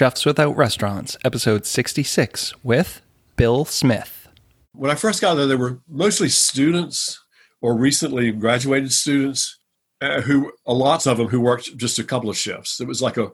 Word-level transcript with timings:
Chefs 0.00 0.24
Without 0.24 0.56
Restaurants, 0.56 1.18
episode 1.26 1.66
66, 1.66 2.54
with 2.62 3.02
Bill 3.36 3.66
Smith. 3.66 4.28
When 4.72 4.90
I 4.90 4.94
first 4.94 5.20
got 5.20 5.34
there, 5.34 5.46
there 5.46 5.58
were 5.58 5.80
mostly 5.86 6.30
students 6.30 7.22
or 7.60 7.76
recently 7.76 8.32
graduated 8.32 8.94
students 8.94 9.58
uh, 10.00 10.22
who, 10.22 10.52
a 10.64 10.72
lots 10.72 11.06
of 11.06 11.18
them 11.18 11.28
who 11.28 11.38
worked 11.38 11.76
just 11.76 11.98
a 11.98 12.02
couple 12.02 12.30
of 12.30 12.38
shifts. 12.38 12.80
It 12.80 12.88
was 12.88 13.02
like 13.02 13.18
a, 13.18 13.30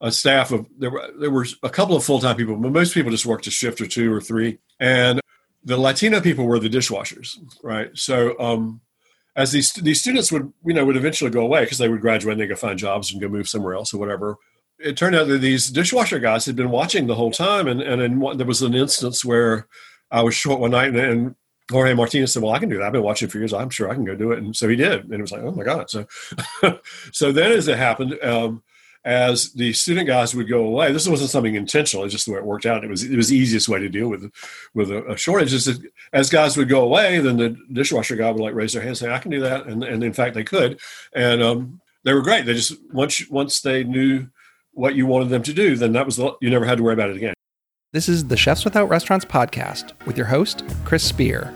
a 0.00 0.10
staff 0.10 0.50
of, 0.50 0.66
there 0.76 0.90
were, 0.90 1.08
there 1.20 1.30
were 1.30 1.46
a 1.62 1.70
couple 1.70 1.94
of 1.94 2.02
full 2.02 2.18
time 2.18 2.34
people, 2.34 2.56
but 2.56 2.72
most 2.72 2.94
people 2.94 3.12
just 3.12 3.24
worked 3.24 3.46
a 3.46 3.52
shift 3.52 3.80
or 3.80 3.86
two 3.86 4.12
or 4.12 4.20
three. 4.20 4.58
And 4.80 5.20
the 5.62 5.76
Latino 5.76 6.20
people 6.20 6.46
were 6.46 6.58
the 6.58 6.68
dishwashers, 6.68 7.38
right? 7.62 7.90
So, 7.94 8.36
um, 8.40 8.80
as 9.36 9.52
these 9.52 9.72
these 9.74 10.00
students 10.00 10.32
would 10.32 10.52
you 10.64 10.74
know 10.74 10.84
would 10.84 10.96
eventually 10.96 11.30
go 11.30 11.42
away 11.42 11.62
because 11.62 11.78
they 11.78 11.88
would 11.88 12.00
graduate 12.00 12.32
and 12.32 12.40
they 12.40 12.46
go 12.48 12.56
find 12.56 12.76
jobs 12.76 13.12
and 13.12 13.20
go 13.20 13.28
move 13.28 13.48
somewhere 13.48 13.74
else 13.74 13.94
or 13.94 13.98
whatever 13.98 14.36
it 14.78 14.96
turned 14.96 15.16
out 15.16 15.28
that 15.28 15.38
these 15.38 15.70
dishwasher 15.70 16.18
guys 16.18 16.46
had 16.46 16.56
been 16.56 16.70
watching 16.70 17.06
the 17.06 17.14
whole 17.14 17.32
time, 17.32 17.66
and 17.66 17.80
and 17.80 18.00
in 18.00 18.36
there 18.36 18.46
was 18.46 18.62
an 18.62 18.74
instance 18.74 19.24
where 19.24 19.66
I 20.10 20.22
was 20.22 20.34
short 20.34 20.60
one 20.60 20.70
night, 20.70 20.88
and, 20.88 20.98
and 20.98 21.34
Jorge 21.70 21.94
Martinez 21.94 22.32
said, 22.32 22.42
"Well, 22.42 22.52
I 22.52 22.58
can 22.58 22.68
do 22.68 22.78
that. 22.78 22.84
I've 22.84 22.92
been 22.92 23.02
watching 23.02 23.28
for 23.28 23.38
years. 23.38 23.52
I'm 23.52 23.70
sure 23.70 23.90
I 23.90 23.94
can 23.94 24.04
go 24.04 24.14
do 24.14 24.32
it." 24.32 24.38
And 24.38 24.56
so 24.56 24.68
he 24.68 24.76
did, 24.76 25.04
and 25.04 25.14
it 25.14 25.20
was 25.20 25.32
like, 25.32 25.42
"Oh 25.42 25.52
my 25.52 25.64
god!" 25.64 25.90
So, 25.90 26.06
so 27.12 27.32
then 27.32 27.52
as 27.52 27.68
it 27.68 27.76
happened, 27.76 28.18
um, 28.22 28.62
as 29.04 29.52
the 29.52 29.72
student 29.72 30.06
guys 30.06 30.34
would 30.34 30.48
go 30.48 30.64
away, 30.64 30.92
this 30.92 31.08
wasn't 31.08 31.30
something 31.30 31.54
intentional. 31.54 32.04
It's 32.04 32.12
just 32.12 32.26
the 32.26 32.32
way 32.32 32.38
it 32.38 32.44
worked 32.44 32.66
out. 32.66 32.84
It 32.84 32.90
was 32.90 33.02
it 33.02 33.16
was 33.16 33.28
the 33.28 33.36
easiest 33.36 33.68
way 33.68 33.80
to 33.80 33.88
deal 33.88 34.08
with 34.08 34.30
with 34.74 34.90
a, 34.90 35.04
a 35.12 35.16
shortage. 35.16 35.52
Is 35.52 35.66
that 35.66 35.80
as 36.12 36.30
guys 36.30 36.56
would 36.56 36.68
go 36.68 36.82
away, 36.82 37.18
then 37.18 37.36
the 37.36 37.56
dishwasher 37.72 38.16
guy 38.16 38.30
would 38.30 38.40
like 38.40 38.54
raise 38.54 38.72
their 38.72 38.82
hand, 38.82 38.90
and 38.90 38.98
say, 38.98 39.12
"I 39.12 39.18
can 39.18 39.30
do 39.30 39.40
that," 39.40 39.66
and 39.66 39.82
and 39.82 40.04
in 40.04 40.12
fact 40.12 40.34
they 40.34 40.44
could, 40.44 40.80
and 41.12 41.42
um, 41.42 41.80
they 42.04 42.14
were 42.14 42.22
great. 42.22 42.46
They 42.46 42.54
just 42.54 42.74
once 42.92 43.28
once 43.28 43.60
they 43.60 43.84
knew 43.84 44.28
what 44.78 44.94
you 44.94 45.06
wanted 45.06 45.28
them 45.28 45.42
to 45.42 45.52
do, 45.52 45.74
then 45.74 45.92
that 45.92 46.06
was 46.06 46.16
the, 46.16 46.32
you 46.40 46.48
never 46.48 46.64
had 46.64 46.78
to 46.78 46.84
worry 46.84 46.94
about 46.94 47.10
it 47.10 47.16
again. 47.16 47.34
This 47.92 48.08
is 48.08 48.28
the 48.28 48.36
Chefs 48.36 48.64
Without 48.64 48.88
Restaurants 48.88 49.24
podcast 49.24 49.92
with 50.06 50.16
your 50.16 50.26
host, 50.26 50.62
Chris 50.84 51.02
Spear. 51.02 51.52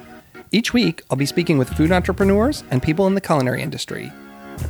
Each 0.51 0.75
week, 0.75 1.03
I'll 1.09 1.17
be 1.17 1.27
speaking 1.27 1.56
with 1.56 1.69
food 1.70 1.92
entrepreneurs 1.92 2.64
and 2.73 2.83
people 2.83 3.06
in 3.06 3.14
the 3.14 3.20
culinary 3.20 3.62
industry. 3.62 4.12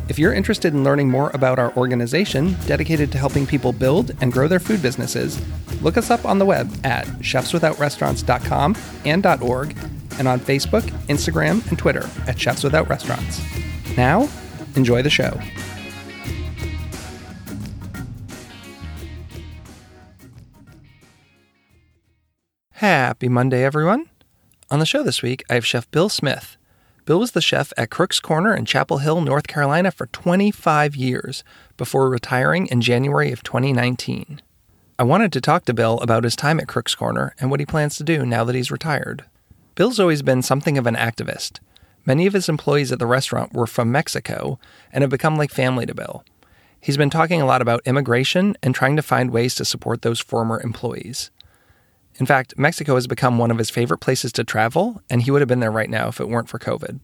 If 0.09 0.19
you're 0.19 0.35
interested 0.35 0.75
in 0.75 0.85
learning 0.85 1.09
more 1.09 1.31
about 1.33 1.59
our 1.59 1.75
organization 1.77 2.55
dedicated 2.67 3.11
to 3.13 3.19
helping 3.19 3.47
people 3.47 3.73
build 3.73 4.13
and 4.21 4.33
grow 4.33 4.49
their 4.49 4.61
food 4.61 4.83
businesses, 4.83 5.41
look 5.81 5.97
us 5.97 6.11
up 6.11 6.27
on 6.27 6.39
the 6.39 6.45
web 6.45 6.71
at 6.85 7.07
chefswithoutrestaurants.com 7.07 8.77
and 9.07 9.27
.org 9.43 9.77
and 10.19 10.29
on 10.29 10.41
Facebook, 10.41 10.83
Instagram, 11.09 11.67
and 11.69 11.79
Twitter 11.79 12.09
at 12.27 12.39
Chefs 12.39 12.65
Without 12.65 12.89
Restaurants. 12.91 13.41
Now, 13.97 14.29
enjoy 14.77 15.01
the 15.01 15.11
show. 15.11 15.41
Happy 22.83 23.29
Monday, 23.29 23.63
everyone. 23.63 24.11
On 24.69 24.81
the 24.81 24.87
show 24.87 25.05
this 25.05 25.23
week, 25.23 25.45
I 25.49 25.55
have 25.55 25.65
Chef 25.65 25.89
Bill 25.93 26.09
Smith. 26.09 26.57
Bill 27.05 27.21
was 27.21 27.31
the 27.31 27.41
chef 27.41 27.73
at 27.77 27.91
Crook's 27.91 28.19
Corner 28.19 28.57
in 28.57 28.65
Chapel 28.65 28.99
Hill, 28.99 29.21
North 29.21 29.47
Carolina 29.47 29.93
for 29.93 30.07
25 30.07 30.97
years 30.97 31.45
before 31.77 32.11
retiring 32.11 32.67
in 32.67 32.81
January 32.81 33.31
of 33.31 33.45
2019. 33.45 34.43
I 34.99 35.05
wanted 35.05 35.33
to 35.33 35.41
talk 35.41 35.65
to 35.67 35.73
Bill 35.73 36.01
about 36.01 36.25
his 36.25 36.35
time 36.35 36.59
at 36.59 36.67
Crook's 36.67 36.97
Corner 36.97 37.37
and 37.39 37.53
what 37.53 37.61
he 37.61 37.67
plans 37.67 37.95
to 37.99 38.03
do 38.03 38.27
now 38.27 38.43
that 38.43 38.57
he's 38.57 38.73
retired. 38.73 39.27
Bill's 39.77 40.01
always 40.01 40.23
been 40.23 40.43
something 40.43 40.77
of 40.77 40.89
an 40.89 40.97
activist. 40.97 41.61
Many 42.05 42.27
of 42.27 42.33
his 42.33 42.49
employees 42.49 42.91
at 42.91 42.99
the 42.99 43.07
restaurant 43.07 43.53
were 43.53 43.69
from 43.69 43.93
Mexico 43.93 44.59
and 44.93 45.03
have 45.03 45.11
become 45.11 45.37
like 45.37 45.53
family 45.53 45.87
to 45.87 45.95
Bill. 45.95 46.25
He's 46.81 46.97
been 46.97 47.11
talking 47.11 47.41
a 47.41 47.47
lot 47.47 47.63
about 47.63 47.87
immigration 47.87 48.57
and 48.61 48.75
trying 48.75 48.97
to 48.97 49.03
find 49.03 49.31
ways 49.31 49.55
to 49.55 49.65
support 49.65 50.03
those 50.03 50.19
former 50.19 50.61
employees. 50.61 51.31
In 52.17 52.27
fact, 52.27 52.59
Mexico 52.59 52.95
has 52.95 53.07
become 53.07 53.39
one 53.39 53.51
of 53.51 53.59
his 53.59 53.71
favorite 53.71 53.99
places 53.99 54.33
to 54.33 54.45
travel, 54.45 55.03
and 55.09 55.23
he 55.23 55.31
would 55.31 55.41
have 55.41 55.49
been 55.49 55.61
there 55.61 55.71
right 55.71 55.91
now 55.91 56.09
if 56.09 56.21
it 56.21 56.29
weren't 56.29 56.49
for 56.49 56.59
COVID. 56.59 57.01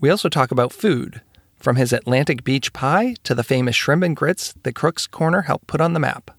We 0.00 0.10
also 0.10 0.28
talk 0.28 0.50
about 0.50 0.72
food, 0.72 1.20
from 1.56 1.76
his 1.76 1.92
Atlantic 1.92 2.42
Beach 2.42 2.72
pie 2.72 3.14
to 3.22 3.34
the 3.34 3.44
famous 3.44 3.76
shrimp 3.76 4.02
and 4.02 4.16
grits 4.16 4.54
that 4.62 4.74
Crook's 4.74 5.06
Corner 5.06 5.42
helped 5.42 5.66
put 5.66 5.80
on 5.80 5.92
the 5.92 6.00
map. 6.00 6.30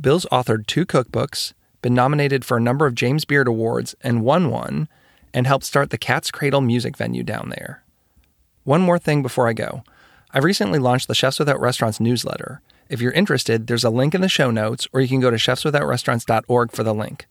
Bill's 0.00 0.26
authored 0.32 0.66
two 0.66 0.86
cookbooks, 0.86 1.52
been 1.82 1.94
nominated 1.94 2.44
for 2.44 2.56
a 2.56 2.62
number 2.62 2.86
of 2.86 2.94
James 2.94 3.24
Beard 3.24 3.48
Awards 3.48 3.94
and 4.00 4.22
won 4.22 4.50
one, 4.50 4.88
and 5.34 5.46
helped 5.46 5.64
start 5.64 5.90
the 5.90 5.98
Cat's 5.98 6.30
Cradle 6.30 6.60
music 6.60 6.96
venue 6.96 7.22
down 7.22 7.50
there. 7.50 7.82
One 8.62 8.80
more 8.80 8.98
thing 8.98 9.22
before 9.22 9.48
I 9.48 9.52
go. 9.52 9.84
I've 10.32 10.44
recently 10.44 10.78
launched 10.78 11.08
the 11.08 11.14
Chefs 11.14 11.38
Without 11.38 11.60
Restaurants 11.60 12.00
newsletter, 12.00 12.62
if 12.88 13.00
you're 13.00 13.12
interested, 13.12 13.66
there's 13.66 13.84
a 13.84 13.90
link 13.90 14.14
in 14.14 14.20
the 14.20 14.28
show 14.28 14.50
notes, 14.50 14.86
or 14.92 15.00
you 15.00 15.08
can 15.08 15.20
go 15.20 15.30
to 15.30 15.36
chefswithoutrestaurants.org 15.36 16.72
for 16.72 16.82
the 16.82 16.94
link. 16.94 17.26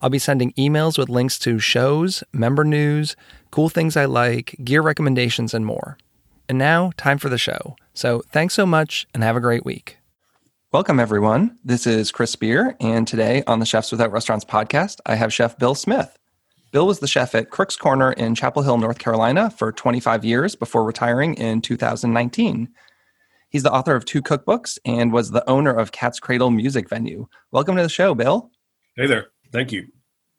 I'll 0.00 0.10
be 0.10 0.18
sending 0.18 0.52
emails 0.52 0.98
with 0.98 1.08
links 1.08 1.38
to 1.40 1.58
shows, 1.58 2.24
member 2.32 2.64
news, 2.64 3.16
cool 3.50 3.68
things 3.68 3.96
I 3.96 4.04
like, 4.04 4.56
gear 4.62 4.82
recommendations, 4.82 5.54
and 5.54 5.64
more. 5.64 5.96
And 6.48 6.58
now, 6.58 6.92
time 6.96 7.18
for 7.18 7.28
the 7.28 7.38
show. 7.38 7.76
So 7.94 8.22
thanks 8.30 8.54
so 8.54 8.66
much 8.66 9.06
and 9.14 9.22
have 9.22 9.36
a 9.36 9.40
great 9.40 9.64
week. 9.64 9.98
Welcome, 10.72 10.98
everyone. 10.98 11.56
This 11.64 11.86
is 11.86 12.10
Chris 12.10 12.32
Spear, 12.32 12.76
and 12.80 13.06
today 13.06 13.44
on 13.46 13.60
the 13.60 13.66
Chefs 13.66 13.92
Without 13.92 14.10
Restaurants 14.10 14.44
podcast, 14.44 15.00
I 15.06 15.14
have 15.14 15.32
Chef 15.32 15.56
Bill 15.56 15.74
Smith. 15.74 16.18
Bill 16.72 16.88
was 16.88 16.98
the 16.98 17.06
chef 17.06 17.36
at 17.36 17.50
Crook's 17.50 17.76
Corner 17.76 18.10
in 18.10 18.34
Chapel 18.34 18.62
Hill, 18.62 18.78
North 18.78 18.98
Carolina 18.98 19.48
for 19.48 19.70
25 19.70 20.24
years 20.24 20.56
before 20.56 20.82
retiring 20.82 21.34
in 21.34 21.62
2019. 21.62 22.68
He's 23.54 23.62
the 23.62 23.72
author 23.72 23.94
of 23.94 24.04
two 24.04 24.20
cookbooks 24.20 24.80
and 24.84 25.12
was 25.12 25.30
the 25.30 25.48
owner 25.48 25.70
of 25.70 25.92
Cat's 25.92 26.18
Cradle 26.18 26.50
Music 26.50 26.88
Venue. 26.88 27.28
Welcome 27.52 27.76
to 27.76 27.84
the 27.84 27.88
show, 27.88 28.12
Bill. 28.12 28.50
Hey 28.96 29.06
there. 29.06 29.28
Thank 29.52 29.70
you. 29.70 29.86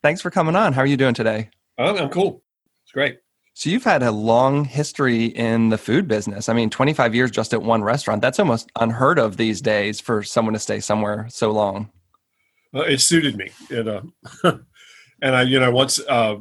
Thanks 0.03 0.19
for 0.19 0.29
coming 0.29 0.53
on. 0.53 0.73
How 0.73 0.81
are 0.81 0.85
you 0.85 0.97
doing 0.97 1.13
today? 1.13 1.49
I'm, 1.77 1.95
I'm 1.95 2.09
cool. 2.09 2.43
It's 2.83 2.91
great. 2.91 3.19
So 3.53 3.69
you've 3.69 3.85
had 3.85 4.03
a 4.03 4.11
long 4.11 4.65
history 4.65 5.27
in 5.27 5.69
the 5.69 5.77
food 5.77 6.09
business. 6.09 6.49
I 6.49 6.53
mean, 6.53 6.69
25 6.69 7.15
years 7.15 7.31
just 7.31 7.53
at 7.53 7.61
one 7.61 7.85
restaurant. 7.85 8.21
That's 8.21 8.37
almost 8.37 8.69
unheard 8.75 9.17
of 9.17 9.37
these 9.37 9.61
days 9.61 10.01
for 10.01 10.21
someone 10.21 10.51
to 10.51 10.59
stay 10.59 10.81
somewhere 10.81 11.25
so 11.29 11.51
long. 11.51 11.89
Uh, 12.73 12.81
it 12.81 12.99
suited 12.99 13.37
me. 13.37 13.49
It, 13.69 13.87
uh, 13.87 14.01
and 15.21 15.37
I, 15.37 15.43
you 15.43 15.61
know, 15.61 15.71
once 15.71 16.01
uh, 16.01 16.35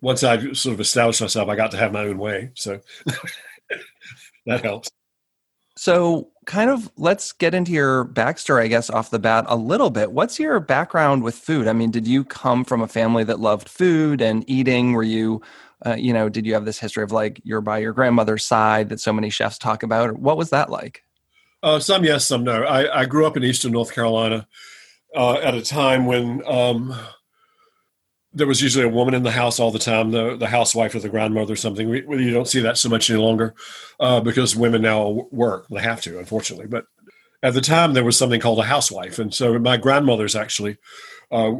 once 0.00 0.24
I 0.24 0.38
sort 0.54 0.72
of 0.72 0.80
established 0.80 1.20
myself, 1.20 1.50
I 1.50 1.54
got 1.54 1.70
to 1.72 1.76
have 1.76 1.92
my 1.92 2.04
own 2.04 2.16
way. 2.16 2.52
So 2.54 2.80
that 4.46 4.62
helps. 4.62 4.88
So, 5.76 6.28
kind 6.44 6.70
of 6.70 6.90
let's 6.96 7.32
get 7.32 7.54
into 7.54 7.72
your 7.72 8.04
backstory, 8.04 8.62
I 8.62 8.66
guess, 8.66 8.90
off 8.90 9.10
the 9.10 9.18
bat 9.18 9.44
a 9.48 9.56
little 9.56 9.90
bit. 9.90 10.12
What's 10.12 10.38
your 10.38 10.58
background 10.60 11.22
with 11.22 11.34
food? 11.34 11.68
I 11.68 11.72
mean, 11.72 11.90
did 11.90 12.06
you 12.06 12.24
come 12.24 12.64
from 12.64 12.82
a 12.82 12.88
family 12.88 13.24
that 13.24 13.40
loved 13.40 13.68
food 13.68 14.20
and 14.20 14.44
eating? 14.48 14.92
Were 14.92 15.02
you, 15.02 15.40
uh, 15.86 15.94
you 15.94 16.12
know, 16.12 16.28
did 16.28 16.44
you 16.44 16.54
have 16.54 16.64
this 16.64 16.78
history 16.78 17.04
of 17.04 17.12
like 17.12 17.40
you're 17.44 17.60
by 17.60 17.78
your 17.78 17.92
grandmother's 17.92 18.44
side 18.44 18.88
that 18.88 19.00
so 19.00 19.12
many 19.12 19.30
chefs 19.30 19.58
talk 19.58 19.82
about? 19.82 20.18
What 20.18 20.36
was 20.36 20.50
that 20.50 20.68
like? 20.68 21.04
Uh, 21.62 21.78
some 21.78 22.04
yes, 22.04 22.24
some 22.24 22.42
no. 22.42 22.64
I, 22.64 23.02
I, 23.02 23.04
grew 23.06 23.24
up 23.24 23.36
in 23.36 23.44
Eastern 23.44 23.70
North 23.70 23.94
Carolina 23.94 24.48
uh, 25.14 25.34
at 25.34 25.54
a 25.54 25.62
time 25.62 26.06
when 26.06 26.42
um, 26.44 26.92
there 28.34 28.46
was 28.46 28.62
usually 28.62 28.84
a 28.84 28.88
woman 28.88 29.14
in 29.14 29.22
the 29.22 29.30
house 29.30 29.60
all 29.60 29.70
the 29.70 29.78
time, 29.78 30.10
the 30.10 30.36
the 30.36 30.46
housewife 30.46 30.94
or 30.94 31.00
the 31.00 31.08
grandmother 31.08 31.52
or 31.52 31.56
something. 31.56 31.88
We, 31.88 32.24
you 32.24 32.32
don't 32.32 32.48
see 32.48 32.60
that 32.60 32.78
so 32.78 32.88
much 32.88 33.10
any 33.10 33.18
longer 33.18 33.54
uh, 34.00 34.20
because 34.20 34.56
women 34.56 34.82
now 34.82 35.28
work. 35.30 35.66
They 35.68 35.80
have 35.80 36.00
to, 36.02 36.18
unfortunately. 36.18 36.66
But 36.66 36.86
at 37.42 37.54
the 37.54 37.60
time, 37.60 37.92
there 37.92 38.04
was 38.04 38.16
something 38.16 38.40
called 38.40 38.60
a 38.60 38.64
housewife, 38.64 39.18
and 39.18 39.34
so 39.34 39.58
my 39.58 39.76
grandmothers 39.76 40.36
actually 40.36 40.78
uh, 41.30 41.52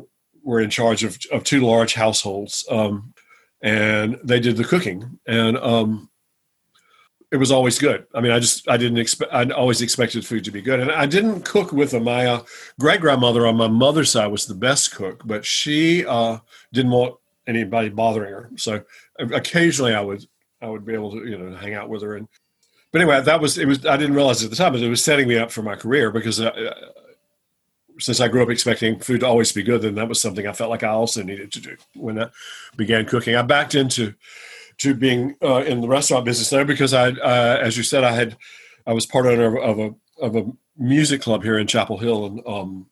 were 0.42 0.60
in 0.60 0.70
charge 0.70 1.04
of 1.04 1.18
of 1.30 1.44
two 1.44 1.60
large 1.60 1.94
households, 1.94 2.66
um, 2.70 3.12
and 3.62 4.18
they 4.24 4.40
did 4.40 4.56
the 4.56 4.64
cooking. 4.64 5.18
And 5.26 5.58
um, 5.58 6.08
it 7.32 7.38
was 7.38 7.50
always 7.50 7.78
good. 7.78 8.06
I 8.14 8.20
mean, 8.20 8.30
I 8.30 8.38
just 8.38 8.68
I 8.68 8.76
didn't 8.76 8.98
expect. 8.98 9.32
I 9.32 9.48
always 9.48 9.80
expected 9.80 10.24
food 10.24 10.44
to 10.44 10.50
be 10.50 10.60
good, 10.60 10.80
and 10.80 10.92
I 10.92 11.06
didn't 11.06 11.46
cook 11.46 11.72
with. 11.72 11.94
My 11.94 12.26
uh, 12.26 12.42
great 12.78 13.00
grandmother 13.00 13.46
on 13.46 13.56
my 13.56 13.68
mother's 13.68 14.10
side 14.10 14.26
was 14.26 14.44
the 14.44 14.54
best 14.54 14.94
cook, 14.94 15.22
but 15.24 15.44
she 15.44 16.04
uh, 16.04 16.38
didn't 16.74 16.92
want 16.92 17.16
anybody 17.46 17.88
bothering 17.88 18.30
her. 18.30 18.50
So 18.56 18.84
occasionally, 19.18 19.94
I 19.94 20.02
would 20.02 20.26
I 20.60 20.68
would 20.68 20.84
be 20.84 20.92
able 20.92 21.10
to 21.12 21.26
you 21.26 21.38
know 21.38 21.56
hang 21.56 21.72
out 21.72 21.88
with 21.88 22.02
her. 22.02 22.16
And 22.16 22.28
but 22.92 23.00
anyway, 23.00 23.22
that 23.22 23.40
was 23.40 23.56
it. 23.56 23.66
Was 23.66 23.86
I 23.86 23.96
didn't 23.96 24.14
realize 24.14 24.44
at 24.44 24.50
the 24.50 24.56
time, 24.56 24.72
but 24.72 24.82
it 24.82 24.90
was 24.90 25.02
setting 25.02 25.26
me 25.26 25.38
up 25.38 25.50
for 25.50 25.62
my 25.62 25.74
career 25.74 26.12
because. 26.12 26.40
Uh, 26.40 26.74
since 27.98 28.20
I 28.20 28.28
grew 28.28 28.42
up 28.42 28.48
expecting 28.48 28.98
food 28.98 29.20
to 29.20 29.26
always 29.26 29.52
be 29.52 29.62
good, 29.62 29.82
then 29.82 29.96
that 29.96 30.08
was 30.08 30.20
something 30.20 30.46
I 30.46 30.54
felt 30.54 30.70
like 30.70 30.82
I 30.82 30.88
also 30.88 31.22
needed 31.22 31.52
to 31.52 31.60
do 31.60 31.76
when 31.94 32.18
I 32.18 32.30
began 32.74 33.04
cooking. 33.04 33.36
I 33.36 33.42
backed 33.42 33.74
into 33.74 34.14
to 34.82 34.94
being 34.94 35.36
uh, 35.42 35.62
in 35.62 35.80
the 35.80 35.88
restaurant 35.88 36.24
business 36.24 36.50
there 36.50 36.64
because 36.64 36.92
I, 36.92 37.10
uh, 37.10 37.58
as 37.62 37.76
you 37.76 37.84
said, 37.84 38.02
I 38.02 38.12
had 38.12 38.36
I 38.86 38.92
was 38.92 39.06
part 39.06 39.26
owner 39.26 39.56
of, 39.56 39.78
of 39.78 39.78
a 39.78 39.94
of 40.20 40.36
a 40.36 40.50
music 40.76 41.22
club 41.22 41.44
here 41.44 41.58
in 41.58 41.68
Chapel 41.68 41.98
Hill, 41.98 42.26
and 42.26 42.40
um, 42.46 42.86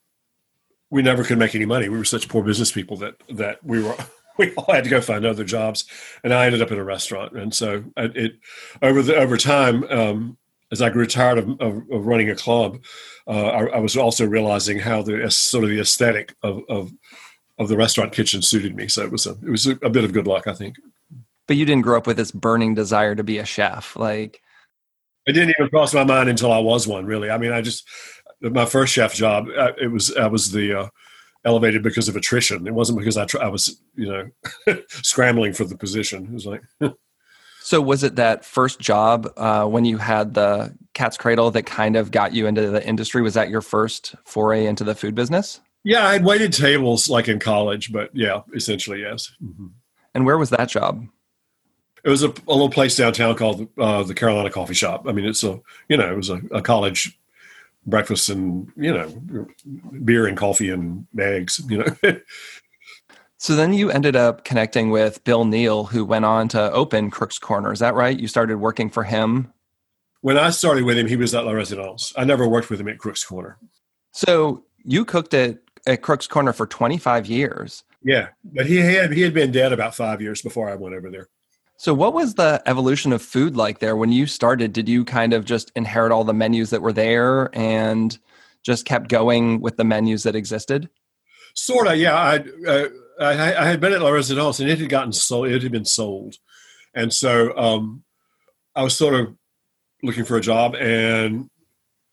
we 0.91 1.03
never 1.03 1.25
could 1.25 1.39
make 1.39 1.55
any 1.55 1.67
money. 1.67 1.89
We 1.89 1.99
were 1.99 2.05
such 2.05 2.29
poor 2.29 2.45
business 2.45 2.71
people 2.71 2.97
that 2.99 3.15
that 3.31 3.65
we 3.65 3.83
were 3.83 3.97
we 4.39 4.55
all 4.55 4.73
had 4.73 4.85
to 4.85 4.91
go 4.91 5.01
find 5.01 5.25
other 5.25 5.45
jobs, 5.45 5.85
and 6.23 6.33
I 6.33 6.47
ended 6.47 6.63
up 6.63 6.71
in 6.71 6.79
a 6.79 6.85
restaurant. 6.85 7.37
And 7.37 7.53
so 7.53 7.85
uh, 7.97 8.09
it 8.15 8.35
over 8.83 9.03
the 9.03 9.17
over 9.17 9.37
time, 9.37 9.83
um, 9.91 10.39
as 10.71 10.81
I 10.81 10.91
grew 10.91 11.07
tired 11.07 11.39
of, 11.39 11.49
of, 11.61 11.83
of 11.91 12.07
running 12.07 12.31
a 12.31 12.37
club, 12.37 12.79
uh, 13.27 13.49
I, 13.49 13.65
I, 13.67 13.79
was 13.81 13.97
also 13.97 14.25
realizing 14.25 14.79
how 14.79 15.03
the 15.03 15.29
sort 15.29 15.65
of 15.65 15.71
the 15.71 15.81
aesthetic 15.81 16.37
of, 16.45 16.63
of 16.69 16.93
of 17.59 17.69
the 17.69 17.77
restaurant 17.77 18.13
kitchen 18.13 18.43
suited 18.43 18.77
me. 18.77 18.87
So 18.87 19.03
it 19.03 19.11
was 19.11 19.27
a 19.27 19.33
it 19.33 19.51
was 19.51 19.67
a, 19.67 19.73
a 19.83 19.91
bit 19.91 20.05
of 20.05 20.13
good 20.13 20.29
luck, 20.29 20.47
I 20.47 20.55
think. 20.55 20.77
But 21.51 21.57
you 21.57 21.65
didn't 21.65 21.83
grow 21.83 21.99
up 21.99 22.07
with 22.07 22.17
this 22.17 22.31
burning 22.31 22.77
desire 22.77 23.17
to 23.17 23.25
be 23.25 23.39
a 23.39 23.45
chef, 23.45 23.97
like. 23.97 24.41
It 25.27 25.33
didn't 25.33 25.53
even 25.59 25.69
cross 25.69 25.93
my 25.93 26.05
mind 26.05 26.29
until 26.29 26.53
I 26.53 26.61
was 26.61 26.87
one. 26.87 27.07
Really, 27.07 27.29
I 27.29 27.39
mean, 27.39 27.51
I 27.51 27.61
just 27.61 27.89
my 28.41 28.65
first 28.67 28.93
chef 28.93 29.15
job. 29.15 29.49
Uh, 29.59 29.73
it 29.77 29.89
was 29.89 30.17
I 30.17 30.29
was 30.29 30.53
the 30.53 30.79
uh, 30.79 30.89
elevated 31.45 31.83
because 31.83 32.09
of 32.09 32.15
attrition. 32.15 32.69
It 32.69 32.75
wasn't 32.75 33.01
because 33.01 33.17
I 33.17 33.27
I 33.43 33.49
was 33.49 33.83
you 33.97 34.07
know 34.07 34.77
scrambling 34.91 35.53
for 35.53 35.65
the 35.65 35.77
position. 35.77 36.27
It 36.27 36.33
was 36.33 36.47
like. 36.47 36.63
so 37.61 37.81
was 37.81 38.05
it 38.05 38.15
that 38.15 38.45
first 38.45 38.79
job 38.79 39.29
uh, 39.37 39.65
when 39.65 39.85
you 39.85 39.99
had 39.99 40.35
the 40.35 40.73
Cat's 40.95 41.17
Cradle 41.17 41.51
that 41.51 41.65
kind 41.65 41.97
of 41.97 42.13
got 42.13 42.33
you 42.33 42.47
into 42.47 42.71
the 42.71 42.87
industry? 42.87 43.23
Was 43.23 43.35
that 43.35 43.51
your 43.51 43.61
first 43.61 44.15
foray 44.25 44.67
into 44.67 44.85
the 44.85 44.95
food 44.95 45.17
business? 45.17 45.61
Yeah, 45.83 46.07
I'd 46.07 46.25
waited 46.25 46.53
tables 46.53 47.09
like 47.09 47.27
in 47.27 47.41
college, 47.41 47.91
but 47.91 48.15
yeah, 48.15 48.43
essentially 48.55 49.01
yes. 49.01 49.33
Mm-hmm. 49.43 49.67
And 50.15 50.25
where 50.25 50.39
was 50.39 50.51
that 50.51 50.69
job? 50.69 51.09
It 52.05 52.09
was 52.09 52.23
a, 52.23 52.29
a 52.29 52.53
little 52.53 52.71
place 52.71 52.97
downtown 52.97 53.35
called 53.37 53.69
uh, 53.79 54.03
the 54.03 54.15
Carolina 54.15 54.51
Coffee 54.51 54.75
Shop. 54.75 55.07
I 55.07 55.13
mean, 55.13 55.25
it's 55.25 55.45
a 55.45 55.61
you 55.89 55.97
know 55.97 56.11
it 56.11 56.17
was 56.17 56.31
a, 56.31 56.41
a 56.51 56.63
college 56.63 57.19
breakfast 57.87 58.29
and 58.29 58.71
you 58.77 58.93
know 58.93 59.47
beer 60.05 60.27
and 60.27 60.37
coffee 60.37 60.71
and 60.71 61.07
eggs. 61.19 61.61
You 61.69 61.79
know. 61.79 62.17
so 63.39 63.57
then 63.57 63.73
you 63.73 63.91
ended 63.91 64.17
up 64.17 64.45
connecting 64.45 64.91
with 64.91 65.23
Bill 65.25 65.45
Neal, 65.45 65.85
who 65.85 66.05
went 66.05 66.25
on 66.25 66.49
to 66.49 66.73
open 66.73 67.11
Crook's 67.11 67.39
Corner. 67.39 67.73
Is 67.73 67.81
that 67.81 67.95
right? 67.95 68.19
You 68.19 68.29
started 68.29 68.59
working 68.59 68.91
for 68.91 69.05
him. 69.05 69.53
When 70.23 70.37
I 70.37 70.51
started 70.51 70.85
with 70.85 70.99
him, 70.99 71.07
he 71.07 71.17
was 71.17 71.35
at 71.35 71.47
La 71.47 71.53
Residence. 71.53 72.13
I 72.17 72.25
never 72.25 72.47
worked 72.47 72.69
with 72.69 72.81
him 72.81 72.89
at 72.89 72.99
Crook's 72.99 73.25
Corner. 73.25 73.57
So 74.13 74.65
you 74.85 75.05
cooked 75.07 75.33
at, 75.33 75.59
at 75.87 76.03
Crook's 76.03 76.27
Corner 76.27 76.53
for 76.53 76.67
25 76.67 77.27
years. 77.27 77.85
Yeah, 78.03 78.29
but 78.45 78.67
he 78.67 78.77
had 78.77 79.13
he 79.13 79.21
had 79.23 79.35
been 79.35 79.53
dead 79.53 79.73
about 79.73 79.95
five 79.95 80.23
years 80.23 80.41
before 80.41 80.71
I 80.71 80.75
went 80.75 80.95
over 80.95 81.11
there. 81.11 81.29
So, 81.81 81.95
what 81.95 82.13
was 82.13 82.35
the 82.35 82.63
evolution 82.67 83.11
of 83.11 83.23
food 83.23 83.57
like 83.57 83.79
there 83.79 83.97
when 83.97 84.13
you 84.13 84.27
started? 84.27 84.75
Did 84.75 84.87
you 84.87 85.03
kind 85.03 85.33
of 85.33 85.47
just 85.47 85.73
inherit 85.75 86.13
all 86.13 86.25
the 86.25 86.35
menus 86.35 86.69
that 86.69 86.83
were 86.83 86.93
there 86.93 87.49
and 87.57 88.19
just 88.63 88.85
kept 88.85 89.09
going 89.09 89.63
with 89.63 89.79
the 89.79 89.85
menus 89.85 90.25
that 90.25 90.37
existed? 90.37 90.91
Sort 91.55 91.87
of, 91.87 91.97
yeah. 91.97 92.15
I, 92.15 92.45
uh, 92.69 92.89
I, 93.19 93.55
I 93.55 93.65
had 93.65 93.81
been 93.81 93.95
at 93.95 94.03
La 94.03 94.11
Residence 94.11 94.61
and 94.61 94.69
it 94.69 94.79
had 94.79 94.91
gotten 94.91 95.15
sold. 95.15 95.49
It 95.49 95.63
had 95.63 95.73
been 95.73 95.87
sold, 95.87 96.37
and 96.95 97.15
so 97.15 97.57
um, 97.57 98.05
I 98.77 98.83
was 98.83 98.95
sort 98.95 99.15
of 99.15 99.35
looking 100.03 100.27
for 100.27 100.37
a 100.37 100.43
job. 100.43 100.75
And 100.75 101.49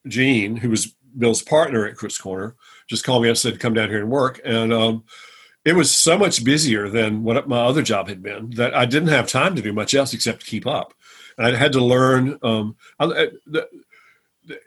Gene, 0.07 0.55
who 0.55 0.69
was 0.69 0.95
Bill's 1.17 1.41
partner 1.41 1.85
at 1.85 1.97
Crook's 1.97 2.17
Corner, 2.17 2.55
just 2.89 3.03
called 3.03 3.21
me 3.21 3.27
and 3.27 3.37
said, 3.37 3.59
"Come 3.59 3.73
down 3.73 3.89
here 3.89 3.99
and 3.99 4.09
work." 4.09 4.39
And 4.45 4.71
um, 4.71 5.03
it 5.67 5.75
was 5.75 5.93
so 5.93 6.17
much 6.17 6.45
busier 6.45 6.87
than 6.87 7.25
what 7.25 7.49
my 7.49 7.59
other 7.59 7.81
job 7.81 8.07
had 8.07 8.23
been 8.23 8.51
that 8.51 8.73
I 8.73 8.85
didn't 8.85 9.09
have 9.09 9.27
time 9.27 9.53
to 9.57 9.61
do 9.61 9.73
much 9.73 9.93
else 9.93 10.13
except 10.13 10.45
keep 10.45 10.65
up. 10.65 10.93
And 11.37 11.45
I 11.45 11.59
had 11.59 11.73
to 11.73 11.83
learn. 11.83 12.39
Um, 12.41 12.77
I, 12.97 13.31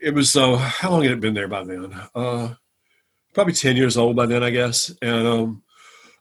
it 0.02 0.12
was 0.12 0.37
uh, 0.37 0.58
how 0.58 0.91
long 0.91 1.02
had 1.05 1.12
it 1.12 1.20
been 1.20 1.32
there 1.32 1.49
by 1.49 1.64
then? 1.64 1.99
Uh, 2.14 2.55
probably 3.32 3.55
ten 3.55 3.79
years 3.79 3.97
old 3.97 4.14
by 4.14 4.26
then, 4.26 4.43
I 4.43 4.50
guess. 4.50 4.94
And 5.00 5.26
um, 5.26 5.62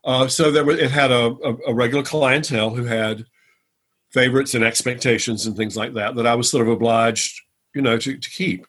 uh, 0.06 0.30
so 0.30 0.50
there 0.50 0.70
it 0.70 0.92
had 0.92 1.12
a, 1.12 1.36
a, 1.44 1.58
a, 1.68 1.74
regular 1.74 2.06
clientele 2.06 2.70
who 2.70 2.86
had 2.86 3.26
favorites 4.12 4.56
and 4.56 4.64
expectations 4.64 5.46
and 5.46 5.58
things 5.58 5.76
like 5.76 5.96
that 5.96 6.16
that 6.16 6.26
I 6.26 6.36
was 6.36 6.50
sort 6.50 6.66
of 6.66 6.72
obliged, 6.72 7.42
you 7.76 7.82
know, 7.82 7.98
to, 7.98 8.18
to 8.18 8.30
keep. 8.30 8.66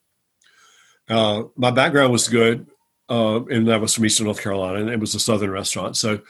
Uh, 1.09 1.45
my 1.55 1.71
background 1.71 2.11
was 2.11 2.27
good 2.27 2.67
uh, 3.11 3.45
and 3.47 3.69
that 3.69 3.81
was 3.81 3.95
from 3.95 4.07
Eastern 4.07 4.27
North 4.27 4.41
Carolina, 4.41 4.79
and 4.79 4.89
it 4.89 5.01
was 5.01 5.15
a 5.15 5.21
Southern 5.21 5.51
restaurant. 5.51 5.97
So 5.97 6.21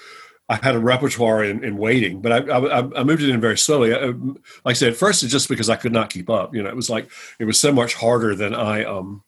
I 0.49 0.57
had 0.57 0.75
a 0.75 0.81
repertoire 0.81 1.45
in, 1.45 1.63
in 1.63 1.77
waiting, 1.77 2.21
but 2.21 2.33
I, 2.33 2.39
I, 2.39 3.01
I, 3.01 3.05
moved 3.05 3.23
it 3.23 3.29
in 3.29 3.41
very 3.41 3.57
slowly. 3.57 3.95
I, 3.95 4.07
like 4.07 4.15
I 4.65 4.73
said, 4.73 4.93
at 4.93 4.99
first 4.99 5.23
it's 5.23 5.31
just 5.31 5.49
because 5.49 5.69
I 5.69 5.77
could 5.77 5.93
not 5.93 6.11
keep 6.11 6.29
up. 6.29 6.55
You 6.55 6.63
know, 6.63 6.69
it 6.71 6.75
was 6.75 6.91
like 6.91 7.09
it 7.39 7.45
was 7.45 7.61
so 7.61 7.71
much 7.71 7.95
harder 7.95 8.35
than 8.35 8.55
I 8.55 8.83
um 8.85 9.23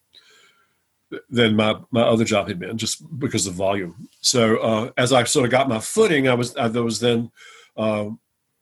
than 1.29 1.55
my 1.55 1.75
my 1.91 2.01
other 2.01 2.25
job 2.25 2.47
had 2.47 2.59
been, 2.59 2.77
just 2.77 3.03
because 3.19 3.47
of 3.47 3.53
volume. 3.53 4.09
So 4.19 4.57
uh, 4.57 4.91
as 4.97 5.13
I 5.13 5.23
sort 5.23 5.45
of 5.45 5.51
got 5.51 5.69
my 5.69 5.79
footing, 5.79 6.27
I 6.27 6.33
was 6.33 6.55
I 6.57 6.67
was 6.67 6.99
then. 6.99 7.31
Uh, 7.77 8.09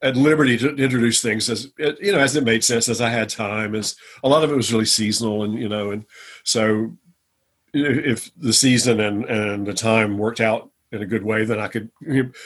at 0.04 0.16
liberty 0.16 0.58
to 0.58 0.76
introduce 0.78 1.22
things 1.22 1.48
as 1.48 1.72
you 1.78 2.12
know 2.12 2.18
as 2.18 2.36
it 2.36 2.44
made 2.44 2.64
sense 2.64 2.90
as 2.90 3.02
I 3.02 3.10
had 3.10 3.30
time 3.30 3.76
as 3.76 3.96
a 4.24 4.30
lot 4.30 4.44
of 4.44 4.52
it 4.52 4.56
was 4.56 4.74
really 4.74 4.86
seasonal 4.86 5.44
and 5.44 5.54
you 5.54 5.70
know 5.70 5.92
and 5.92 6.06
so 6.44 6.98
if 7.73 8.31
the 8.38 8.53
season 8.53 9.00
and, 9.00 9.25
and 9.25 9.68
the 9.68 9.73
time 9.73 10.18
worked 10.18 10.41
out 10.41 10.69
in 10.91 11.01
a 11.01 11.06
good 11.06 11.23
way, 11.23 11.45
then 11.45 11.59
I 11.59 11.68
could 11.68 11.89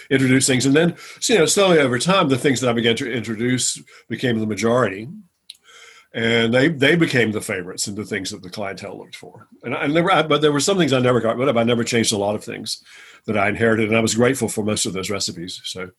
introduce 0.10 0.45
things. 0.45 0.66
And 0.66 0.75
then, 0.75 0.95
so, 1.19 1.33
you 1.33 1.39
know, 1.39 1.45
slowly 1.45 1.80
over 1.80 1.98
time, 1.98 2.30
the 2.30 2.38
things 2.38 2.62
that 2.62 2.69
I 2.69 2.74
began 2.74 2.95
to 2.98 3.12
introduce 3.12 3.81
became 4.07 4.39
the 4.39 4.45
majority. 4.45 5.10
And 6.13 6.54
they, 6.54 6.69
they 6.69 6.95
became 6.95 7.31
the 7.31 7.42
favorites 7.42 7.88
and 7.88 7.98
the 7.98 8.06
things 8.06 8.30
that 8.31 8.42
the 8.42 8.50
clientele 8.50 8.98
looked 8.98 9.16
for. 9.16 9.48
And 9.63 9.75
I 9.75 9.88
never, 9.88 10.12
I, 10.12 10.24
but 10.24 10.42
there 10.42 10.51
were 10.51 10.62
some 10.62 10.77
things 10.77 10.94
I 10.94 11.00
never 11.00 11.19
got 11.19 11.38
rid 11.38 11.50
of. 11.50 11.57
I 11.57 11.63
never 11.63 11.83
changed 11.83 12.13
a 12.13 12.18
lot 12.18 12.36
of 12.36 12.44
things 12.44 12.81
that 13.25 13.38
I 13.38 13.50
inherited, 13.50 13.89
and 13.89 13.98
I 13.98 14.01
was 14.01 14.16
grateful 14.16 14.48
for 14.48 14.63
most 14.63 14.86
of 14.86 14.94
those 14.94 15.10
recipes. 15.10 15.60
So, 15.66 15.89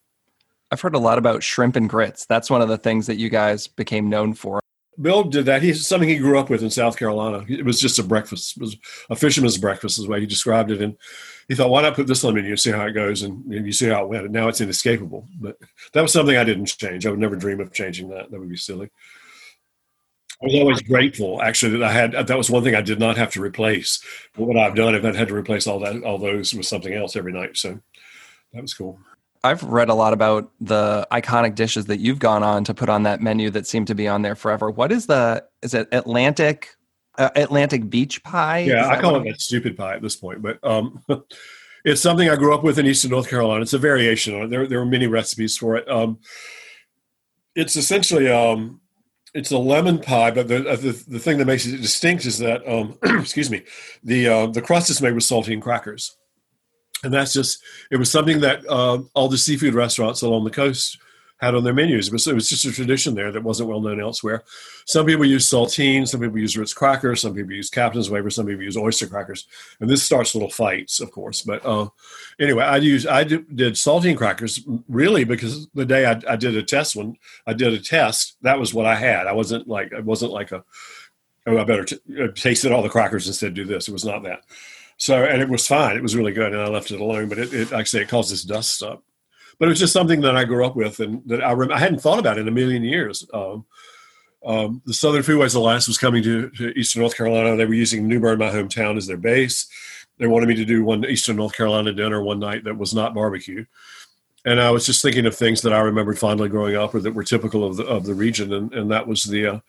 I've 0.71 0.81
heard 0.81 0.95
a 0.95 1.01
lot 1.01 1.19
about 1.19 1.43
shrimp 1.43 1.77
and 1.77 1.89
grits. 1.89 2.27
That's 2.27 2.51
one 2.51 2.63
of 2.63 2.69
the 2.69 2.79
things 2.79 3.07
that 3.07 3.17
you 3.17 3.29
guys 3.29 3.67
became 3.67 4.09
known 4.09 4.35
for. 4.35 4.61
Bill 5.01 5.25
did 5.25 5.47
that. 5.47 5.63
He's 5.63 5.87
something 5.87 6.09
he 6.09 6.17
grew 6.17 6.39
up 6.39 6.51
with 6.51 6.63
in 6.63 6.71
South 6.71 6.97
Carolina. 6.97 7.45
It 7.49 7.65
was 7.65 7.81
just 7.81 7.99
a 7.99 8.03
breakfast. 8.03 8.57
It 8.57 8.61
was 8.61 8.77
a 9.11 9.17
fisherman's 9.17 9.59
breakfast, 9.59 9.99
is 9.99 10.05
the 10.05 10.11
way 10.11 10.21
he 10.21 10.27
described 10.27 10.71
it. 10.71 10.81
And 10.81 10.97
he 11.49 11.55
thought, 11.55 11.71
why 11.71 11.83
not 11.83 11.95
put 11.95 12.07
this 12.07 12.25
on 12.25 12.33
the 12.33 12.37
menu 12.37 12.51
and 12.51 12.61
see 12.61 12.71
how 12.71 12.87
it 12.87 12.93
goes? 12.93 13.23
And, 13.23 13.45
you 13.53 13.73
see 13.73 13.89
how 13.89 14.05
it 14.05 14.09
went. 14.09 14.25
And 14.25 14.33
now 14.33 14.49
it's 14.49 14.61
inescapable. 14.61 15.27
But 15.41 15.59
that 15.93 16.03
was 16.03 16.13
something 16.13 16.37
I 16.37 16.45
didn't 16.45 16.67
change. 16.67 17.07
I 17.07 17.11
would 17.11 17.19
never 17.19 17.37
dream 17.37 17.61
of 17.61 17.73
changing 17.73 18.09
that. 18.11 18.31
That 18.31 18.41
would 18.41 18.49
be 18.49 18.57
silly. 18.57 18.91
I 20.43 20.47
was 20.47 20.55
always 20.55 20.83
grateful, 20.83 21.41
actually, 21.41 21.79
that 21.79 21.83
I 21.83 21.93
had. 21.93 22.13
That 22.13 22.37
was 22.37 22.51
one 22.51 22.63
thing 22.63 22.75
I 22.75 22.83
did 22.83 22.99
not 22.99 23.17
have 23.17 23.33
to 23.33 23.43
replace. 23.43 24.05
But 24.35 24.45
what 24.45 24.59
I've 24.59 24.75
done, 24.75 24.95
if 24.95 25.05
I'd 25.05 25.17
had 25.17 25.29
to 25.29 25.35
replace 25.35 25.67
all 25.67 25.81
that, 25.81 26.03
all 26.03 26.19
those 26.19 26.53
with 26.53 26.67
something 26.67 26.93
else 26.93 27.17
every 27.17 27.33
night, 27.33 27.57
so 27.57 27.81
that 28.53 28.61
was 28.61 28.75
cool. 28.75 28.99
I've 29.47 29.63
read 29.63 29.89
a 29.89 29.95
lot 29.95 30.13
about 30.13 30.51
the 30.61 31.07
iconic 31.13 31.55
dishes 31.55 31.87
that 31.87 32.01
you've 32.01 32.19
gone 32.19 32.43
on 32.43 32.65
to 32.65 32.75
put 32.75 32.89
on 32.89 33.05
that 33.05 33.21
menu 33.21 33.51
that 33.51 33.67
seem 33.67 33.85
to 33.87 33.95
be 33.95 34.09
on 34.09 34.23
there 34.23 34.35
forever. 34.35 34.71
What 34.71 34.93
is 34.93 35.07
the 35.07 35.45
is 35.63 35.73
it 35.73 35.89
Atlantic 35.93 36.75
uh, 37.17 37.31
Atlantic 37.37 37.89
beach 37.89 38.23
pie? 38.25 38.61
Yeah, 38.61 38.89
I 38.89 39.01
call 39.01 39.17
it 39.17 39.25
that 39.25 39.41
stupid 39.41 39.77
pie 39.77 39.95
at 39.95 40.03
this 40.03 40.17
point, 40.17 40.43
but 40.43 40.59
um, 40.63 41.03
it's 41.85 42.01
something 42.01 42.29
I 42.29 42.37
grew 42.37 42.55
up 42.55 42.65
with 42.65 42.79
in 42.79 42.87
Eastern 42.87 43.13
North 43.13 43.31
Carolina. 43.31 43.63
It's 43.63 43.73
a 43.73 43.79
variation 43.79 44.35
on 44.35 44.43
it. 44.43 44.51
There 44.51 44.67
there 44.67 44.81
are 44.81 44.87
many 44.87 45.07
recipes 45.07 45.57
for 45.57 45.77
it. 45.77 45.89
Um, 45.89 46.19
it's 47.55 47.77
essentially 47.77 48.29
um, 48.29 48.81
it's 49.33 49.53
a 49.53 49.59
lemon 49.59 50.01
pie, 50.01 50.33
but 50.33 50.49
the, 50.49 50.69
uh, 50.69 50.77
the, 50.77 51.05
the 51.09 51.19
thing 51.19 51.39
that 51.39 51.47
makes 51.47 51.67
it 51.67 51.81
distinct 51.81 52.27
is 52.27 52.39
that 52.39 52.67
um, 52.69 52.99
excuse 53.21 53.51
me, 53.51 53.63
the 54.03 54.29
uh, 54.29 54.47
the 54.49 54.63
crust 54.63 54.91
is 54.91 55.01
made 55.01 55.15
with 55.15 55.25
saltine 55.25 55.63
crackers 55.63 56.17
and 57.07 57.15
that's 57.15 57.33
just 57.33 57.63
it 57.91 57.97
was 57.97 58.11
something 58.11 58.41
that 58.41 58.69
uh, 58.69 59.01
all 59.15 59.29
the 59.29 59.39
seafood 59.39 59.75
restaurants 59.75 60.23
along 60.23 60.45
the 60.45 60.51
coast 60.51 60.99
had 61.39 61.55
on 61.55 61.65
their 61.65 61.75
menus. 61.75 62.09
It 62.09 62.13
was, 62.13 62.27
it 62.27 62.35
was 62.35 62.49
just 62.49 62.65
a 62.65 62.73
tradition 62.73 63.15
there 63.15 63.31
that 63.31 63.43
wasn't 63.43 63.69
well 63.69 63.81
known 63.81 64.01
elsewhere. 64.01 64.43
Some 64.87 65.05
people 65.05 65.27
use 65.27 65.49
saltine, 65.49 66.09
some 66.09 66.21
people 66.21 66.39
use 66.39 66.57
Ritz 66.57 66.73
crackers, 66.73 67.21
some 67.21 67.35
people 67.35 67.53
use 67.53 67.69
Captain's 67.69 68.09
Wafer, 68.09 68.31
some 68.31 68.47
people 68.47 68.63
use 68.63 68.77
oyster 68.77 69.07
crackers, 69.07 69.47
and 69.81 69.91
this 69.91 70.03
starts 70.03 70.35
little 70.35 70.51
fights, 70.51 70.99
of 71.01 71.11
course. 71.11 71.43
But 71.43 71.65
uh, 71.65 71.89
anyway, 72.41 72.65
I 72.65 72.79
used 72.79 73.07
I 73.07 73.25
did, 73.25 73.75
saltine 73.75 74.17
crackers 74.17 74.61
really 74.89 75.25
because 75.25 75.69
the 75.75 75.85
day 75.85 76.07
I, 76.07 76.21
I 76.29 76.37
did 76.37 76.57
a 76.57 76.63
test 76.63 76.97
when 76.97 77.17
I 77.47 77.53
did 77.53 77.73
a 77.73 77.81
test, 77.81 78.37
that 78.43 78.59
was 78.59 78.73
what 78.73 78.87
I 78.87 78.95
had. 78.95 79.27
I 79.27 79.33
wasn't 79.33 79.69
like 79.69 79.93
I 79.93 80.01
wasn't 80.01 80.33
like 80.33 80.53
a 80.53 80.65
oh 81.47 81.59
I 81.59 81.65
better 81.65 81.85
t- 81.85 81.99
uh, 82.21 82.29
tasted 82.35 82.73
all 82.73 82.83
the 82.83 82.89
crackers 82.89 83.27
instead 83.27 83.53
do 83.53 83.65
this. 83.65 83.89
It 83.89 83.93
was 83.93 84.05
not 84.05 84.23
that. 84.23 84.41
So, 84.99 85.25
and 85.25 85.43
it 85.43 85.49
was 85.49 85.67
fine. 85.67 85.97
It 85.97 86.03
was 86.03 86.17
really 86.17 86.33
good, 86.33 86.53
and 86.53 86.63
I 86.63 86.69
left 86.69 86.91
it 86.91 87.01
alone. 87.01 87.29
But 87.29 87.39
it, 87.39 87.53
it 87.53 87.87
say, 87.87 88.01
it 88.01 88.09
caused 88.09 88.33
this 88.33 88.45
dust 88.45 88.83
up. 88.83 89.03
But 89.59 89.67
it 89.67 89.71
was 89.71 89.81
just 89.81 89.93
something 89.93 90.21
that 90.23 90.37
I 90.37 90.45
grew 90.45 90.65
up 90.65 90.77
with, 90.77 91.01
and 91.01 91.23
that 91.27 91.43
I 91.43 91.53
rem- 91.53 91.73
I 91.73 91.79
hadn't 91.79 92.01
thought 92.01 92.19
about 92.19 92.39
in 92.39 92.49
a 92.49 92.53
million 92.53 92.83
years. 92.83 93.27
Um, 93.33 93.67
um, 94.45 94.83
the 94.87 94.95
Southern 94.95 95.23
Foodways 95.23 95.57
Alliance 95.57 95.89
was 95.89 95.99
coming 95.99 96.23
to, 96.23 96.51
to, 96.51 96.79
Eastern 96.79 97.01
North 97.01 97.17
Carolina. 97.17 97.57
They 97.57 97.67
were 97.67 97.75
using 97.75 98.07
New 98.07 98.21
Bern, 98.21 98.39
my 98.39 98.51
hometown, 98.51 98.97
as 98.97 99.07
their 99.07 99.17
base. 99.17 99.67
They 100.19 100.27
wanted 100.27 100.49
me 100.49 100.55
to 100.55 100.65
do 100.65 100.85
one 100.85 101.05
Eastern 101.05 101.37
North 101.37 101.55
Carolina 101.55 101.93
dinner 101.93 102.23
one 102.23 102.39
night 102.39 102.65
that 102.65 102.79
was 102.79 102.95
not 102.95 103.15
barbecue. 103.15 103.65
And 104.45 104.61
I 104.61 104.71
was 104.71 104.87
just 104.87 105.03
thinking 105.03 105.27
of 105.27 105.35
things 105.35 105.63
that 105.63 105.73
I 105.73 105.81
remembered 105.81 106.19
fondly 106.19 106.49
growing 106.49 106.77
up 106.77 106.95
or 106.95 107.01
that 107.01 107.15
were 107.15 107.25
typical 107.25 107.65
of 107.65 107.77
the 107.77 107.85
of 107.85 108.07
the 108.07 108.15
region, 108.15 108.53
and, 108.53 108.73
and 108.73 108.91
that 108.93 109.07
was 109.07 109.25
the 109.25 109.47
uh, 109.47 109.61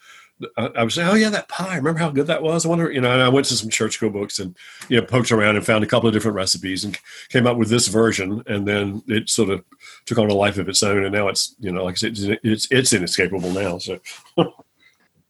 I, 0.56 0.84
was 0.84 0.94
saying, 0.94 1.10
oh 1.10 1.16
yeah, 1.16 1.30
that 1.30 1.48
pie. 1.50 1.76
Remember 1.76 2.00
how 2.00 2.12
good 2.12 2.28
that 2.28 2.44
was? 2.44 2.66
I 2.66 2.70
wonder, 2.70 2.92
you 2.92 3.02
know. 3.02 3.12
And 3.12 3.22
I 3.22 3.30
went 3.30 3.48
to 3.48 3.56
some 3.56 3.70
church 3.70 3.96
school 3.96 4.12
books 4.12 4.38
and 4.38 4.56
you 4.88 5.00
know 5.00 5.06
poked 5.06 5.32
around 5.32 5.56
and 5.56 5.66
found 5.66 5.84
a 5.84 5.88
couple 5.88 6.08
of 6.08 6.14
different 6.14 6.36
recipes 6.36 6.84
and 6.84 6.98
came 7.30 7.48
up 7.48 7.58
with 7.58 7.70
this 7.70 7.88
version. 7.88 8.44
And 8.46 8.68
then 8.68 9.02
it 9.08 9.30
sort 9.30 9.50
of 9.50 9.64
took 10.06 10.20
on 10.20 10.30
a 10.30 10.34
life 10.34 10.58
of 10.58 10.70
its 10.70 10.84
own. 10.84 11.04
And 11.04 11.14
now 11.14 11.28
it's 11.28 11.56
you 11.60 11.72
know, 11.72 11.84
like 11.84 11.94
I 11.94 12.12
said, 12.12 12.40
it's 12.44 12.68
it's 12.72 12.94
inescapable 12.94 13.52
now. 13.52 13.78
So. 13.78 14.00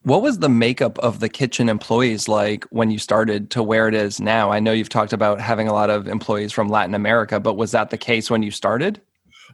What 0.04 0.22
was 0.22 0.40
the 0.40 0.48
makeup 0.48 0.98
of 1.00 1.20
the 1.20 1.28
kitchen 1.28 1.68
employees 1.68 2.30
like 2.30 2.64
when 2.70 2.90
you 2.90 2.98
started 2.98 3.50
to 3.52 3.62
where 3.62 3.90
it 3.90 3.94
is 3.94 4.22
now? 4.22 4.50
I 4.50 4.62
know 4.62 4.72
you've 4.72 4.88
talked 4.88 5.12
about 5.12 5.42
having 5.42 5.68
a 5.68 5.74
lot 5.74 5.90
of 5.90 6.08
employees 6.08 6.54
from 6.54 6.70
Latin 6.70 6.96
America, 6.96 7.42
but 7.42 7.56
was 7.56 7.72
that 7.72 7.90
the 7.90 7.98
case 7.98 8.30
when 8.30 8.42
you 8.42 8.50
started? 8.50 9.02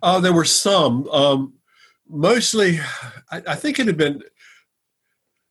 Uh, 0.03 0.19
there 0.19 0.31
were 0.31 0.45
some. 0.45 1.09
Um, 1.09 1.53
mostly, 2.07 2.79
I, 3.31 3.41
I, 3.47 3.55
think 3.55 3.79
it 3.79 3.87
had 3.87 3.97
been 3.97 4.21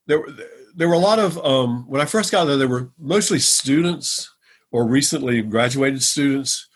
there. 0.07 0.21
were 0.21 0.33
There 0.75 0.89
were 0.89 0.95
a 0.95 0.99
lot 0.99 1.19
of 1.19 1.37
um, 1.45 1.85
when 1.89 2.01
I 2.01 2.07
first 2.07 2.33
got 2.33 2.47
there. 2.47 2.57
There 2.57 2.69
were 2.69 2.91
mostly 2.99 3.39
students 3.39 4.31
or 4.71 4.87
recently 4.87 5.43
graduated 5.43 6.03
students 6.03 6.67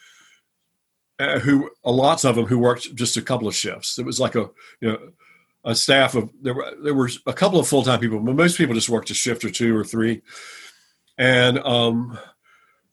uh, 1.18 1.38
who, 1.38 1.70
a 1.84 1.90
lots 1.90 2.24
of 2.24 2.36
them 2.36 2.46
who 2.46 2.58
worked 2.58 2.94
just 2.94 3.16
a 3.16 3.22
couple 3.22 3.48
of 3.48 3.54
shifts. 3.54 3.98
It 3.98 4.04
was 4.04 4.20
like 4.20 4.34
a 4.34 4.50
you 4.80 4.92
know 4.92 4.98
a 5.64 5.74
staff 5.74 6.14
of 6.14 6.30
there 6.40 6.54
were 6.54 6.72
there 6.82 6.94
were 6.94 7.10
a 7.26 7.32
couple 7.32 7.58
of 7.58 7.66
full 7.66 7.82
time 7.82 8.00
people, 8.00 8.20
but 8.20 8.34
most 8.34 8.58
people 8.58 8.74
just 8.74 8.90
worked 8.90 9.10
a 9.10 9.14
shift 9.14 9.44
or 9.44 9.50
two 9.50 9.76
or 9.76 9.84
three, 9.84 10.22
and 11.18 11.58
um, 11.60 12.18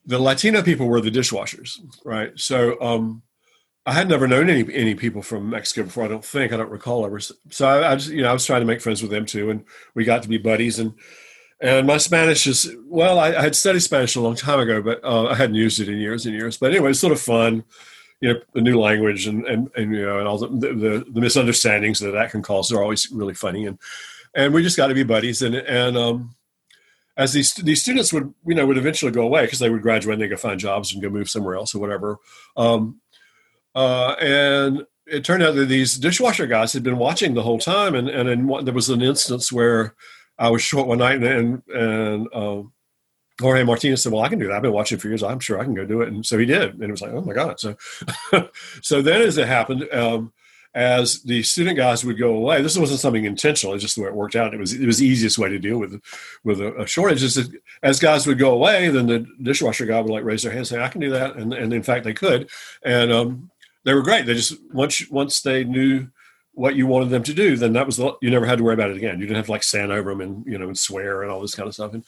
the 0.05 0.19
Latino 0.19 0.61
people 0.61 0.87
were 0.87 1.01
the 1.01 1.11
dishwashers, 1.11 1.79
right? 2.03 2.31
So 2.35 2.81
um, 2.81 3.23
I 3.85 3.93
had 3.93 4.07
never 4.07 4.27
known 4.27 4.49
any 4.49 4.73
any 4.73 4.95
people 4.95 5.21
from 5.21 5.49
Mexico 5.49 5.83
before. 5.83 6.05
I 6.05 6.07
don't 6.07 6.23
think 6.23 6.53
I 6.53 6.57
don't 6.57 6.69
recall 6.69 7.05
ever. 7.05 7.19
So 7.19 7.67
I, 7.67 7.91
I 7.91 7.95
just 7.95 8.09
you 8.09 8.21
know 8.21 8.29
I 8.29 8.33
was 8.33 8.45
trying 8.45 8.61
to 8.61 8.67
make 8.67 8.81
friends 8.81 9.01
with 9.01 9.11
them 9.11 9.25
too, 9.25 9.49
and 9.49 9.65
we 9.93 10.05
got 10.05 10.23
to 10.23 10.29
be 10.29 10.37
buddies. 10.37 10.79
And 10.79 10.93
and 11.59 11.85
my 11.85 11.97
Spanish 11.97 12.47
is 12.47 12.73
well, 12.85 13.19
I, 13.19 13.29
I 13.29 13.41
had 13.41 13.55
studied 13.55 13.81
Spanish 13.81 14.15
a 14.15 14.21
long 14.21 14.35
time 14.35 14.59
ago, 14.59 14.81
but 14.81 15.03
uh, 15.03 15.25
I 15.25 15.35
hadn't 15.35 15.55
used 15.55 15.79
it 15.79 15.89
in 15.89 15.97
years 15.97 16.25
and 16.25 16.33
years. 16.33 16.57
But 16.57 16.71
anyway, 16.71 16.91
it's 16.91 16.99
sort 16.99 17.13
of 17.13 17.21
fun 17.21 17.63
you 18.23 18.33
know 18.33 18.39
a 18.55 18.61
new 18.61 18.79
language 18.79 19.27
and 19.27 19.45
and, 19.45 19.69
and 19.75 19.93
you 19.93 20.05
know 20.05 20.17
and 20.17 20.27
all 20.27 20.37
the, 20.37 20.47
the, 20.47 21.05
the 21.11 21.19
misunderstandings 21.19 21.99
that 21.99 22.11
that 22.11 22.31
can 22.31 22.41
cause 22.41 22.71
are 22.71 22.81
always 22.81 23.11
really 23.11 23.33
funny 23.33 23.65
and 23.65 23.77
and 24.33 24.53
we 24.53 24.63
just 24.63 24.77
got 24.77 24.87
to 24.87 24.93
be 24.93 25.03
buddies 25.03 25.41
and 25.41 25.55
and 25.55 25.97
um 25.97 26.33
as 27.17 27.33
these 27.33 27.53
these 27.55 27.81
students 27.81 28.13
would 28.13 28.33
you 28.47 28.55
know 28.55 28.65
would 28.65 28.77
eventually 28.77 29.11
go 29.11 29.23
away 29.23 29.43
because 29.43 29.59
they 29.59 29.69
would 29.69 29.81
graduate 29.81 30.13
and 30.13 30.21
they 30.21 30.29
go 30.29 30.37
find 30.37 30.57
jobs 30.57 30.93
and 30.93 31.01
go 31.01 31.09
move 31.09 31.29
somewhere 31.29 31.55
else 31.55 31.75
or 31.75 31.79
whatever 31.79 32.17
um 32.55 33.01
uh 33.75 34.15
and 34.19 34.85
it 35.05 35.25
turned 35.25 35.43
out 35.43 35.55
that 35.55 35.65
these 35.65 35.97
dishwasher 35.97 36.47
guys 36.47 36.73
had 36.73 36.83
been 36.83 36.97
watching 36.97 37.33
the 37.33 37.43
whole 37.43 37.59
time 37.59 37.95
and 37.95 38.09
and 38.09 38.29
in 38.29 38.65
there 38.65 38.73
was 38.73 38.89
an 38.89 39.01
instance 39.01 39.51
where 39.51 39.95
I 40.37 40.49
was 40.49 40.61
short 40.61 40.87
one 40.87 40.99
night 40.99 41.21
and 41.21 41.25
and, 41.25 41.61
and 41.73 42.27
um 42.33 42.73
Jorge 43.41 43.63
Martinez 43.63 44.03
said, 44.03 44.11
"Well, 44.11 44.21
I 44.21 44.29
can 44.29 44.39
do 44.39 44.47
that. 44.47 44.55
I've 44.55 44.61
been 44.61 44.73
watching 44.73 44.99
for 44.99 45.07
years. 45.07 45.23
I'm 45.23 45.39
sure 45.39 45.59
I 45.59 45.63
can 45.63 45.73
go 45.73 45.85
do 45.85 46.01
it." 46.01 46.09
And 46.09 46.25
so 46.25 46.37
he 46.37 46.45
did, 46.45 46.75
and 46.75 46.83
it 46.83 46.91
was 46.91 47.01
like, 47.01 47.11
"Oh 47.11 47.21
my 47.21 47.33
god!" 47.33 47.59
So, 47.59 47.75
so 48.81 49.01
then 49.01 49.21
as 49.21 49.37
it 49.37 49.47
happened, 49.47 49.87
um, 49.91 50.31
as 50.75 51.21
the 51.23 51.41
student 51.43 51.77
guys 51.77 52.03
would 52.03 52.17
go 52.17 52.35
away, 52.35 52.61
this 52.61 52.77
wasn't 52.77 52.99
something 52.99 53.25
intentional. 53.25 53.73
It's 53.73 53.83
just 53.83 53.95
the 53.95 54.01
way 54.01 54.07
it 54.07 54.15
worked 54.15 54.35
out. 54.35 54.53
It 54.53 54.59
was 54.59 54.73
it 54.73 54.85
was 54.85 54.99
the 54.99 55.07
easiest 55.07 55.37
way 55.39 55.49
to 55.49 55.57
deal 55.57 55.79
with 55.79 55.99
with 56.43 56.61
a, 56.61 56.81
a 56.81 56.87
shortage. 56.87 57.23
Is 57.23 57.35
that 57.35 57.51
as 57.81 57.99
guys 57.99 58.27
would 58.27 58.37
go 58.37 58.53
away, 58.53 58.89
then 58.89 59.07
the 59.07 59.25
dishwasher 59.41 59.85
guy 59.85 59.99
would 59.99 60.11
like 60.11 60.23
raise 60.23 60.43
their 60.43 60.51
hand, 60.51 60.59
and 60.59 60.67
say, 60.67 60.81
"I 60.81 60.89
can 60.89 61.01
do 61.01 61.09
that," 61.11 61.35
and 61.35 61.53
and 61.53 61.73
in 61.73 61.83
fact 61.83 62.05
they 62.05 62.13
could, 62.13 62.49
and 62.83 63.11
um, 63.11 63.51
they 63.85 63.93
were 63.93 64.01
great. 64.01 64.25
They 64.25 64.33
just 64.33 64.55
once 64.71 65.09
once 65.09 65.41
they 65.41 65.63
knew 65.63 66.07
what 66.53 66.75
you 66.75 66.85
wanted 66.85 67.09
them 67.09 67.23
to 67.23 67.33
do, 67.33 67.57
then 67.57 67.73
that 67.73 67.85
was 67.85 67.97
the, 67.97 68.13
you 68.21 68.29
never 68.29 68.45
had 68.45 68.59
to 68.59 68.63
worry 68.63 68.75
about 68.75 68.91
it 68.91 68.97
again. 68.97 69.19
You 69.19 69.25
didn't 69.25 69.37
have 69.37 69.47
to 69.47 69.51
like 69.51 69.63
stand 69.63 69.91
over 69.91 70.11
them 70.11 70.21
and 70.21 70.45
you 70.45 70.57
know 70.57 70.67
and 70.67 70.77
swear 70.77 71.23
and 71.23 71.31
all 71.31 71.41
this 71.41 71.55
kind 71.55 71.67
of 71.67 71.73
stuff. 71.73 71.93
And 71.93 72.03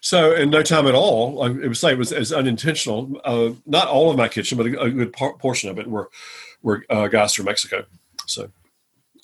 so 0.00 0.34
in 0.34 0.50
no 0.50 0.62
time 0.62 0.86
at 0.86 0.94
all, 0.94 1.44
it 1.44 1.68
was 1.68 1.82
like 1.82 1.94
it 1.94 1.98
was 1.98 2.12
as 2.12 2.32
unintentional. 2.32 3.20
Uh, 3.24 3.50
not 3.66 3.88
all 3.88 4.10
of 4.10 4.16
my 4.16 4.28
kitchen, 4.28 4.56
but 4.56 4.66
a, 4.66 4.80
a 4.80 4.90
good 4.90 5.12
par- 5.12 5.36
portion 5.36 5.70
of 5.70 5.78
it 5.78 5.86
were 5.86 6.08
were 6.62 6.84
uh, 6.88 7.08
guys 7.08 7.34
from 7.34 7.46
Mexico. 7.46 7.84
So, 8.26 8.50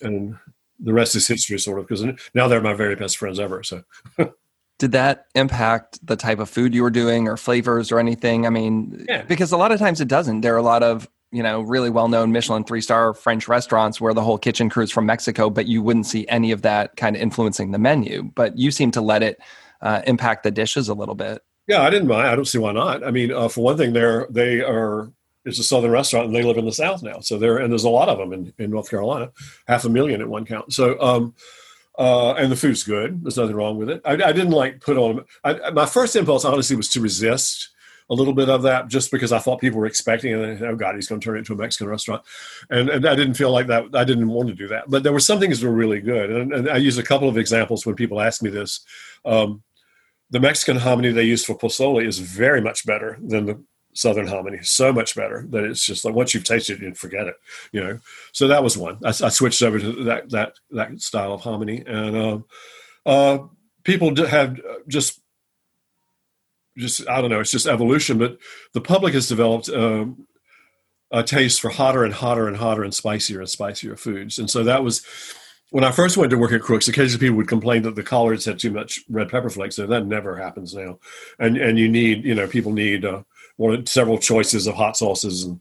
and 0.02 0.36
the 0.78 0.92
rest 0.92 1.14
is 1.14 1.26
history, 1.26 1.58
sort 1.58 1.78
of, 1.78 1.86
because 1.86 2.04
now 2.34 2.48
they're 2.48 2.60
my 2.60 2.74
very 2.74 2.96
best 2.96 3.16
friends 3.16 3.40
ever. 3.40 3.62
So. 3.62 3.84
Did 4.78 4.92
that 4.92 5.24
impact 5.34 6.06
the 6.06 6.16
type 6.16 6.38
of 6.38 6.50
food 6.50 6.74
you 6.74 6.82
were 6.82 6.90
doing, 6.90 7.28
or 7.28 7.38
flavors, 7.38 7.90
or 7.90 7.98
anything? 7.98 8.46
I 8.46 8.50
mean, 8.50 9.06
yeah. 9.08 9.22
because 9.22 9.50
a 9.50 9.56
lot 9.56 9.72
of 9.72 9.78
times 9.78 10.02
it 10.02 10.08
doesn't. 10.08 10.42
There 10.42 10.52
are 10.52 10.58
a 10.58 10.62
lot 10.62 10.82
of 10.82 11.08
you 11.36 11.42
know 11.42 11.60
really 11.60 11.90
well-known 11.90 12.32
Michelin 12.32 12.64
three-star 12.64 13.12
French 13.12 13.46
restaurants 13.46 14.00
where 14.00 14.14
the 14.14 14.22
whole 14.22 14.38
kitchen 14.38 14.70
crew 14.70 14.84
is 14.84 14.90
from 14.90 15.04
Mexico, 15.04 15.50
but 15.50 15.66
you 15.66 15.82
wouldn't 15.82 16.06
see 16.06 16.26
any 16.28 16.50
of 16.50 16.62
that 16.62 16.96
kind 16.96 17.14
of 17.14 17.20
influencing 17.20 17.72
the 17.72 17.78
menu. 17.78 18.22
But 18.34 18.56
you 18.56 18.70
seem 18.70 18.90
to 18.92 19.02
let 19.02 19.22
it 19.22 19.38
uh, 19.82 20.00
impact 20.06 20.44
the 20.44 20.50
dishes 20.50 20.88
a 20.88 20.94
little 20.94 21.14
bit. 21.14 21.42
Yeah, 21.68 21.82
I 21.82 21.90
didn't 21.90 22.08
mind. 22.08 22.28
I 22.28 22.34
don't 22.34 22.46
see 22.46 22.58
why 22.58 22.72
not. 22.72 23.04
I 23.04 23.10
mean, 23.10 23.32
uh, 23.32 23.48
for 23.48 23.62
one 23.62 23.76
thing, 23.76 23.92
they're 23.92 24.26
they 24.30 24.60
are 24.60 25.12
it's 25.44 25.58
a 25.58 25.62
southern 25.62 25.90
restaurant 25.90 26.26
and 26.26 26.34
they 26.34 26.42
live 26.42 26.56
in 26.56 26.64
the 26.64 26.72
south 26.72 27.02
now. 27.02 27.20
So 27.20 27.38
there 27.38 27.58
and 27.58 27.70
there's 27.70 27.84
a 27.84 27.90
lot 27.90 28.08
of 28.08 28.18
them 28.18 28.32
in, 28.32 28.52
in 28.58 28.70
North 28.70 28.88
Carolina, 28.88 29.30
half 29.68 29.84
a 29.84 29.90
million 29.90 30.20
at 30.20 30.28
one 30.28 30.46
count. 30.46 30.72
So 30.72 31.00
um, 31.00 31.34
uh, 31.98 32.32
and 32.34 32.50
the 32.50 32.56
food's 32.56 32.82
good. 32.82 33.22
There's 33.22 33.36
nothing 33.36 33.56
wrong 33.56 33.78
with 33.78 33.90
it. 33.90 34.02
I, 34.04 34.12
I 34.12 34.32
didn't 34.32 34.50
like 34.50 34.80
put 34.80 34.96
on. 34.96 35.24
I, 35.44 35.70
my 35.70 35.86
first 35.86 36.16
impulse, 36.16 36.44
honestly, 36.44 36.76
was 36.76 36.88
to 36.90 37.00
resist 37.00 37.70
a 38.08 38.14
little 38.14 38.34
bit 38.34 38.48
of 38.48 38.62
that, 38.62 38.88
just 38.88 39.10
because 39.10 39.32
I 39.32 39.38
thought 39.38 39.60
people 39.60 39.80
were 39.80 39.86
expecting 39.86 40.32
it. 40.32 40.62
oh 40.62 40.76
God, 40.76 40.94
he's 40.94 41.08
going 41.08 41.20
to 41.20 41.24
turn 41.24 41.36
it 41.36 41.40
into 41.40 41.54
a 41.54 41.56
Mexican 41.56 41.88
restaurant, 41.88 42.22
and, 42.70 42.88
and 42.88 43.06
I 43.06 43.14
didn't 43.14 43.34
feel 43.34 43.50
like 43.50 43.66
that. 43.66 43.94
I 43.94 44.04
didn't 44.04 44.28
want 44.28 44.48
to 44.48 44.54
do 44.54 44.68
that. 44.68 44.88
But 44.88 45.02
there 45.02 45.12
were 45.12 45.20
some 45.20 45.40
things 45.40 45.60
that 45.60 45.66
were 45.66 45.74
really 45.74 46.00
good, 46.00 46.30
and, 46.30 46.52
and 46.52 46.70
I 46.70 46.76
use 46.76 46.98
a 46.98 47.02
couple 47.02 47.28
of 47.28 47.36
examples 47.36 47.84
when 47.84 47.94
people 47.94 48.20
ask 48.20 48.42
me 48.42 48.50
this. 48.50 48.80
Um, 49.24 49.62
the 50.30 50.40
Mexican 50.40 50.76
hominy 50.76 51.12
they 51.12 51.22
use 51.24 51.44
for 51.44 51.56
pozole 51.56 52.04
is 52.04 52.18
very 52.18 52.60
much 52.60 52.84
better 52.86 53.18
than 53.22 53.46
the 53.46 53.62
Southern 53.92 54.26
hominy. 54.26 54.58
So 54.62 54.92
much 54.92 55.14
better 55.16 55.46
that 55.50 55.64
it's 55.64 55.84
just 55.84 56.04
like 56.04 56.14
once 56.14 56.34
you've 56.34 56.44
tasted 56.44 56.82
it, 56.82 56.86
you 56.86 56.94
forget 56.94 57.26
it. 57.26 57.36
You 57.72 57.82
know. 57.82 57.98
So 58.32 58.48
that 58.48 58.62
was 58.62 58.76
one. 58.76 58.98
I, 59.04 59.08
I 59.08 59.30
switched 59.30 59.62
over 59.62 59.78
to 59.78 60.04
that 60.04 60.30
that 60.30 60.54
that 60.70 61.00
style 61.00 61.32
of 61.32 61.40
hominy, 61.40 61.82
and 61.86 62.16
um, 62.16 62.44
uh, 63.04 63.38
people 63.84 64.14
have 64.26 64.60
just 64.86 65.20
just 66.76 67.08
I 67.08 67.20
don't 67.20 67.30
know. 67.30 67.40
It's 67.40 67.50
just 67.50 67.66
evolution, 67.66 68.18
but 68.18 68.38
the 68.72 68.80
public 68.80 69.14
has 69.14 69.28
developed. 69.28 69.68
Um, 69.68 70.26
a 71.12 71.22
taste 71.22 71.60
for 71.60 71.70
hotter 71.70 72.02
and 72.02 72.12
hotter 72.12 72.48
and 72.48 72.56
hotter 72.56 72.82
and 72.82 72.92
spicier 72.92 73.38
and 73.38 73.48
spicier 73.48 73.96
foods. 73.96 74.40
And 74.40 74.50
so 74.50 74.64
that 74.64 74.82
was 74.82 75.06
when 75.70 75.84
I 75.84 75.90
first 75.90 76.16
went 76.16 76.30
to 76.30 76.38
work 76.38 76.52
at 76.52 76.62
Crooks, 76.62 76.88
occasionally 76.88 77.26
people 77.26 77.36
would 77.36 77.48
complain 77.48 77.82
that 77.82 77.94
the 77.94 78.02
collards 78.02 78.44
had 78.44 78.58
too 78.58 78.70
much 78.70 79.00
red 79.08 79.28
pepper 79.28 79.50
flakes. 79.50 79.76
So 79.76 79.86
that 79.86 80.06
never 80.06 80.36
happens 80.36 80.74
now. 80.74 80.98
And 81.38 81.56
and 81.56 81.78
you 81.78 81.88
need, 81.88 82.24
you 82.24 82.34
know, 82.34 82.46
people 82.46 82.72
need 82.72 83.04
uh, 83.04 83.22
one 83.56 83.86
several 83.86 84.18
choices 84.18 84.66
of 84.66 84.74
hot 84.74 84.96
sauces 84.96 85.44
and 85.44 85.60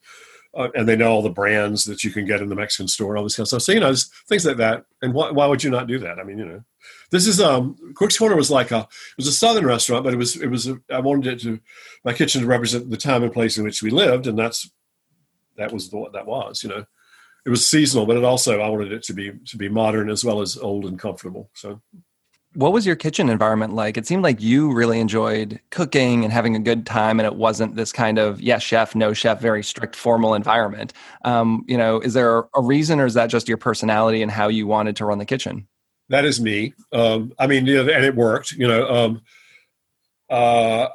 uh, 0.55 0.69
and 0.74 0.88
they 0.88 0.95
know 0.95 1.12
all 1.12 1.22
the 1.22 1.29
brands 1.29 1.84
that 1.84 2.03
you 2.03 2.12
can 2.12 2.25
get 2.25 2.41
in 2.41 2.48
the 2.48 2.55
Mexican 2.55 2.88
store, 2.88 3.12
and 3.12 3.17
all 3.17 3.24
this 3.25 3.36
kind 3.36 3.43
of 3.43 3.50
stuff. 3.50 3.62
So 3.62 3.74
you 3.74 3.79
know, 3.81 3.93
things 4.29 4.45
like 4.45 4.57
that. 4.57 4.86
And 5.01 5.13
why, 5.13 5.31
why 5.31 5.48
would 5.48 5.63
you 5.63 5.69
not 5.69 5.88
do 5.88 6.00
that? 6.00 6.17
I 6.17 6.24
mean, 6.24 6.38
you 6.38 6.45
know, 6.45 6.63
this 7.11 7.27
is 7.27 7.39
um 7.39 7.75
Crook's 7.93 8.17
Corner 8.17 8.35
was 8.35 8.51
like 8.51 8.71
a 8.71 8.79
it 8.79 9.17
was 9.17 9.27
a 9.27 9.31
southern 9.31 9.65
restaurant, 9.65 10.03
but 10.03 10.13
it 10.13 10.17
was 10.17 10.35
it 10.35 10.47
was 10.47 10.67
a, 10.67 10.79
I 10.89 10.99
wanted 10.99 11.33
it 11.33 11.41
to 11.41 11.59
my 12.03 12.13
kitchen 12.13 12.41
to 12.41 12.47
represent 12.47 12.89
the 12.89 12.97
time 12.97 13.23
and 13.23 13.33
place 13.33 13.57
in 13.57 13.63
which 13.63 13.81
we 13.83 13.89
lived, 13.89 14.27
and 14.27 14.37
that's 14.37 14.69
that 15.57 15.71
was 15.71 15.91
what 15.91 16.13
that 16.13 16.25
was. 16.25 16.63
You 16.63 16.69
know 16.69 16.85
it 17.45 17.49
was 17.49 17.65
seasonal, 17.65 18.05
but 18.05 18.17
it 18.17 18.23
also 18.23 18.59
I 18.59 18.69
wanted 18.69 18.91
it 18.91 19.03
to 19.03 19.13
be 19.13 19.31
to 19.47 19.57
be 19.57 19.69
modern 19.69 20.09
as 20.09 20.25
well 20.25 20.41
as 20.41 20.57
old 20.57 20.85
and 20.85 20.99
comfortable. 20.99 21.49
So 21.53 21.81
what 22.55 22.71
was 22.71 22.85
your 22.85 22.95
kitchen 22.95 23.29
environment 23.29 23.73
like? 23.73 23.97
It 23.97 24.07
seemed 24.07 24.23
like 24.23 24.41
you 24.41 24.73
really 24.73 24.99
enjoyed 24.99 25.59
cooking 25.69 26.23
and 26.23 26.33
having 26.33 26.55
a 26.55 26.59
good 26.59 26.85
time, 26.85 27.19
and 27.19 27.27
it 27.27 27.35
wasn't 27.35 27.75
this 27.75 27.91
kind 27.91 28.17
of 28.17 28.41
yes 28.41 28.63
chef, 28.63 28.95
no 28.95 29.13
chef, 29.13 29.39
very 29.39 29.63
strict 29.63 29.95
formal 29.95 30.33
environment. 30.33 30.93
Um, 31.23 31.63
you 31.67 31.77
know, 31.77 31.99
is 31.99 32.13
there 32.13 32.45
a 32.55 32.61
reason, 32.61 32.99
or 32.99 33.05
is 33.05 33.13
that 33.13 33.27
just 33.27 33.47
your 33.47 33.57
personality 33.57 34.23
and 34.23 34.31
how 34.31 34.47
you 34.47 34.65
wanted 34.65 34.95
to 34.97 35.05
run 35.05 35.19
the 35.19 35.25
kitchen? 35.25 35.67
That 36.09 36.25
is 36.25 36.39
me. 36.39 36.74
Um, 36.91 37.33
I 37.39 37.47
mean, 37.47 37.65
you 37.65 37.83
know, 37.83 37.91
and 37.91 38.05
it 38.05 38.15
worked. 38.15 38.51
You 38.51 38.67
know, 38.67 38.88
um, 38.88 39.21
uh, 40.29 40.88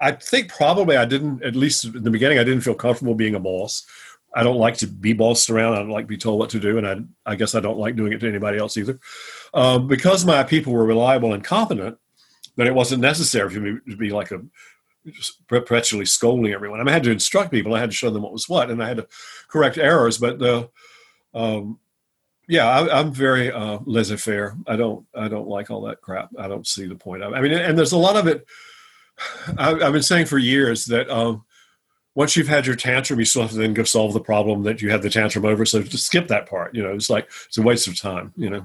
I 0.00 0.12
think 0.12 0.48
probably 0.48 0.96
I 0.96 1.04
didn't, 1.04 1.42
at 1.42 1.56
least 1.56 1.84
in 1.84 2.04
the 2.04 2.10
beginning, 2.10 2.38
I 2.38 2.44
didn't 2.44 2.62
feel 2.62 2.74
comfortable 2.74 3.14
being 3.14 3.34
a 3.34 3.40
boss. 3.40 3.86
I 4.34 4.42
don't 4.42 4.56
like 4.56 4.78
to 4.78 4.86
be 4.86 5.12
bossed 5.12 5.50
around. 5.50 5.74
I 5.74 5.78
don't 5.78 5.90
like 5.90 6.04
to 6.04 6.08
be 6.08 6.16
told 6.16 6.38
what 6.38 6.50
to 6.50 6.60
do, 6.60 6.78
and 6.78 6.86
I, 6.86 6.96
I 7.30 7.36
guess 7.36 7.54
I 7.54 7.60
don't 7.60 7.78
like 7.78 7.96
doing 7.96 8.12
it 8.12 8.20
to 8.20 8.28
anybody 8.28 8.58
else 8.58 8.76
either. 8.76 8.98
Um, 9.52 9.88
because 9.88 10.24
my 10.24 10.42
people 10.42 10.72
were 10.72 10.86
reliable 10.86 11.34
and 11.34 11.44
competent, 11.44 11.98
then 12.56 12.66
it 12.66 12.74
wasn't 12.74 13.02
necessary 13.02 13.50
for 13.50 13.60
me 13.60 13.78
to 13.90 13.96
be 13.96 14.10
like 14.10 14.30
a 14.30 14.40
perpetually 15.48 16.06
scolding 16.06 16.52
everyone. 16.52 16.80
I, 16.80 16.84
mean, 16.84 16.90
I 16.90 16.92
had 16.92 17.02
to 17.04 17.10
instruct 17.10 17.50
people. 17.50 17.74
I 17.74 17.80
had 17.80 17.90
to 17.90 17.96
show 17.96 18.10
them 18.10 18.22
what 18.22 18.32
was 18.32 18.48
what, 18.48 18.70
and 18.70 18.82
I 18.82 18.88
had 18.88 18.98
to 18.98 19.08
correct 19.48 19.76
errors. 19.76 20.18
But 20.18 20.38
the, 20.38 20.70
um, 21.34 21.78
yeah, 22.48 22.68
I, 22.68 23.00
am 23.00 23.12
very 23.12 23.50
uh, 23.50 23.78
laissez-faire. 23.84 24.56
I 24.66 24.76
don't, 24.76 25.06
I 25.14 25.28
don't 25.28 25.48
like 25.48 25.70
all 25.70 25.82
that 25.82 26.00
crap. 26.00 26.30
I 26.38 26.48
don't 26.48 26.66
see 26.66 26.86
the 26.86 26.94
point. 26.94 27.22
of 27.22 27.32
I 27.32 27.40
mean, 27.40 27.52
and 27.52 27.78
there's 27.78 27.92
a 27.92 27.98
lot 27.98 28.16
of 28.16 28.26
it. 28.26 28.46
I, 29.58 29.70
have 29.70 29.92
been 29.92 30.02
saying 30.02 30.26
for 30.26 30.38
years 30.38 30.86
that. 30.86 31.10
Um, 31.10 31.44
once 32.14 32.36
you've 32.36 32.46
had 32.46 32.66
your 32.66 32.76
tantrum, 32.76 33.18
you 33.18 33.24
still 33.24 33.40
have 33.40 33.52
to 33.52 33.56
then 33.56 33.72
go 33.72 33.84
solve 33.84 34.12
the 34.12 34.20
problem 34.20 34.64
that 34.64 34.82
you 34.82 34.90
had 34.90 35.00
the 35.00 35.08
tantrum 35.08 35.46
over. 35.46 35.64
So 35.64 35.82
just 35.82 36.04
skip 36.04 36.28
that 36.28 36.46
part. 36.46 36.74
You 36.74 36.82
know, 36.82 36.92
it's 36.92 37.08
like 37.08 37.30
it's 37.46 37.56
a 37.56 37.62
waste 37.62 37.88
of 37.88 37.98
time. 37.98 38.34
You 38.36 38.50
know. 38.50 38.64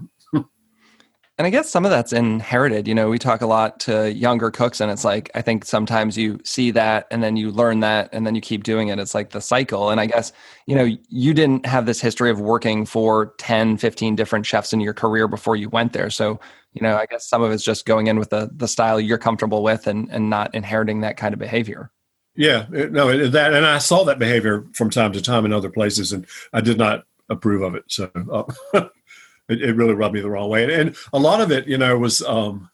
And 1.37 1.45
I 1.45 1.51
guess 1.51 1.69
some 1.69 1.85
of 1.85 1.91
that's 1.91 2.13
inherited. 2.13 2.87
You 2.87 2.95
know, 2.95 3.09
we 3.09 3.19
talk 3.19 3.41
a 3.41 3.45
lot 3.45 3.79
to 3.81 4.11
younger 4.11 4.49
cooks, 4.49 4.81
and 4.81 4.89
it's 4.89 5.05
like, 5.05 5.29
I 5.35 5.41
think 5.43 5.65
sometimes 5.65 6.17
you 6.17 6.39
see 6.43 6.71
that 6.71 7.05
and 7.11 7.21
then 7.21 7.37
you 7.37 7.51
learn 7.51 7.81
that 7.81 8.09
and 8.11 8.25
then 8.25 8.33
you 8.33 8.41
keep 8.41 8.63
doing 8.63 8.87
it. 8.87 8.97
It's 8.97 9.13
like 9.13 9.29
the 9.29 9.41
cycle. 9.41 9.91
And 9.91 10.01
I 10.01 10.07
guess, 10.07 10.33
you 10.65 10.75
know, 10.75 10.97
you 11.09 11.35
didn't 11.35 11.67
have 11.67 11.85
this 11.85 12.01
history 12.01 12.31
of 12.31 12.39
working 12.39 12.87
for 12.87 13.35
10, 13.37 13.77
15 13.77 14.15
different 14.15 14.47
chefs 14.47 14.73
in 14.73 14.79
your 14.79 14.95
career 14.95 15.27
before 15.27 15.55
you 15.55 15.69
went 15.69 15.93
there. 15.93 16.09
So, 16.09 16.39
you 16.73 16.81
know, 16.81 16.97
I 16.97 17.05
guess 17.05 17.27
some 17.27 17.43
of 17.43 17.51
it's 17.51 17.63
just 17.63 17.85
going 17.85 18.07
in 18.07 18.17
with 18.17 18.31
the, 18.31 18.49
the 18.55 18.67
style 18.67 18.99
you're 18.99 19.19
comfortable 19.19 19.61
with 19.61 19.85
and, 19.85 20.09
and 20.11 20.31
not 20.31 20.55
inheriting 20.55 21.01
that 21.01 21.17
kind 21.17 21.33
of 21.33 21.39
behavior. 21.39 21.91
Yeah, 22.35 22.65
no, 22.69 23.29
that, 23.29 23.53
and 23.53 23.65
I 23.65 23.79
saw 23.79 24.03
that 24.05 24.19
behavior 24.19 24.65
from 24.73 24.91
time 24.91 25.11
to 25.13 25.21
time 25.21 25.43
in 25.43 25.53
other 25.53 25.71
places, 25.71 26.13
and 26.13 26.25
I 26.53 26.61
did 26.61 26.77
not 26.77 27.05
approve 27.29 27.63
of 27.63 27.73
it. 27.73 27.85
So, 27.87 28.11
uh, 28.31 28.85
it, 29.49 29.61
it, 29.61 29.75
really 29.75 29.93
rubbed 29.93 30.13
me 30.13 30.21
the 30.21 30.29
wrong 30.29 30.49
way. 30.49 30.73
And, 30.73 30.95
a 31.13 31.19
lot 31.19 31.41
of 31.41 31.51
it, 31.51 31.67
you 31.67 31.77
know, 31.77 31.97
was 31.97 32.21
um, 32.23 32.69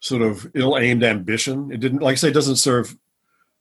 sort 0.00 0.22
of 0.22 0.50
ill-aimed 0.54 1.04
ambition. 1.04 1.70
It 1.72 1.80
didn't, 1.80 2.02
like 2.02 2.12
I 2.12 2.16
say, 2.16 2.28
it 2.28 2.34
doesn't 2.34 2.56
serve, 2.56 2.96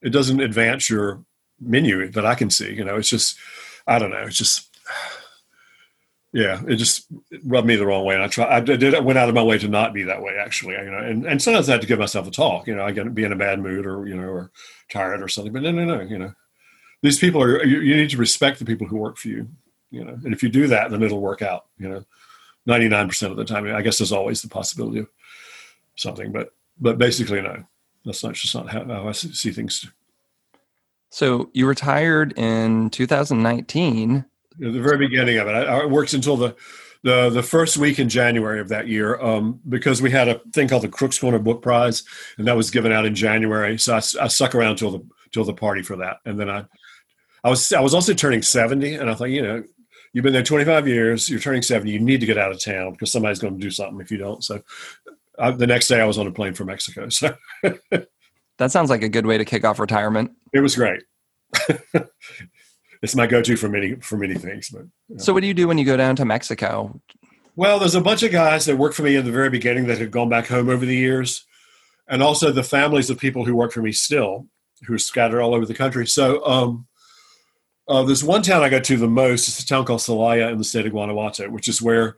it 0.02 0.10
doesn't 0.10 0.40
advance 0.40 0.90
your 0.90 1.24
menu 1.60 2.10
that 2.12 2.26
I 2.26 2.36
can 2.36 2.50
see. 2.50 2.74
You 2.74 2.86
know, 2.86 2.96
it's 2.96 3.10
just, 3.10 3.38
I 3.86 4.00
don't 4.00 4.12
know, 4.12 4.24
it's 4.24 4.38
just, 4.38 4.70
yeah, 6.34 6.62
it 6.68 6.76
just 6.76 7.08
rubbed 7.46 7.68
me 7.68 7.76
the 7.76 7.86
wrong 7.86 8.06
way. 8.06 8.16
And 8.16 8.24
I 8.24 8.28
try, 8.28 8.58
I 8.58 8.60
did, 8.60 8.94
I 8.94 9.00
went 9.00 9.18
out 9.18 9.30
of 9.30 9.36
my 9.36 9.44
way 9.44 9.58
to 9.58 9.68
not 9.68 9.94
be 9.94 10.04
that 10.04 10.22
way, 10.22 10.38
actually. 10.38 10.76
You 10.76 10.92
know, 10.92 11.00
and, 11.00 11.26
and 11.26 11.42
sometimes 11.42 11.70
I 11.70 11.74
had 11.74 11.82
to 11.82 11.88
give 11.88 12.00
myself 12.00 12.28
a 12.28 12.32
talk. 12.32 12.68
You 12.68 12.76
know, 12.76 12.84
I 12.84 12.92
get 12.92 13.14
be 13.16 13.24
in 13.24 13.32
a 13.32 13.38
bad 13.38 13.60
mood 13.60 13.86
or 13.86 14.08
you 14.08 14.16
know, 14.16 14.28
or 14.28 14.52
tired 14.90 15.22
or 15.22 15.28
something. 15.28 15.54
But 15.54 15.64
no, 15.64 15.72
no, 15.72 15.86
no. 15.86 16.02
You 16.02 16.20
know, 16.20 16.34
these 17.02 17.18
people 17.18 17.42
are. 17.42 17.64
You, 17.64 17.80
you 17.80 17.96
need 17.96 18.10
to 18.12 18.18
respect 18.18 18.60
the 18.60 18.66
people 18.66 18.88
who 18.88 18.98
work 18.98 19.18
for 19.18 19.30
you. 19.30 19.48
You 19.90 20.04
know, 20.04 20.20
and 20.26 20.34
if 20.34 20.44
you 20.44 20.50
do 20.50 20.68
that, 20.68 20.92
then 20.92 21.02
it'll 21.02 21.22
work 21.22 21.42
out. 21.42 21.66
You 21.80 21.90
know, 21.90 22.06
99% 22.68 23.32
of 23.32 23.38
the 23.38 23.46
time. 23.46 23.66
I 23.74 23.82
guess 23.82 23.98
there's 23.98 24.12
always 24.12 24.42
the 24.42 24.50
possibility 24.50 25.00
of 25.00 25.08
something, 25.96 26.32
but 26.32 26.50
but 26.80 26.98
basically, 26.98 27.42
no. 27.42 27.64
That's 28.06 28.24
not 28.24 28.34
just 28.36 28.56
not 28.56 28.70
how, 28.70 28.86
how 28.86 29.08
I 29.08 29.12
see 29.12 29.52
things. 29.52 29.86
So 31.10 31.50
you 31.54 31.68
retired 31.68 32.38
in 32.38 32.90
2019. 32.90 34.16
At 34.18 34.74
the 34.74 34.82
very 34.82 34.98
beginning 34.98 35.38
of 35.38 35.48
it, 35.48 35.52
I, 35.52 35.82
I 35.82 35.86
worked 35.86 36.14
until 36.14 36.38
the, 36.38 36.56
the 37.04 37.30
the 37.30 37.44
first 37.44 37.78
week 37.78 38.00
in 38.00 38.10
January 38.10 38.60
of 38.60 38.70
that 38.70 38.88
year 38.88 39.20
um, 39.22 39.60
because 39.68 40.02
we 40.02 40.10
had 40.10 40.28
a 40.28 40.40
thing 40.54 40.68
called 40.68 40.84
the 40.84 40.90
Crooks 40.90 41.20
Corner 41.20 41.38
Book 41.38 41.62
Prize, 41.62 42.04
and 42.38 42.48
that 42.48 42.56
was 42.56 42.72
given 42.72 42.92
out 42.92 43.06
in 43.06 43.14
January. 43.14 43.78
So 43.78 43.94
I, 43.94 43.98
I 43.98 44.28
stuck 44.28 44.56
around 44.56 44.78
till 44.78 44.92
the 44.92 45.06
till 45.32 45.44
the 45.44 45.54
party 45.54 45.84
for 45.84 45.98
that, 45.98 46.18
and 46.26 46.40
then 46.40 46.50
I 46.50 46.66
I 47.44 47.50
was 47.50 47.72
I 47.72 47.82
was 47.82 47.94
also 47.94 48.14
turning 48.14 48.42
70, 48.42 48.96
and 48.96 49.10
I 49.10 49.14
thought, 49.14 49.26
you 49.26 49.42
know, 49.42 49.64
you've 50.18 50.24
been 50.24 50.34
there 50.34 50.42
25 50.42 50.88
years, 50.88 51.30
you're 51.30 51.40
turning 51.40 51.62
70, 51.62 51.92
you 51.92 52.00
need 52.00 52.22
to 52.22 52.26
get 52.26 52.40
out 52.40 52.52
of 52.52 52.60
town 52.60 52.94
because 52.94 53.12
somebody's 53.12 53.38
going 53.38 53.54
to 53.54 53.60
do 53.60 53.70
something 53.70 54.02
if 54.02 54.10
you 54.10 54.18
don't. 54.18 54.44
So 54.44 54.64
I, 55.38 55.52
the 55.52 55.68
next 55.68 55.90
day 55.90 56.02
I 56.02 56.06
was 56.06 56.18
on 56.18 56.26
a 56.26 56.32
plane 56.32 56.56
for 56.56 56.66
Mexico. 56.66 57.08
So 57.10 57.38
that 57.62 58.72
sounds 58.72 58.90
like 58.90 59.04
a 59.04 59.10
good 59.10 59.28
way 59.28 59.38
to 59.38 59.46
kick 59.46 59.64
off 59.64 59.78
retirement. 59.78 60.32
It 60.54 60.62
was 60.62 60.76
great. 60.76 61.04
it's 63.04 63.16
my 63.16 63.28
go-to 63.28 63.56
for 63.58 63.70
many, 63.70 63.94
for 63.98 64.18
many 64.18 64.34
things, 64.34 64.72
but. 64.72 65.22
So 65.22 65.34
what 65.34 65.42
do 65.42 65.48
you 65.48 65.54
do 65.54 65.68
when 65.68 65.78
you 65.78 65.86
go 65.86 65.98
down 65.98 66.16
to 66.16 66.26
Mexico? 66.26 67.00
Well, 67.56 67.78
there's 67.78 67.94
a 67.94 68.02
bunch 68.02 68.24
of 68.24 68.32
guys 68.32 68.66
that 68.66 68.76
worked 68.76 68.96
for 68.96 69.04
me 69.04 69.18
in 69.18 69.24
the 69.24 69.32
very 69.32 69.52
beginning 69.52 69.86
that 69.86 70.00
have 70.00 70.10
gone 70.10 70.30
back 70.30 70.48
home 70.48 70.68
over 70.68 70.84
the 70.84 70.96
years. 70.96 71.46
And 72.08 72.24
also 72.24 72.52
the 72.52 72.64
families 72.64 73.12
of 73.12 73.20
people 73.20 73.46
who 73.46 73.56
work 73.56 73.72
for 73.72 73.84
me 73.84 73.92
still, 73.92 74.48
who 74.88 74.96
are 74.96 74.98
scattered 74.98 75.42
all 75.42 75.54
over 75.54 75.68
the 75.68 75.76
country. 75.76 76.08
So, 76.08 76.44
um, 76.44 76.88
uh, 77.88 78.04
there's 78.04 78.24
one 78.24 78.42
town 78.42 78.64
I 78.64 78.70
go 78.70 78.80
to 78.80 78.98
the 78.98 79.08
most. 79.08 79.48
It's 79.48 79.60
a 79.60 79.66
town 79.66 79.86
called 79.86 80.02
Celaya 80.02 80.52
in 80.52 80.58
the 80.58 80.64
state 80.64 80.86
of 80.86 80.92
Guanajuato, 80.92 81.50
which 81.50 81.68
is 81.68 81.82
where 81.82 82.18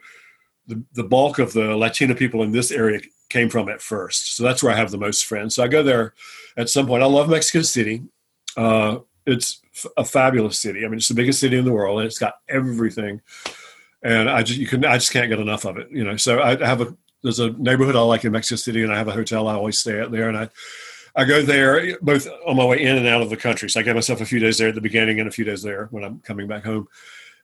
the, 0.68 0.84
the 0.94 1.04
bulk 1.04 1.40
of 1.40 1.54
the 1.54 1.76
Latino 1.76 2.14
people 2.14 2.44
in 2.44 2.52
this 2.52 2.72
area 2.72 3.02
came 3.30 3.50
from 3.50 3.70
at 3.70 3.82
first. 3.82 4.36
So 4.36 4.44
that's 4.44 4.64
where 4.64 4.72
I 4.72 4.76
have 4.76 4.92
the 4.92 4.98
most 4.98 5.26
friends. 5.26 5.56
So 5.56 5.64
I 5.64 5.68
go 5.68 5.84
there 5.84 6.14
at 6.58 6.70
some 6.70 6.88
point. 6.88 7.04
I 7.04 7.08
love 7.08 7.30
Mexico 7.30 7.62
City. 7.62 8.04
Uh, 8.58 9.00
it's 9.26 9.62
f- 9.76 9.92
a 9.98 10.04
fabulous 10.04 10.60
city. 10.60 10.84
I 10.86 10.88
mean, 10.88 10.98
it's 10.98 11.08
the 11.08 11.14
biggest 11.14 11.40
city 11.40 11.58
in 11.58 11.66
the 11.66 11.72
world, 11.72 12.00
and 12.00 12.08
it's 12.08 12.18
got 12.18 12.36
everything. 12.48 13.22
And 14.02 14.30
I 14.30 14.44
just 14.44 14.60
you 14.60 14.66
can 14.66 14.86
I 14.86 14.98
just 14.98 15.12
can't 15.12 15.30
get 15.30 15.40
enough 15.40 15.66
of 15.66 15.78
it. 15.78 15.90
You 15.92 16.04
know. 16.04 16.18
So 16.18 16.42
I 16.42 16.56
have 16.66 16.82
a 16.82 16.96
there's 17.22 17.40
a 17.40 17.52
neighborhood 17.52 17.96
I 17.96 18.02
like 18.02 18.26
in 18.26 18.32
Mexico 18.32 18.56
City, 18.56 18.82
and 18.82 18.92
I 18.92 18.98
have 18.98 19.08
a 19.08 19.14
hotel 19.14 19.48
I 19.48 19.54
always 19.54 19.78
stay 19.78 20.00
at 20.00 20.12
there, 20.12 20.30
and 20.30 20.38
I 20.38 20.50
I 21.16 21.26
go 21.26 21.42
there 21.42 21.98
both 22.00 22.28
on 22.46 22.58
my 22.58 22.66
way 22.66 22.84
in 22.84 22.98
and 22.98 23.08
out 23.08 23.22
of 23.22 23.30
the 23.30 23.38
country. 23.38 23.70
So 23.70 23.80
I 23.80 23.84
get 23.84 23.96
myself 23.96 24.22
a 24.22 24.26
few 24.26 24.40
days 24.40 24.58
there 24.58 24.70
at 24.70 24.76
the 24.76 24.82
beginning 24.82 25.20
and 25.20 25.28
a 25.28 25.32
few 25.32 25.46
days 25.46 25.62
there 25.62 25.88
when 25.92 26.04
I'm 26.04 26.20
coming 26.20 26.48
back 26.48 26.64
home. 26.64 26.88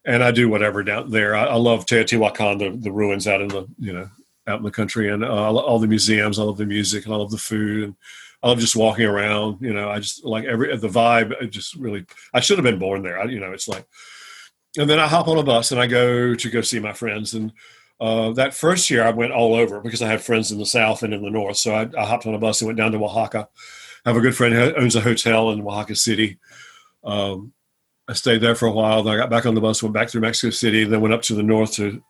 And 0.06 0.24
I 0.24 0.32
do 0.32 0.50
whatever 0.50 0.84
down 0.84 1.10
there. 1.10 1.36
I, 1.36 1.46
I 1.46 1.56
love 1.56 1.86
Teotihuacan, 1.86 2.60
the, 2.60 2.78
the 2.78 2.92
ruins 2.92 3.28
out 3.28 3.42
in 3.42 3.48
the, 3.48 3.68
you 3.80 3.92
know, 3.92 4.10
out 4.48 4.60
in 4.60 4.64
the 4.64 4.72
country 4.72 5.10
and 5.10 5.24
uh, 5.24 5.28
all 5.28 5.80
the 5.80 5.88
museums. 5.88 6.38
I 6.38 6.44
love 6.44 6.58
the 6.58 6.66
music 6.66 7.06
and 7.06 7.14
I 7.14 7.18
love 7.18 7.32
the 7.32 7.38
food 7.38 7.84
and 7.86 7.96
I 8.44 8.50
love 8.50 8.60
just 8.60 8.76
walking 8.76 9.06
around. 9.06 9.62
You 9.62 9.74
know, 9.74 9.90
I 9.90 10.00
just 10.00 10.24
like 10.24 10.46
every, 10.46 10.76
the 10.78 10.88
vibe. 10.88 11.34
I 11.42 11.46
just 11.46 11.74
really, 11.76 12.06
I 12.34 12.40
should 12.40 12.60
have 12.60 12.66
been 12.66 12.78
born 12.78 13.02
there. 13.02 13.20
I, 13.20 13.26
you 13.26 13.40
know, 13.40 13.52
it's 13.52 13.68
like, 13.68 13.86
and 14.78 14.90
then 14.90 15.00
I 15.00 15.08
hop 15.08 15.28
on 15.28 15.40
a 15.40 15.44
bus 15.44 15.72
and 15.72 15.82
I 15.82 15.88
go 15.88 16.36
to 16.36 16.50
go 16.50 16.62
see 16.62 16.80
my 16.80 16.94
friends. 16.94 17.34
And 17.34 17.52
uh, 18.00 18.32
that 18.34 18.54
first 18.54 18.90
year, 18.90 19.04
I 19.04 19.12
went 19.12 19.32
all 19.32 19.56
over 19.56 19.80
because 19.80 20.02
I 20.02 20.08
had 20.08 20.22
friends 20.22 20.52
in 20.52 20.58
the 20.58 20.66
south 20.66 21.04
and 21.04 21.14
in 21.14 21.24
the 21.24 21.30
north. 21.30 21.58
So 21.58 21.74
I, 21.74 21.90
I, 21.98 22.06
hopped 22.06 22.26
on 22.26 22.34
a 22.34 22.38
bus 22.38 22.62
and 22.62 22.68
went 22.68 22.78
down 22.78 22.92
to 22.92 22.98
Oaxaca. 22.98 23.48
I 24.06 24.10
have 24.10 24.18
a 24.18 24.22
good 24.22 24.36
friend 24.36 24.54
who 24.54 24.76
owns 24.76 24.96
a 24.96 25.02
hotel 25.02 25.52
in 25.52 25.62
Oaxaca 25.62 25.96
City. 25.96 26.38
Um, 27.04 27.54
I 28.08 28.14
stayed 28.14 28.42
there 28.42 28.56
for 28.56 28.68
a 28.68 28.72
while. 28.72 29.02
Then 29.02 29.14
I 29.14 29.18
got 29.18 29.30
back 29.30 29.46
on 29.46 29.56
the 29.56 29.62
bus, 29.62 29.82
went 29.82 29.94
back 29.94 30.10
through 30.10 30.22
Mexico 30.22 30.52
City, 30.52 30.84
then 30.84 31.02
went 31.02 31.14
up 31.14 31.22
to 31.24 31.36
the 31.36 31.44
north 31.44 31.74
to 31.74 32.04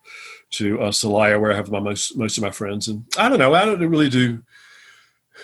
to 0.52 0.82
uh, 0.82 0.92
Celaya, 0.92 1.40
where 1.40 1.52
I 1.52 1.56
have 1.56 1.72
my 1.72 1.80
most 1.80 2.18
most 2.18 2.38
of 2.38 2.44
my 2.44 2.52
friends. 2.52 2.88
And 2.88 3.06
I 3.18 3.30
don't 3.30 3.40
know, 3.40 3.54
I 3.54 3.66
don't 3.66 3.80
really 3.80 4.10
do. 4.10 4.44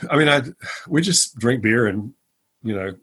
I 0.09 0.17
mean, 0.17 0.27
I 0.27 0.41
we 0.87 1.01
just 1.01 1.37
drink 1.37 1.61
beer 1.61 1.87
and 1.87 2.13
you 2.63 2.75
know 2.75 2.95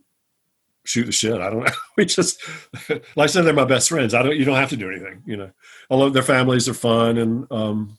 shoot 0.89 1.05
the 1.05 1.13
shit. 1.13 1.41
I 1.41 1.51
don't 1.51 1.65
know. 1.65 1.73
We 1.97 2.05
just, 2.05 2.41
like 2.89 3.03
I 3.17 3.27
said, 3.27 3.43
they're 3.43 3.53
my 3.53 3.65
best 3.65 3.89
friends. 3.89 4.15
I 4.15 4.23
don't, 4.23 4.37
you 4.37 4.45
don't 4.45 4.57
have 4.57 4.71
to 4.71 4.77
do 4.77 4.89
anything, 4.89 5.23
you 5.27 5.37
know, 5.37 5.51
although 5.91 6.11
their 6.11 6.23
families 6.23 6.69
are 6.69 6.75
fun 6.75 7.19
and, 7.19 7.51
um, 7.51 7.99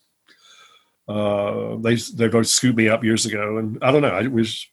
uh, 1.07 1.75
they, 1.77 1.95
they 1.95 2.27
both 2.27 2.47
scooped 2.47 2.77
me 2.77 2.87
up 2.87 3.03
years 3.03 3.25
ago 3.25 3.57
and 3.57 3.77
I 3.83 3.91
don't 3.91 4.01
know. 4.01 4.09
I 4.09 4.27
was 4.27 4.65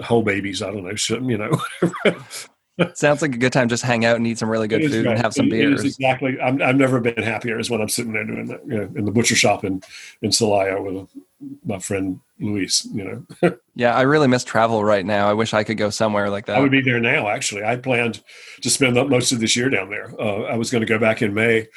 whole 0.00 0.22
babies. 0.22 0.60
I 0.60 0.70
don't 0.70 0.84
know. 0.84 0.94
Should, 0.94 1.24
you 1.24 1.38
know, 1.38 1.60
Sounds 2.94 3.22
like 3.22 3.34
a 3.34 3.38
good 3.38 3.52
time. 3.52 3.68
Just 3.68 3.82
hang 3.82 4.04
out 4.04 4.16
and 4.16 4.26
eat 4.26 4.38
some 4.38 4.48
really 4.48 4.66
good 4.66 4.82
food 4.82 5.04
right. 5.04 5.12
and 5.12 5.22
have 5.22 5.34
some 5.34 5.48
beers. 5.48 5.84
exactly. 5.84 6.40
i 6.40 6.50
have 6.66 6.76
never 6.76 7.00
been 7.00 7.22
happier 7.22 7.58
as 7.58 7.70
when 7.70 7.80
I'm 7.80 7.88
sitting 7.88 8.12
there 8.12 8.24
doing 8.24 8.46
that, 8.46 8.66
you 8.66 8.76
know, 8.78 8.90
in 8.96 9.04
the 9.04 9.12
butcher 9.12 9.34
shop 9.34 9.64
in, 9.64 9.82
in 10.22 10.30
Celaya 10.30 10.82
with 10.82 10.96
a, 10.96 11.08
my 11.64 11.78
friend 11.78 12.20
Luis, 12.42 12.86
you 12.92 13.04
know. 13.04 13.56
yeah, 13.74 13.94
I 13.94 14.02
really 14.02 14.28
miss 14.28 14.44
travel 14.44 14.84
right 14.84 15.04
now. 15.04 15.28
I 15.28 15.32
wish 15.32 15.54
I 15.54 15.64
could 15.64 15.78
go 15.78 15.90
somewhere 15.90 16.28
like 16.30 16.46
that. 16.46 16.56
I 16.56 16.60
would 16.60 16.70
be 16.70 16.82
there 16.82 17.00
now, 17.00 17.28
actually. 17.28 17.64
I 17.64 17.76
planned 17.76 18.22
to 18.60 18.70
spend 18.70 18.94
most 19.08 19.32
of 19.32 19.40
this 19.40 19.56
year 19.56 19.70
down 19.70 19.90
there. 19.90 20.12
Uh, 20.20 20.42
I 20.42 20.56
was 20.56 20.70
going 20.70 20.82
to 20.82 20.86
go 20.86 20.98
back 20.98 21.22
in 21.22 21.34
May, 21.34 21.68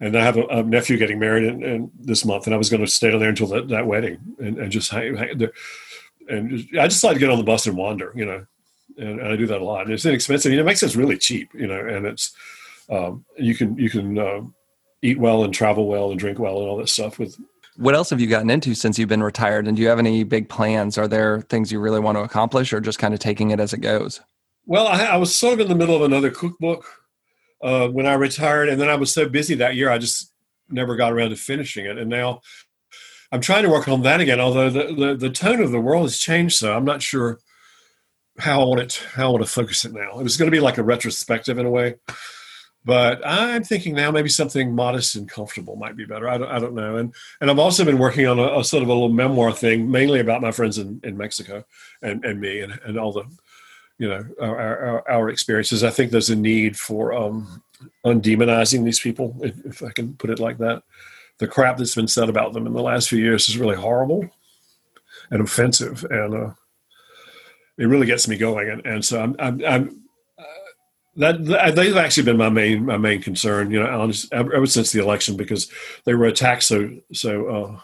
and 0.00 0.16
I 0.16 0.24
have 0.24 0.36
a, 0.36 0.44
a 0.46 0.62
nephew 0.62 0.96
getting 0.96 1.18
married 1.18 1.44
in, 1.44 1.62
in, 1.62 1.90
this 1.98 2.24
month, 2.24 2.46
and 2.46 2.54
I 2.54 2.58
was 2.58 2.70
going 2.70 2.84
to 2.84 2.90
stay 2.90 3.10
down 3.10 3.20
there 3.20 3.28
until 3.28 3.48
that, 3.48 3.68
that 3.68 3.86
wedding 3.86 4.18
and, 4.38 4.58
and 4.58 4.72
just 4.72 4.90
hang, 4.90 5.16
hang 5.16 5.38
there. 5.38 5.52
And 6.28 6.68
I 6.78 6.86
just 6.86 7.02
like 7.02 7.14
to 7.14 7.20
get 7.20 7.30
on 7.30 7.38
the 7.38 7.44
bus 7.44 7.66
and 7.66 7.76
wander, 7.76 8.12
you 8.14 8.24
know 8.24 8.46
and, 8.96 9.20
and 9.20 9.28
I 9.28 9.36
do 9.36 9.46
that 9.46 9.60
a 9.60 9.64
lot. 9.64 9.84
And 9.84 9.92
it's 9.92 10.04
inexpensive. 10.04 10.50
You 10.50 10.58
know, 10.58 10.62
it 10.62 10.66
makes 10.66 10.82
it 10.82 10.96
really 10.96 11.18
cheap. 11.18 11.50
You 11.54 11.66
know, 11.66 11.80
and 11.80 12.06
it's 12.06 12.34
um, 12.88 13.24
you 13.36 13.54
can 13.54 13.76
you 13.76 13.90
can 13.90 14.18
uh, 14.18 14.40
eat 15.02 15.18
well 15.18 15.44
and 15.44 15.52
travel 15.54 15.86
well 15.86 16.10
and 16.10 16.18
drink 16.18 16.38
well 16.38 16.58
and 16.58 16.68
all 16.68 16.76
that 16.78 16.88
stuff 16.88 17.18
with. 17.18 17.36
What 17.82 17.96
else 17.96 18.10
have 18.10 18.20
you 18.20 18.28
gotten 18.28 18.48
into 18.48 18.76
since 18.76 18.96
you've 18.96 19.08
been 19.08 19.24
retired? 19.24 19.66
And 19.66 19.76
do 19.76 19.82
you 19.82 19.88
have 19.88 19.98
any 19.98 20.22
big 20.22 20.48
plans? 20.48 20.96
Are 20.96 21.08
there 21.08 21.40
things 21.40 21.72
you 21.72 21.80
really 21.80 21.98
want 21.98 22.16
to 22.16 22.22
accomplish, 22.22 22.72
or 22.72 22.80
just 22.80 23.00
kind 23.00 23.12
of 23.12 23.18
taking 23.18 23.50
it 23.50 23.58
as 23.58 23.72
it 23.72 23.80
goes? 23.80 24.20
Well, 24.66 24.86
I, 24.86 25.02
I 25.06 25.16
was 25.16 25.36
sort 25.36 25.54
of 25.54 25.60
in 25.60 25.68
the 25.68 25.74
middle 25.74 25.96
of 25.96 26.02
another 26.02 26.30
cookbook 26.30 26.86
uh, 27.60 27.88
when 27.88 28.06
I 28.06 28.14
retired, 28.14 28.68
and 28.68 28.80
then 28.80 28.88
I 28.88 28.94
was 28.94 29.12
so 29.12 29.28
busy 29.28 29.56
that 29.56 29.74
year, 29.74 29.90
I 29.90 29.98
just 29.98 30.32
never 30.68 30.94
got 30.94 31.12
around 31.12 31.30
to 31.30 31.36
finishing 31.36 31.84
it. 31.84 31.98
And 31.98 32.08
now 32.08 32.42
I'm 33.32 33.40
trying 33.40 33.64
to 33.64 33.68
work 33.70 33.88
on 33.88 34.02
that 34.02 34.20
again. 34.20 34.38
Although 34.38 34.70
the, 34.70 34.94
the, 34.94 35.16
the 35.16 35.30
tone 35.30 35.60
of 35.60 35.72
the 35.72 35.80
world 35.80 36.04
has 36.04 36.18
changed, 36.18 36.56
so 36.56 36.76
I'm 36.76 36.84
not 36.84 37.02
sure 37.02 37.40
how 38.38 38.62
I 38.62 38.64
want 38.64 38.80
it, 38.80 39.02
how 39.14 39.26
I 39.26 39.30
want 39.32 39.44
to 39.44 39.50
focus 39.50 39.84
it 39.84 39.92
now. 39.92 40.20
It 40.20 40.22
was 40.22 40.36
going 40.36 40.50
to 40.50 40.56
be 40.56 40.60
like 40.60 40.78
a 40.78 40.84
retrospective 40.84 41.58
in 41.58 41.66
a 41.66 41.70
way, 41.70 41.96
but 42.84 43.20
I'm 43.24 43.64
thinking 43.64 43.94
now 43.94 44.10
maybe 44.10 44.28
something 44.28 44.74
modest 44.74 45.14
and 45.16 45.28
comfortable 45.28 45.76
might 45.76 45.96
be 45.96 46.04
better. 46.04 46.28
I 46.28 46.38
don't, 46.38 46.50
I 46.50 46.58
don't 46.58 46.74
know. 46.74 46.96
And 46.96 47.14
and 47.40 47.50
I've 47.50 47.58
also 47.58 47.84
been 47.84 47.98
working 47.98 48.26
on 48.26 48.38
a, 48.38 48.58
a 48.58 48.64
sort 48.64 48.82
of 48.82 48.88
a 48.88 48.92
little 48.92 49.08
memoir 49.08 49.52
thing, 49.52 49.90
mainly 49.90 50.20
about 50.20 50.42
my 50.42 50.52
friends 50.52 50.78
in, 50.78 51.00
in 51.04 51.16
Mexico 51.16 51.64
and, 52.02 52.24
and 52.24 52.40
me 52.40 52.60
and, 52.60 52.78
and 52.84 52.98
all 52.98 53.12
the, 53.12 53.24
you 53.98 54.08
know, 54.08 54.26
our, 54.40 54.58
our, 54.58 55.10
our 55.10 55.28
experiences. 55.28 55.84
I 55.84 55.90
think 55.90 56.10
there's 56.10 56.30
a 56.30 56.36
need 56.36 56.76
for 56.76 57.12
um, 57.12 57.62
undemonizing 58.04 58.84
these 58.84 58.98
people, 58.98 59.36
if, 59.42 59.54
if 59.64 59.82
I 59.82 59.90
can 59.90 60.14
put 60.14 60.30
it 60.30 60.40
like 60.40 60.58
that. 60.58 60.82
The 61.38 61.48
crap 61.48 61.76
that's 61.76 61.94
been 61.94 62.08
said 62.08 62.28
about 62.28 62.52
them 62.52 62.66
in 62.66 62.72
the 62.72 62.82
last 62.82 63.08
few 63.08 63.18
years 63.18 63.48
is 63.48 63.58
really 63.58 63.76
horrible 63.76 64.28
and 65.30 65.40
offensive, 65.40 66.04
and 66.10 66.34
uh, 66.34 66.50
it 67.78 67.86
really 67.86 68.06
gets 68.06 68.28
me 68.28 68.36
going. 68.36 68.68
And, 68.68 68.86
and 68.86 69.04
so 69.04 69.22
I'm, 69.22 69.36
I'm, 69.38 69.64
I'm 69.64 70.01
that, 71.16 71.44
that, 71.46 71.74
they've 71.76 71.96
actually 71.96 72.24
been 72.24 72.36
my 72.36 72.48
main 72.48 72.86
my 72.86 72.96
main 72.96 73.20
concern. 73.20 73.70
You 73.70 73.80
know, 73.80 74.00
honest, 74.00 74.32
ever, 74.32 74.66
since 74.66 74.92
the 74.92 75.00
election 75.00 75.36
because 75.36 75.70
they 76.04 76.14
were 76.14 76.26
attacked 76.26 76.62
so 76.62 76.90
so 77.12 77.80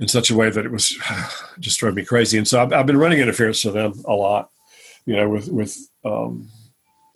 in 0.00 0.08
such 0.08 0.30
a 0.30 0.36
way 0.36 0.50
that 0.50 0.64
it 0.64 0.72
was 0.72 0.96
just 1.58 1.78
drove 1.78 1.94
me 1.94 2.04
crazy. 2.04 2.38
And 2.38 2.48
so 2.48 2.62
I've, 2.62 2.72
I've 2.72 2.86
been 2.86 2.98
running 2.98 3.20
interference 3.20 3.62
for 3.62 3.70
them 3.70 3.92
a 4.06 4.14
lot, 4.14 4.50
you 5.06 5.16
know, 5.16 5.28
with 5.28 5.48
with 5.48 5.76
um, 6.04 6.48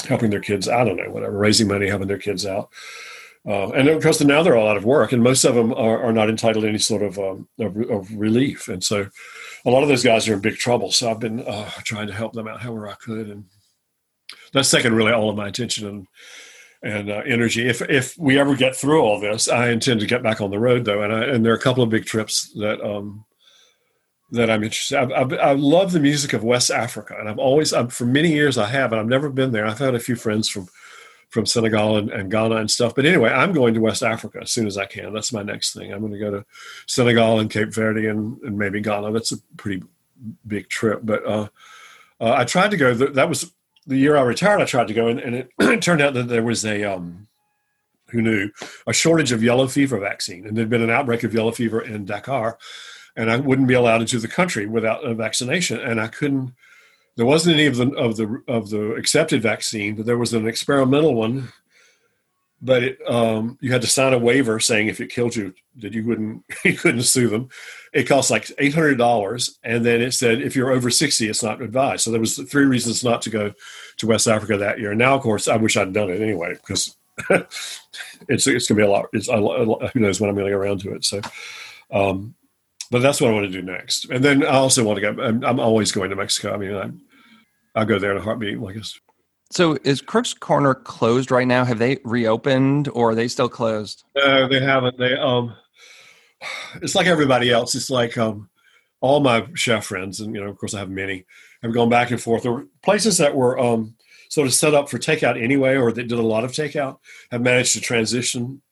helping 0.06 0.30
their 0.30 0.40
kids. 0.40 0.68
I 0.68 0.84
don't 0.84 0.96
know, 0.96 1.10
whatever, 1.10 1.36
raising 1.36 1.68
money, 1.68 1.88
helping 1.88 2.08
their 2.08 2.18
kids 2.18 2.46
out. 2.46 2.70
Uh, 3.46 3.70
and 3.70 4.02
course, 4.02 4.20
now 4.20 4.42
they're 4.42 4.56
all 4.56 4.68
out 4.68 4.76
of 4.76 4.84
work, 4.84 5.12
and 5.12 5.22
most 5.22 5.44
of 5.44 5.54
them 5.54 5.72
are, 5.72 6.02
are 6.02 6.12
not 6.12 6.28
entitled 6.28 6.64
to 6.64 6.68
any 6.68 6.78
sort 6.78 7.02
of, 7.02 7.18
um, 7.18 7.48
of, 7.58 7.76
of, 7.88 8.12
relief. 8.12 8.68
And 8.68 8.84
so, 8.84 9.08
a 9.64 9.70
lot 9.70 9.82
of 9.82 9.88
those 9.88 10.02
guys 10.02 10.28
are 10.28 10.34
in 10.34 10.40
big 10.40 10.56
trouble. 10.56 10.90
So 10.90 11.10
I've 11.10 11.20
been 11.20 11.40
uh, 11.46 11.70
trying 11.82 12.08
to 12.08 12.12
help 12.12 12.34
them 12.34 12.48
out 12.48 12.60
however 12.60 12.88
I 12.88 12.94
could, 12.94 13.30
and 13.30 13.44
that's 14.52 14.70
taken 14.70 14.94
really 14.94 15.12
all 15.12 15.30
of 15.30 15.36
my 15.36 15.48
attention 15.48 15.86
and 15.86 16.06
and 16.82 17.10
uh, 17.10 17.22
energy. 17.26 17.68
If 17.68 17.82
if 17.82 18.16
we 18.18 18.38
ever 18.38 18.54
get 18.54 18.76
through 18.76 19.02
all 19.02 19.20
this, 19.20 19.48
I 19.48 19.70
intend 19.70 20.00
to 20.00 20.06
get 20.06 20.22
back 20.22 20.40
on 20.40 20.50
the 20.50 20.58
road 20.58 20.84
though, 20.84 21.02
and 21.02 21.12
I, 21.12 21.24
and 21.24 21.44
there 21.44 21.52
are 21.52 21.56
a 21.56 21.60
couple 21.60 21.82
of 21.82 21.90
big 21.90 22.04
trips 22.04 22.52
that 22.54 22.80
um, 22.80 23.24
that 24.30 24.50
I'm 24.50 24.62
interested. 24.62 24.98
I, 24.98 25.04
I, 25.04 25.50
I, 25.50 25.52
love 25.54 25.92
the 25.92 26.00
music 26.00 26.34
of 26.34 26.44
West 26.44 26.70
Africa, 26.70 27.16
and 27.18 27.28
I've 27.28 27.38
always, 27.38 27.72
I'm, 27.72 27.88
for 27.88 28.04
many 28.04 28.30
years, 28.30 28.58
I 28.58 28.66
have, 28.66 28.92
and 28.92 29.00
I've 29.00 29.08
never 29.08 29.30
been 29.30 29.52
there. 29.52 29.66
I've 29.66 29.78
had 29.78 29.94
a 29.94 30.00
few 30.00 30.16
friends 30.16 30.48
from 30.48 30.68
from 31.30 31.44
Senegal 31.44 31.98
and, 31.98 32.10
and, 32.10 32.30
Ghana 32.30 32.56
and 32.56 32.70
stuff. 32.70 32.94
But 32.94 33.04
anyway, 33.04 33.28
I'm 33.28 33.52
going 33.52 33.74
to 33.74 33.80
West 33.80 34.02
Africa 34.02 34.38
as 34.40 34.50
soon 34.50 34.66
as 34.66 34.78
I 34.78 34.86
can. 34.86 35.12
That's 35.12 35.32
my 35.32 35.42
next 35.42 35.74
thing. 35.74 35.92
I'm 35.92 36.00
going 36.00 36.14
to 36.14 36.18
go 36.18 36.30
to 36.30 36.46
Senegal 36.86 37.38
and 37.40 37.50
Cape 37.50 37.74
Verde 37.74 38.06
and, 38.06 38.40
and 38.42 38.56
maybe 38.56 38.80
Ghana. 38.80 39.12
That's 39.12 39.32
a 39.32 39.36
pretty 39.58 39.82
big 40.46 40.70
trip. 40.70 41.00
But 41.02 41.26
uh, 41.26 41.48
uh, 42.18 42.32
I 42.32 42.44
tried 42.44 42.70
to 42.70 42.78
go. 42.78 42.94
That 42.94 43.28
was 43.28 43.52
the 43.88 43.96
year 43.96 44.16
I 44.16 44.22
retired. 44.22 44.60
I 44.60 44.64
tried 44.64 44.88
to 44.88 44.94
go, 44.94 45.08
and, 45.08 45.18
and 45.18 45.34
it, 45.34 45.50
it, 45.58 45.82
turned 45.82 46.00
out 46.00 46.14
that 46.14 46.28
there 46.28 46.44
was 46.44 46.64
a 46.64 46.84
um, 46.84 47.26
who 48.10 48.22
knew 48.22 48.50
a 48.86 48.92
shortage 48.92 49.32
of 49.32 49.42
yellow 49.42 49.66
fever 49.66 49.98
vaccine, 49.98 50.46
and 50.46 50.56
there'd 50.56 50.70
been 50.70 50.82
an 50.82 50.90
outbreak 50.90 51.24
of 51.24 51.34
yellow 51.34 51.50
fever 51.50 51.80
in 51.80 52.04
Dakar 52.04 52.58
and 53.18 53.32
I 53.32 53.36
wouldn't 53.36 53.68
be 53.68 53.74
allowed 53.74 54.00
into 54.00 54.20
the 54.20 54.28
country 54.28 54.66
without 54.66 55.04
a 55.04 55.12
vaccination. 55.12 55.80
And 55.80 56.00
I 56.00 56.06
couldn't. 56.06 56.54
There 57.16 57.26
wasn't 57.26 57.54
any 57.54 57.66
of 57.66 57.76
the 57.76 57.90
of 57.96 58.16
the 58.16 58.42
of 58.46 58.70
the 58.70 58.92
accepted 58.92 59.42
vaccine, 59.42 59.96
but 59.96 60.06
there 60.06 60.16
was 60.16 60.32
an 60.32 60.46
experimental 60.46 61.14
one. 61.14 61.52
But 62.62 62.82
it, 62.84 62.98
um, 63.08 63.58
you 63.60 63.72
had 63.72 63.82
to 63.82 63.88
sign 63.88 64.14
a 64.14 64.18
waiver 64.18 64.60
saying 64.60 64.86
if 64.86 65.00
it 65.00 65.10
killed 65.10 65.34
you, 65.34 65.52
that 65.80 65.94
you 65.94 66.04
wouldn't 66.04 66.44
you 66.64 66.74
couldn't 66.74 67.02
sue 67.02 67.28
them. 67.28 67.48
It 67.92 68.04
cost 68.04 68.30
like 68.30 68.50
eight 68.58 68.74
hundred 68.74 68.98
dollars, 68.98 69.58
and 69.62 69.84
then 69.84 70.00
it 70.00 70.12
said 70.12 70.42
if 70.42 70.54
you're 70.54 70.70
over 70.70 70.90
sixty, 70.90 71.28
it's 71.28 71.42
not 71.42 71.62
advised. 71.62 72.02
So 72.02 72.10
there 72.10 72.20
was 72.20 72.36
three 72.36 72.66
reasons 72.66 73.02
not 73.02 73.22
to 73.22 73.30
go 73.30 73.52
to 73.98 74.06
West 74.06 74.28
Africa 74.28 74.56
that 74.58 74.78
year. 74.78 74.90
And 74.90 74.98
now, 74.98 75.14
of 75.14 75.22
course, 75.22 75.48
I 75.48 75.56
wish 75.56 75.76
I'd 75.76 75.92
done 75.92 76.10
it 76.10 76.20
anyway 76.20 76.54
because 76.54 76.96
it's 78.28 78.46
it's 78.46 78.68
gonna 78.68 78.76
be 78.76 78.84
a 78.84 78.90
lot. 78.90 79.06
It's 79.12 79.28
a 79.28 79.36
lot, 79.36 79.90
who 79.90 80.00
knows 80.00 80.20
when 80.20 80.30
I'm 80.30 80.36
going 80.36 80.46
to 80.46 80.52
get 80.52 80.58
around 80.58 80.80
to 80.80 80.94
it. 80.94 81.04
So, 81.04 81.20
um, 81.90 82.34
but 82.90 83.00
that's 83.00 83.20
what 83.20 83.30
I 83.30 83.34
want 83.34 83.46
to 83.46 83.52
do 83.52 83.62
next. 83.62 84.10
And 84.10 84.24
then 84.24 84.44
I 84.44 84.50
also 84.56 84.84
want 84.84 85.00
to 85.00 85.12
go. 85.12 85.22
I'm, 85.22 85.44
I'm 85.44 85.60
always 85.60 85.92
going 85.92 86.10
to 86.10 86.16
Mexico. 86.16 86.54
I 86.54 86.56
mean, 86.56 86.74
I, 86.74 86.90
I'll 87.78 87.86
go 87.86 87.98
there 87.98 88.12
in 88.12 88.18
a 88.18 88.22
heartbeat. 88.22 88.58
I 88.58 88.72
guess. 88.72 88.98
So 89.50 89.78
is 89.82 90.02
Crook's 90.02 90.34
Corner 90.34 90.74
closed 90.74 91.30
right 91.30 91.46
now? 91.46 91.64
Have 91.64 91.78
they 91.78 91.98
reopened 92.04 92.88
or 92.88 93.10
are 93.10 93.14
they 93.14 93.28
still 93.28 93.48
closed? 93.48 94.04
No, 94.14 94.46
they 94.46 94.60
haven't. 94.60 94.98
They 94.98 95.14
um, 95.14 95.54
it's 96.82 96.94
like 96.94 97.06
everybody 97.06 97.50
else. 97.50 97.74
It's 97.74 97.90
like 97.90 98.16
um, 98.18 98.48
all 99.00 99.20
my 99.20 99.46
chef 99.54 99.86
friends, 99.86 100.20
and 100.20 100.34
you 100.34 100.40
know, 100.40 100.48
of 100.48 100.58
course, 100.58 100.74
I 100.74 100.80
have 100.80 100.90
many, 100.90 101.24
have 101.62 101.72
gone 101.72 101.88
back 101.88 102.10
and 102.10 102.20
forth. 102.20 102.42
There 102.42 102.52
were 102.52 102.66
places 102.82 103.18
that 103.18 103.34
were 103.34 103.58
um, 103.58 103.94
sort 104.28 104.46
of 104.46 104.54
set 104.54 104.74
up 104.74 104.88
for 104.88 104.98
takeout 104.98 105.42
anyway, 105.42 105.76
or 105.76 105.92
that 105.92 106.08
did 106.08 106.18
a 106.18 106.22
lot 106.22 106.44
of 106.44 106.52
takeout, 106.52 106.98
have 107.30 107.42
managed 107.42 107.74
to 107.74 107.80
transition 107.80 108.62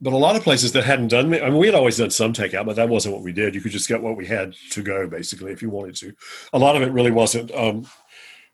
but 0.00 0.12
a 0.12 0.16
lot 0.16 0.36
of 0.36 0.42
places 0.42 0.72
that 0.72 0.84
hadn't 0.84 1.08
done 1.08 1.32
I 1.34 1.48
mean, 1.48 1.56
we 1.56 1.66
had 1.66 1.74
always 1.74 1.96
done 1.96 2.10
some 2.10 2.32
takeout, 2.32 2.66
but 2.66 2.76
that 2.76 2.88
wasn't 2.88 3.14
what 3.14 3.24
we 3.24 3.32
did. 3.32 3.54
You 3.54 3.60
could 3.60 3.72
just 3.72 3.88
get 3.88 4.02
what 4.02 4.16
we 4.16 4.26
had 4.26 4.54
to 4.70 4.82
go, 4.82 5.06
basically, 5.06 5.52
if 5.52 5.62
you 5.62 5.70
wanted 5.70 5.96
to. 5.96 6.12
A 6.52 6.58
lot 6.58 6.76
of 6.76 6.82
it 6.82 6.92
really 6.92 7.10
wasn't 7.10 7.50
um, 7.52 7.86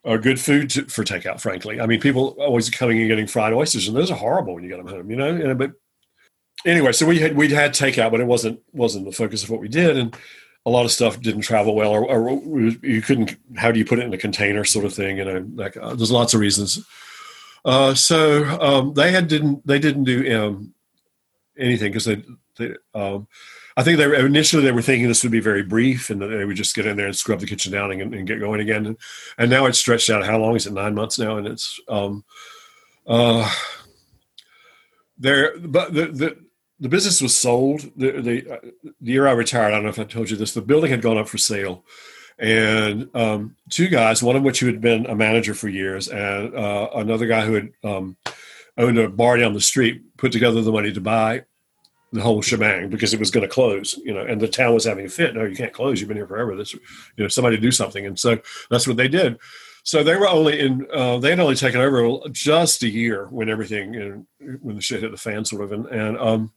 good 0.04 0.38
food 0.38 0.70
to, 0.70 0.84
for 0.84 1.02
takeout, 1.02 1.40
frankly. 1.40 1.80
I 1.80 1.86
mean, 1.86 2.00
people 2.00 2.36
always 2.38 2.70
coming 2.70 3.00
and 3.00 3.08
getting 3.08 3.26
fried 3.26 3.52
oysters, 3.52 3.88
and 3.88 3.96
those 3.96 4.10
are 4.10 4.16
horrible 4.16 4.54
when 4.54 4.62
you 4.62 4.70
get 4.70 4.78
them 4.78 4.86
home, 4.86 5.10
you 5.10 5.16
know. 5.16 5.34
And, 5.34 5.58
but 5.58 5.72
anyway, 6.64 6.92
so 6.92 7.06
we 7.06 7.18
had 7.18 7.36
we'd 7.36 7.50
had 7.50 7.72
takeout, 7.72 8.10
but 8.10 8.20
it 8.20 8.26
wasn't 8.26 8.60
wasn't 8.72 9.04
the 9.04 9.12
focus 9.12 9.42
of 9.42 9.50
what 9.50 9.60
we 9.60 9.68
did, 9.68 9.96
and 9.96 10.16
a 10.64 10.70
lot 10.70 10.84
of 10.84 10.92
stuff 10.92 11.20
didn't 11.20 11.42
travel 11.42 11.74
well, 11.74 11.92
or, 11.92 12.04
or 12.04 12.30
you 12.82 13.02
couldn't. 13.02 13.36
How 13.56 13.72
do 13.72 13.78
you 13.78 13.84
put 13.84 13.98
it 13.98 14.06
in 14.06 14.14
a 14.14 14.18
container, 14.18 14.64
sort 14.64 14.84
of 14.84 14.94
thing? 14.94 15.16
Know, 15.16 15.46
like 15.54 15.76
uh, 15.76 15.94
there's 15.94 16.12
lots 16.12 16.34
of 16.34 16.40
reasons. 16.40 16.84
Uh, 17.64 17.94
so 17.94 18.44
um, 18.60 18.94
they 18.94 19.12
had 19.12 19.28
didn't 19.28 19.66
they 19.66 19.78
didn't 19.78 20.04
do 20.04 20.36
um, 20.36 20.74
anything 21.58 21.90
because 21.90 22.04
they, 22.04 22.22
they 22.56 22.74
um, 22.94 23.26
I 23.76 23.82
think 23.82 23.98
they 23.98 24.06
were, 24.06 24.14
initially 24.14 24.62
they 24.62 24.72
were 24.72 24.82
thinking 24.82 25.08
this 25.08 25.22
would 25.22 25.32
be 25.32 25.40
very 25.40 25.62
brief 25.62 26.10
and 26.10 26.20
they 26.20 26.44
would 26.44 26.56
just 26.56 26.74
get 26.74 26.86
in 26.86 26.96
there 26.96 27.06
and 27.06 27.16
scrub 27.16 27.40
the 27.40 27.46
kitchen 27.46 27.72
down 27.72 27.90
and, 27.90 28.14
and 28.14 28.26
get 28.26 28.40
going 28.40 28.60
again. 28.60 28.86
And, 28.86 28.96
and, 29.38 29.50
now 29.50 29.64
it's 29.66 29.78
stretched 29.78 30.10
out. 30.10 30.26
How 30.26 30.38
long 30.38 30.56
is 30.56 30.66
it? 30.66 30.72
Nine 30.72 30.94
months 30.94 31.18
now, 31.18 31.38
and 31.38 31.46
it's 31.46 31.80
um, 31.88 32.24
uh, 33.06 33.50
there. 35.18 35.56
But 35.58 35.94
the, 35.94 36.06
the 36.06 36.36
the 36.82 36.88
business 36.88 37.22
was 37.22 37.36
sold. 37.36 37.90
The, 37.96 38.10
the, 38.20 38.52
uh, 38.54 38.58
the 39.00 39.12
year 39.12 39.28
I 39.28 39.32
retired, 39.32 39.68
I 39.68 39.76
don't 39.76 39.84
know 39.84 39.88
if 39.88 39.98
I 40.00 40.04
told 40.04 40.30
you 40.30 40.36
this. 40.36 40.52
The 40.52 40.60
building 40.60 40.90
had 40.90 41.00
gone 41.00 41.16
up 41.16 41.28
for 41.28 41.38
sale, 41.38 41.84
and 42.38 43.08
um, 43.14 43.56
two 43.70 43.88
guys, 43.88 44.22
one 44.22 44.34
of 44.34 44.42
which 44.42 44.58
who 44.60 44.66
had 44.66 44.80
been 44.80 45.06
a 45.06 45.14
manager 45.14 45.54
for 45.54 45.68
years, 45.68 46.08
and 46.08 46.54
uh, 46.56 46.88
another 46.96 47.26
guy 47.26 47.46
who 47.46 47.54
had 47.54 47.68
um, 47.84 48.16
owned 48.76 48.98
a 48.98 49.08
bar 49.08 49.36
down 49.36 49.54
the 49.54 49.60
street, 49.60 50.02
put 50.16 50.32
together 50.32 50.60
the 50.60 50.72
money 50.72 50.92
to 50.92 51.00
buy 51.00 51.44
the 52.12 52.20
whole 52.20 52.42
shebang 52.42 52.90
because 52.90 53.14
it 53.14 53.20
was 53.20 53.30
going 53.30 53.46
to 53.46 53.52
close, 53.52 53.98
you 54.04 54.12
know, 54.12 54.20
and 54.20 54.40
the 54.40 54.48
town 54.48 54.74
was 54.74 54.84
having 54.84 55.06
a 55.06 55.08
fit. 55.08 55.34
No, 55.34 55.44
you 55.44 55.56
can't 55.56 55.72
close. 55.72 55.98
You've 56.00 56.08
been 56.08 56.16
here 56.16 56.26
forever. 56.26 56.56
This, 56.56 56.74
you 56.74 56.80
know, 57.16 57.28
somebody 57.28 57.56
do 57.56 57.70
something. 57.70 58.04
And 58.04 58.18
so 58.18 58.38
that's 58.70 58.86
what 58.86 58.98
they 58.98 59.08
did. 59.08 59.38
So 59.84 60.04
they 60.04 60.14
were 60.16 60.28
only 60.28 60.60
in, 60.60 60.86
uh, 60.92 61.18
they 61.18 61.30
had 61.30 61.40
only 61.40 61.54
taken 61.54 61.80
over 61.80 62.18
just 62.30 62.82
a 62.82 62.88
year 62.88 63.26
when 63.28 63.48
everything, 63.48 63.94
you 63.94 64.26
know, 64.40 64.56
when 64.60 64.76
the 64.76 64.82
shit 64.82 65.00
hit 65.00 65.10
the 65.10 65.16
fan 65.16 65.44
sort 65.44 65.62
of. 65.62 65.72
And, 65.72 65.86
and 65.86 66.18
um, 66.18 66.52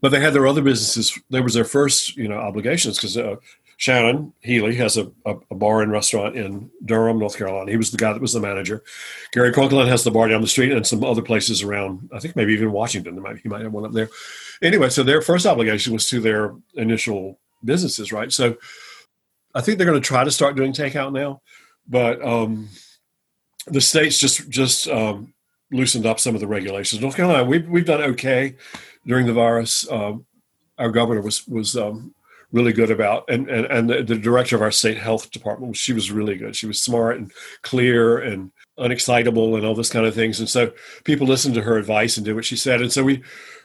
but 0.00 0.10
they 0.10 0.20
had 0.20 0.32
their 0.32 0.46
other 0.46 0.62
businesses. 0.62 1.18
There 1.30 1.42
was 1.42 1.54
their 1.54 1.64
first, 1.64 2.16
you 2.16 2.28
know, 2.28 2.36
obligations 2.36 2.96
because 2.96 3.16
uh, 3.16 3.36
Shannon 3.76 4.32
Healy 4.40 4.76
has 4.76 4.96
a, 4.96 5.10
a, 5.26 5.36
a, 5.50 5.54
bar 5.54 5.82
and 5.82 5.90
restaurant 5.90 6.36
in 6.36 6.70
Durham, 6.84 7.18
North 7.18 7.36
Carolina. 7.36 7.70
He 7.70 7.76
was 7.76 7.90
the 7.90 7.96
guy 7.96 8.12
that 8.12 8.22
was 8.22 8.32
the 8.32 8.40
manager. 8.40 8.82
Gary 9.32 9.52
Crunkleton 9.52 9.88
has 9.88 10.04
the 10.04 10.10
bar 10.10 10.28
down 10.28 10.40
the 10.40 10.46
street 10.46 10.72
and 10.72 10.86
some 10.86 11.02
other 11.02 11.22
places 11.22 11.62
around. 11.62 12.08
I 12.12 12.20
think 12.20 12.36
maybe 12.36 12.52
even 12.52 12.70
Washington. 12.70 13.20
Might, 13.20 13.38
he 13.38 13.48
might 13.48 13.62
have 13.62 13.72
one 13.72 13.84
up 13.84 13.92
there. 13.92 14.08
Anyway, 14.62 14.88
so 14.88 15.02
their 15.02 15.20
first 15.20 15.46
obligation 15.46 15.92
was 15.92 16.08
to 16.10 16.20
their 16.20 16.54
initial 16.74 17.40
businesses, 17.64 18.12
right? 18.12 18.32
So 18.32 18.56
I 19.54 19.60
think 19.60 19.78
they're 19.78 19.86
going 19.86 20.00
to 20.00 20.06
try 20.06 20.24
to 20.24 20.30
start 20.30 20.56
doing 20.56 20.72
takeout 20.72 21.12
now, 21.12 21.42
but 21.88 22.24
um, 22.24 22.68
the 23.66 23.80
states 23.80 24.18
just 24.18 24.48
just 24.48 24.88
um, 24.88 25.34
loosened 25.72 26.06
up 26.06 26.20
some 26.20 26.34
of 26.34 26.40
the 26.40 26.46
regulations. 26.46 27.02
North 27.02 27.16
Carolina, 27.16 27.44
we've 27.44 27.68
we've 27.68 27.86
done 27.86 28.02
okay 28.02 28.54
during 29.06 29.26
the 29.26 29.32
virus. 29.32 29.90
Um, 29.90 30.26
our 30.78 30.90
governor 30.90 31.22
was 31.22 31.46
was 31.48 31.76
um, 31.76 32.14
really 32.52 32.72
good 32.72 32.90
about 32.90 33.24
and 33.28 33.48
and, 33.48 33.66
and 33.66 33.90
the, 33.90 34.02
the, 34.02 34.16
director 34.16 34.56
of 34.56 34.62
our 34.62 34.70
state 34.70 34.98
health 34.98 35.30
department 35.30 35.76
she 35.76 35.92
was 35.92 36.10
really 36.10 36.36
good. 36.36 36.54
She 36.54 36.66
was 36.66 36.80
smart 36.80 37.18
and 37.18 37.32
clear 37.62 38.18
and 38.18 38.52
unexcitable 38.78 39.56
and 39.56 39.66
all 39.66 39.74
this 39.74 39.90
kind 39.90 40.06
of 40.06 40.14
things. 40.14 40.38
And 40.38 40.48
so 40.48 40.72
people 41.04 41.26
listened 41.26 41.54
to 41.54 41.62
her 41.62 41.76
advice 41.76 42.16
and 42.16 42.24
did 42.24 42.34
what 42.34 42.44
she 42.44 42.56
said. 42.56 42.80
And 42.80 42.92
so 42.92 43.02
we 43.02 43.22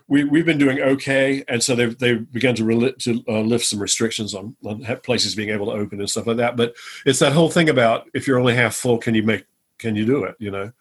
we, 0.10 0.24
we've 0.24 0.46
been 0.46 0.58
doing 0.58 0.80
okay. 0.80 1.44
And 1.50 1.62
so 1.62 1.76
they've, 1.76 1.98
they've 1.98 2.32
begun 2.32 2.56
to, 2.56 2.92
to 2.94 3.24
uh, 3.28 3.42
lift 3.42 3.66
some 3.66 3.80
restrictions 3.80 4.34
on, 4.34 4.56
on 4.64 4.86
places 5.04 5.36
being 5.36 5.50
able 5.50 5.66
to 5.66 5.74
open 5.74 6.00
and 6.00 6.10
stuff 6.10 6.28
like 6.28 6.38
that. 6.38 6.56
But 6.56 6.76
it's 7.06 7.20
that 7.20 7.34
whole 7.34 7.50
thing 7.50 7.68
about 7.68 8.10
if 8.14 8.26
you're 8.26 8.40
only 8.40 8.56
half 8.56 8.74
full 8.74 8.98
can 8.98 9.16
you 9.16 9.24
make 9.24 9.46
can 9.78 9.96
you 9.96 10.06
do 10.06 10.24
it 10.24 10.36
you 10.40 10.52
know 10.52 10.72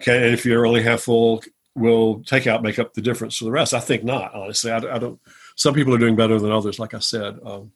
okay 0.00 0.24
and 0.24 0.34
if 0.34 0.44
you're 0.44 0.66
only 0.66 0.82
half 0.82 1.02
full 1.02 1.42
will 1.74 2.20
takeout 2.20 2.62
make 2.62 2.78
up 2.78 2.92
the 2.94 3.00
difference 3.00 3.36
for 3.36 3.44
the 3.44 3.50
rest 3.50 3.74
i 3.74 3.80
think 3.80 4.02
not 4.02 4.34
honestly 4.34 4.70
i, 4.70 4.78
I 4.78 4.98
don't 4.98 5.20
some 5.58 5.74
people 5.74 5.92
are 5.92 5.98
doing 5.98 6.14
better 6.14 6.38
than 6.38 6.52
others. 6.52 6.78
Like 6.78 6.94
I 6.94 7.00
said, 7.00 7.36
um, 7.44 7.72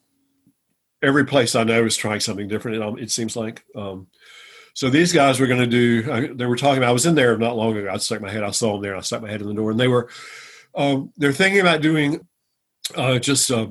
every 1.03 1.27
place 1.27 1.57
I 1.57 1.65
know 1.65 1.85
is 1.85 1.97
trying 1.97 2.21
something 2.21 2.47
different. 2.47 2.81
It, 2.81 3.03
it 3.03 3.11
seems 3.11 3.35
like. 3.35 3.65
Um, 3.75 4.07
so 4.73 4.89
these 4.89 5.13
guys 5.13 5.41
were 5.41 5.49
going 5.49 5.61
to 5.61 5.67
do. 5.67 6.11
I, 6.11 6.27
they 6.29 6.47
were 6.47 6.57
talking. 6.57 6.79
About, 6.79 6.91
I 6.91 6.93
was 6.93 7.07
in 7.07 7.17
there 7.17 7.37
not 7.37 7.57
long 7.57 7.77
ago. 7.77 7.91
I 7.93 7.97
stuck 7.97 8.21
my 8.21 8.31
head. 8.31 8.45
I 8.45 8.53
saw 8.53 8.75
them 8.75 8.83
there. 8.83 8.97
I 8.97 9.01
stuck 9.01 9.21
my 9.21 9.31
head 9.31 9.41
in 9.41 9.49
the 9.49 9.55
door, 9.55 9.73
and 9.73 9.81
they 9.81 9.89
were. 9.89 10.09
Um, 10.77 11.13
they're 11.17 11.33
thinking 11.33 11.61
about 11.61 11.83
doing 11.83 12.25
uh, 12.95 13.19
just 13.19 13.51
uh, 13.51 13.67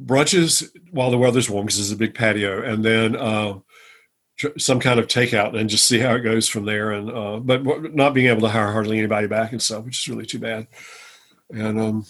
brunches 0.00 0.68
while 0.90 1.10
the 1.10 1.18
weather's 1.18 1.48
warm 1.48 1.64
because 1.64 1.78
there's 1.78 1.90
a 1.90 1.96
big 1.96 2.14
patio, 2.14 2.62
and 2.62 2.84
then 2.84 3.16
uh, 3.16 3.54
some 4.56 4.80
kind 4.80 5.00
of 5.00 5.06
takeout, 5.06 5.58
and 5.58 5.70
just 5.70 5.86
see 5.86 5.98
how 5.98 6.14
it 6.14 6.20
goes 6.20 6.48
from 6.48 6.64
there. 6.64 6.92
And 6.92 7.10
uh, 7.10 7.38
but 7.38 7.94
not 7.94 8.14
being 8.14 8.28
able 8.28 8.42
to 8.42 8.48
hire 8.48 8.72
hardly 8.72 8.98
anybody 8.98 9.26
back 9.26 9.52
and 9.52 9.62
stuff, 9.62 9.84
which 9.84 10.00
is 10.00 10.08
really 10.08 10.26
too 10.26 10.38
bad. 10.38 10.66
And 11.50 11.80
um, 11.80 12.06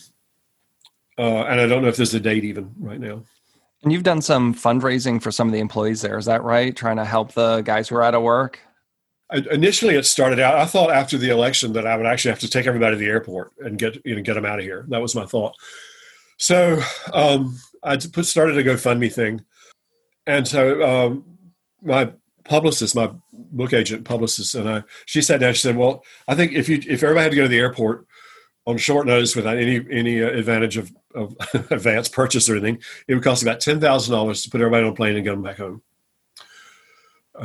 uh, 1.19 1.45
and 1.45 1.61
I 1.61 1.67
don't 1.67 1.83
know 1.83 1.89
if 1.89 1.97
there's 1.97 2.15
a 2.15 2.21
date 2.21 2.45
even 2.45 2.73
right 2.79 3.01
now. 3.01 3.23
And 3.83 3.93
you've 3.93 4.03
done 4.03 4.23
some 4.23 4.55
fundraising 4.55 5.23
for 5.23 5.31
some 5.31 5.49
of 5.49 5.53
the 5.53 5.61
employees 5.61 6.03
there. 6.03 6.19
Is 6.19 6.27
that 6.27 6.43
right? 6.43 6.75
Trying 6.75 6.97
to 6.97 7.05
help 7.05 7.33
the 7.33 7.61
guys 7.63 7.89
who 7.89 7.97
are 7.97 8.03
out 8.03 8.15
of 8.15 8.23
work. 8.23 8.61
I, 9.31 9.45
initially, 9.51 9.95
it 9.95 10.07
started 10.07 10.41
out. 10.41 10.57
I 10.57 10.65
thought 10.65 10.91
after 10.91 11.19
the 11.19 11.31
election 11.31 11.73
that 11.75 11.87
I 11.87 11.97
would 11.97 12.07
actually 12.07 12.31
have 12.31 12.41
to 12.41 12.49
take 12.49 12.67
everybody 12.67 12.97
to 12.97 12.99
the 12.99 13.07
airport 13.07 13.53
and 13.59 13.79
get 13.79 14.05
you 14.05 14.17
know 14.17 14.23
get 14.23 14.35
them 14.35 14.47
out 14.47 14.59
of 14.59 14.65
here. 14.65 14.85
That 14.89 15.03
was 15.03 15.15
my 15.15 15.27
thought. 15.27 15.55
So 16.39 16.81
um, 17.13 17.59
I 17.83 17.97
put 17.97 18.27
started 18.27 18.57
a 18.57 18.65
GoFundMe 18.65 19.13
thing, 19.13 19.45
and 20.27 20.47
so 20.47 20.83
um, 20.83 21.25
my 21.83 22.13
publicist, 22.49 22.95
my 22.95 23.11
book 23.33 23.73
agent 23.73 24.05
publicist, 24.05 24.55
and 24.55 24.69
I, 24.69 24.83
she 25.07 25.23
sat 25.23 25.41
down. 25.41 25.53
She 25.53 25.61
said, 25.61 25.77
"Well, 25.77 26.05
I 26.27 26.35
think 26.35 26.53
if 26.53 26.69
you 26.69 26.81
if 26.87 27.03
everybody 27.03 27.25
had 27.25 27.31
to 27.31 27.37
go 27.37 27.43
to 27.43 27.49
the 27.49 27.59
airport 27.59 28.07
on 28.67 28.77
short 28.77 29.07
notice 29.07 29.37
without 29.37 29.59
any 29.59 29.85
any 29.91 30.23
uh, 30.23 30.29
advantage 30.29 30.77
of, 30.77 30.93
of 31.15 31.37
advance 31.71 32.09
purchase 32.09 32.49
or 32.49 32.57
anything, 32.57 32.83
it 33.07 33.15
would 33.15 33.25
cost 33.25 33.43
about 33.43 33.61
ten 33.61 33.81
thousand 33.81 34.13
dollars 34.13 34.43
to 34.43 34.51
put 34.51 34.61
everybody 34.61 34.85
on 34.85 34.93
a 34.93 34.95
plane 34.95 35.15
and 35.15 35.25
get 35.25 35.33
them 35.33 35.43
back 35.43 35.59
home." 35.59 35.83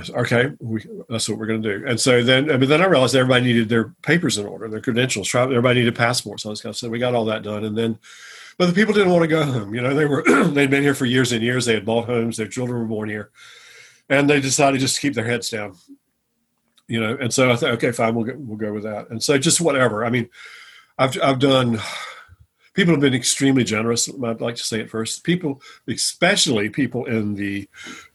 Said, 0.01 0.15
okay, 0.15 0.51
we, 0.59 0.83
that's 1.07 1.29
what 1.29 1.37
we're 1.37 1.45
going 1.45 1.61
to 1.61 1.77
do. 1.77 1.85
And 1.85 1.99
so 1.99 2.23
then, 2.23 2.47
but 2.47 2.67
then 2.67 2.81
I 2.81 2.85
realized 2.85 3.15
everybody 3.15 3.45
needed 3.45 3.69
their 3.69 3.93
papers 4.01 4.39
in 4.39 4.45
order, 4.47 4.67
their 4.67 4.81
credentials. 4.81 5.33
Everybody 5.35 5.81
needed 5.81 5.95
passports. 5.95 6.47
I 6.47 6.49
was 6.49 6.61
kind 6.61 6.71
of 6.71 6.77
said, 6.77 6.89
we 6.89 6.97
got 6.97 7.13
all 7.13 7.25
that 7.25 7.43
done. 7.43 7.63
And 7.63 7.77
then, 7.77 7.99
but 8.57 8.65
the 8.65 8.73
people 8.73 8.93
didn't 8.93 9.11
want 9.11 9.21
to 9.23 9.27
go 9.27 9.43
home. 9.43 9.75
You 9.75 9.81
know, 9.81 9.93
they 9.93 10.05
were 10.05 10.23
they'd 10.47 10.69
been 10.69 10.83
here 10.83 10.95
for 10.95 11.05
years 11.05 11.31
and 11.31 11.43
years. 11.43 11.65
They 11.65 11.75
had 11.75 11.85
bought 11.85 12.05
homes. 12.05 12.37
Their 12.37 12.47
children 12.47 12.79
were 12.79 12.87
born 12.87 13.09
here, 13.09 13.31
and 14.09 14.29
they 14.29 14.39
decided 14.39 14.79
just 14.79 14.95
to 14.95 15.01
keep 15.01 15.13
their 15.13 15.25
heads 15.25 15.49
down. 15.49 15.75
You 16.87 16.99
know, 16.99 17.17
and 17.19 17.33
so 17.33 17.49
I 17.49 17.55
thought, 17.55 17.71
okay, 17.71 17.91
fine, 17.91 18.13
we'll 18.13 18.25
go, 18.25 18.35
we'll 18.37 18.57
go 18.57 18.73
with 18.73 18.83
that. 18.83 19.09
And 19.09 19.23
so 19.23 19.37
just 19.37 19.61
whatever. 19.61 20.05
I 20.05 20.09
mean, 20.09 20.29
I've 20.97 21.19
I've 21.21 21.39
done 21.39 21.79
people 22.73 22.93
have 22.93 23.01
been 23.01 23.13
extremely 23.13 23.63
generous. 23.63 24.09
I'd 24.09 24.41
like 24.41 24.55
to 24.55 24.63
say 24.63 24.79
it 24.79 24.89
first. 24.89 25.23
People, 25.23 25.61
especially 25.87 26.69
people 26.69 27.05
in 27.05 27.35
the 27.35 27.67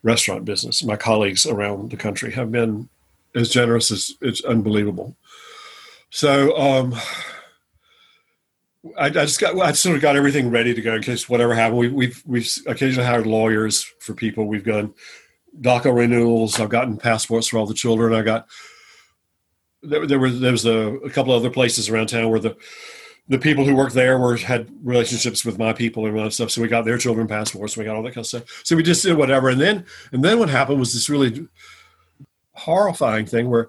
restaurant 0.03 0.45
business, 0.45 0.85
my 0.85 0.97
colleagues 0.97 1.47
around 1.47 1.91
the 1.91 1.97
country 1.97 2.33
have 2.33 2.53
been 2.53 2.89
as 3.35 3.51
generous 3.51 3.91
as 3.91 4.13
it's 4.21 4.45
unbelievable. 4.45 5.17
So 6.11 6.57
um, 6.57 6.95
I, 8.97 9.07
I, 9.07 9.11
just 9.11 9.41
got 9.41 9.59
I 9.59 9.73
sort 9.73 9.97
of 9.97 10.03
got 10.03 10.17
everything 10.17 10.51
ready 10.51 10.75
to 10.75 10.83
go 10.83 10.95
in 10.95 11.03
case 11.03 11.29
whatever 11.29 11.55
happened. 11.55 11.79
We, 11.79 11.89
we've 11.89 12.23
we've 12.27 12.51
occasionally 12.67 13.07
hired 13.07 13.27
lawyers 13.27 13.83
for 14.01 14.15
people. 14.15 14.47
We've 14.47 14.65
done 14.65 14.95
DACA 15.61 15.95
renewals. 15.95 16.61
I've 16.61 16.69
gotten 16.69 16.97
passports 16.97 17.49
for 17.49 17.59
all 17.59 17.67
the 17.67 17.75
children. 17.75 18.15
I 18.15 18.23
got 18.23 18.49
there, 19.83 20.07
there 20.07 20.19
was 20.19 20.41
there 20.41 20.53
was 20.53 20.67
a, 20.67 20.95
a 20.97 21.11
couple 21.11 21.33
other 21.33 21.51
places 21.51 21.89
around 21.89 22.09
town 22.09 22.31
where 22.31 22.41
the 22.41 22.57
the 23.29 23.39
people 23.39 23.65
who 23.65 23.77
worked 23.77 23.95
there 23.95 24.19
were 24.19 24.37
had 24.37 24.69
relationships 24.83 25.45
with 25.45 25.59
my 25.59 25.73
people 25.73 26.07
and 26.07 26.17
all 26.17 26.25
that 26.25 26.33
stuff. 26.33 26.51
So 26.51 26.63
we 26.63 26.69
got 26.69 26.85
their 26.85 26.99
children 26.99 27.27
passports. 27.27 27.77
We 27.77 27.85
got 27.85 27.95
all 27.95 28.03
that 28.03 28.15
kind 28.15 28.23
of 28.23 28.27
stuff. 28.27 28.63
So 28.65 28.75
we 28.75 28.83
just 28.83 29.03
did 29.03 29.17
whatever. 29.17 29.51
And 29.51 29.61
then 29.61 29.85
and 30.13 30.25
then 30.25 30.39
what 30.39 30.49
happened 30.49 30.81
was 30.81 30.95
this 30.95 31.09
really 31.09 31.47
horrifying 32.53 33.27
thing 33.27 33.49
where 33.49 33.69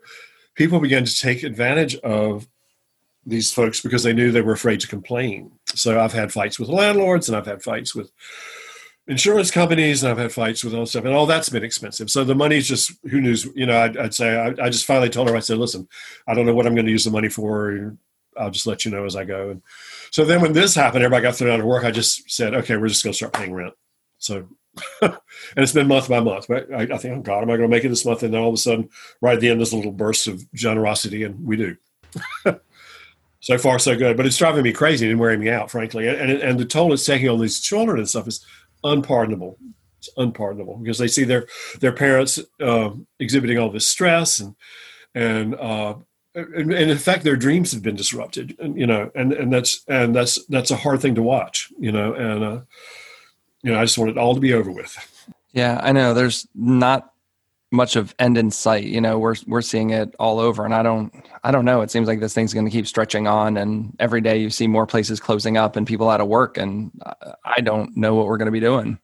people 0.55 0.79
began 0.79 1.05
to 1.05 1.15
take 1.15 1.43
advantage 1.43 1.95
of 1.97 2.47
these 3.25 3.51
folks 3.51 3.81
because 3.81 4.03
they 4.03 4.13
knew 4.13 4.31
they 4.31 4.41
were 4.41 4.53
afraid 4.53 4.79
to 4.79 4.87
complain. 4.87 5.51
So 5.67 5.99
I've 5.99 6.13
had 6.13 6.31
fights 6.31 6.59
with 6.59 6.69
landlords 6.69 7.27
and 7.27 7.37
I've 7.37 7.45
had 7.45 7.61
fights 7.61 7.93
with 7.93 8.11
insurance 9.09 9.49
companies 9.49 10.03
and 10.03 10.11
I've 10.11 10.19
had 10.19 10.31
fights 10.31 10.63
with 10.63 10.75
all 10.75 10.85
stuff 10.85 11.03
and 11.03 11.13
all 11.13 11.25
that's 11.25 11.49
been 11.49 11.63
expensive. 11.63 12.11
So 12.11 12.23
the 12.23 12.35
money's 12.35 12.67
just 12.67 12.93
who 13.09 13.19
knows, 13.19 13.45
you 13.55 13.65
know, 13.65 13.81
I'd, 13.81 13.97
I'd 13.97 14.13
say, 14.13 14.37
I, 14.37 14.65
I, 14.65 14.69
just 14.69 14.85
finally 14.85 15.09
told 15.09 15.27
her, 15.27 15.35
I 15.35 15.39
said, 15.39 15.57
listen, 15.57 15.87
I 16.27 16.35
don't 16.35 16.45
know 16.45 16.53
what 16.53 16.67
I'm 16.67 16.75
going 16.75 16.85
to 16.85 16.91
use 16.91 17.05
the 17.05 17.11
money 17.11 17.27
for. 17.27 17.97
I'll 18.37 18.51
just 18.51 18.67
let 18.67 18.85
you 18.85 18.91
know 18.91 19.05
as 19.05 19.15
I 19.15 19.25
go. 19.25 19.49
And 19.49 19.63
so 20.11 20.23
then 20.23 20.41
when 20.41 20.53
this 20.53 20.75
happened, 20.75 21.03
everybody 21.03 21.23
got 21.23 21.35
thrown 21.35 21.51
out 21.51 21.59
of 21.59 21.65
work. 21.65 21.83
I 21.83 21.91
just 21.91 22.29
said, 22.29 22.53
okay, 22.53 22.77
we're 22.77 22.87
just 22.87 23.03
going 23.03 23.11
to 23.11 23.17
start 23.17 23.33
paying 23.33 23.51
rent. 23.51 23.73
So, 24.19 24.47
and 25.01 25.17
it's 25.57 25.73
been 25.73 25.87
month 25.87 26.07
by 26.07 26.19
month. 26.19 26.45
But 26.47 26.71
I, 26.71 26.83
I 26.83 26.97
think, 26.97 27.17
oh 27.17 27.21
God, 27.21 27.41
am 27.41 27.49
I 27.49 27.57
going 27.57 27.61
to 27.61 27.75
make 27.75 27.83
it 27.83 27.89
this 27.89 28.05
month? 28.05 28.21
And 28.21 28.31
then 28.31 28.41
all 28.41 28.49
of 28.49 28.53
a 28.53 28.57
sudden, 28.57 28.89
right 29.21 29.33
at 29.33 29.41
the 29.41 29.49
end, 29.49 29.59
there's 29.59 29.73
a 29.73 29.77
little 29.77 29.91
burst 29.91 30.27
of 30.27 30.49
generosity, 30.53 31.23
and 31.23 31.43
we 31.43 31.57
do. 31.57 31.75
so 33.39 33.57
far, 33.57 33.79
so 33.79 33.97
good. 33.97 34.15
But 34.15 34.27
it's 34.27 34.37
driving 34.37 34.63
me 34.63 34.71
crazy 34.71 35.09
and 35.09 35.19
wearing 35.19 35.39
me 35.39 35.49
out, 35.49 35.71
frankly. 35.71 36.07
And 36.07 36.31
and 36.31 36.59
the 36.59 36.65
toll 36.65 36.93
it's 36.93 37.05
taking 37.05 37.27
on 37.29 37.41
these 37.41 37.59
children 37.59 37.97
and 37.97 38.07
stuff 38.07 38.27
is 38.27 38.45
unpardonable. 38.83 39.57
It's 39.99 40.09
unpardonable 40.17 40.77
because 40.77 40.97
they 40.97 41.07
see 41.07 41.25
their 41.25 41.47
their 41.79 41.91
parents 41.91 42.39
uh, 42.61 42.91
exhibiting 43.19 43.57
all 43.57 43.69
this 43.69 43.87
stress 43.87 44.39
and 44.39 44.55
and 45.13 45.55
uh, 45.55 45.95
and 46.35 46.71
in 46.71 46.97
fact 46.97 47.23
their 47.23 47.35
dreams 47.35 47.71
have 47.71 47.81
been 47.81 47.95
disrupted 47.95 48.55
and 48.59 48.77
you 48.77 48.87
know 48.87 49.11
and 49.15 49.33
and 49.33 49.51
that's 49.51 49.83
and 49.87 50.15
that's 50.15 50.43
that's 50.45 50.71
a 50.71 50.75
hard 50.75 51.01
thing 51.01 51.15
to 51.15 51.23
watch 51.23 51.71
you 51.79 51.91
know 51.91 52.13
and 52.13 52.43
uh 52.43 52.61
you 53.63 53.71
know 53.71 53.79
i 53.79 53.83
just 53.83 53.97
want 53.97 54.11
it 54.11 54.17
all 54.17 54.35
to 54.35 54.39
be 54.39 54.53
over 54.53 54.71
with 54.71 54.95
yeah 55.53 55.79
i 55.81 55.91
know 55.91 56.13
there's 56.13 56.47
not 56.53 57.13
much 57.71 57.95
of 57.95 58.15
end 58.17 58.37
in 58.37 58.49
sight 58.49 58.83
you 58.83 58.99
know 58.99 59.19
we're 59.19 59.35
we're 59.45 59.61
seeing 59.61 59.91
it 59.91 60.15
all 60.17 60.39
over 60.39 60.65
and 60.65 60.73
i 60.73 60.81
don't 60.81 61.13
i 61.43 61.51
don't 61.51 61.65
know 61.65 61.81
it 61.81 61.91
seems 61.91 62.07
like 62.07 62.19
this 62.19 62.33
thing's 62.33 62.53
going 62.53 62.65
to 62.65 62.71
keep 62.71 62.87
stretching 62.87 63.27
on 63.27 63.57
and 63.57 63.95
every 63.99 64.21
day 64.21 64.37
you 64.37 64.49
see 64.49 64.67
more 64.67 64.87
places 64.87 65.19
closing 65.19 65.55
up 65.55 65.75
and 65.75 65.85
people 65.85 66.09
out 66.09 66.19
of 66.19 66.27
work 66.27 66.57
and 66.57 66.91
i 67.45 67.61
don't 67.61 67.95
know 67.95 68.15
what 68.15 68.25
we're 68.25 68.37
going 68.37 68.47
to 68.47 68.51
be 68.51 68.59
doing 68.59 68.97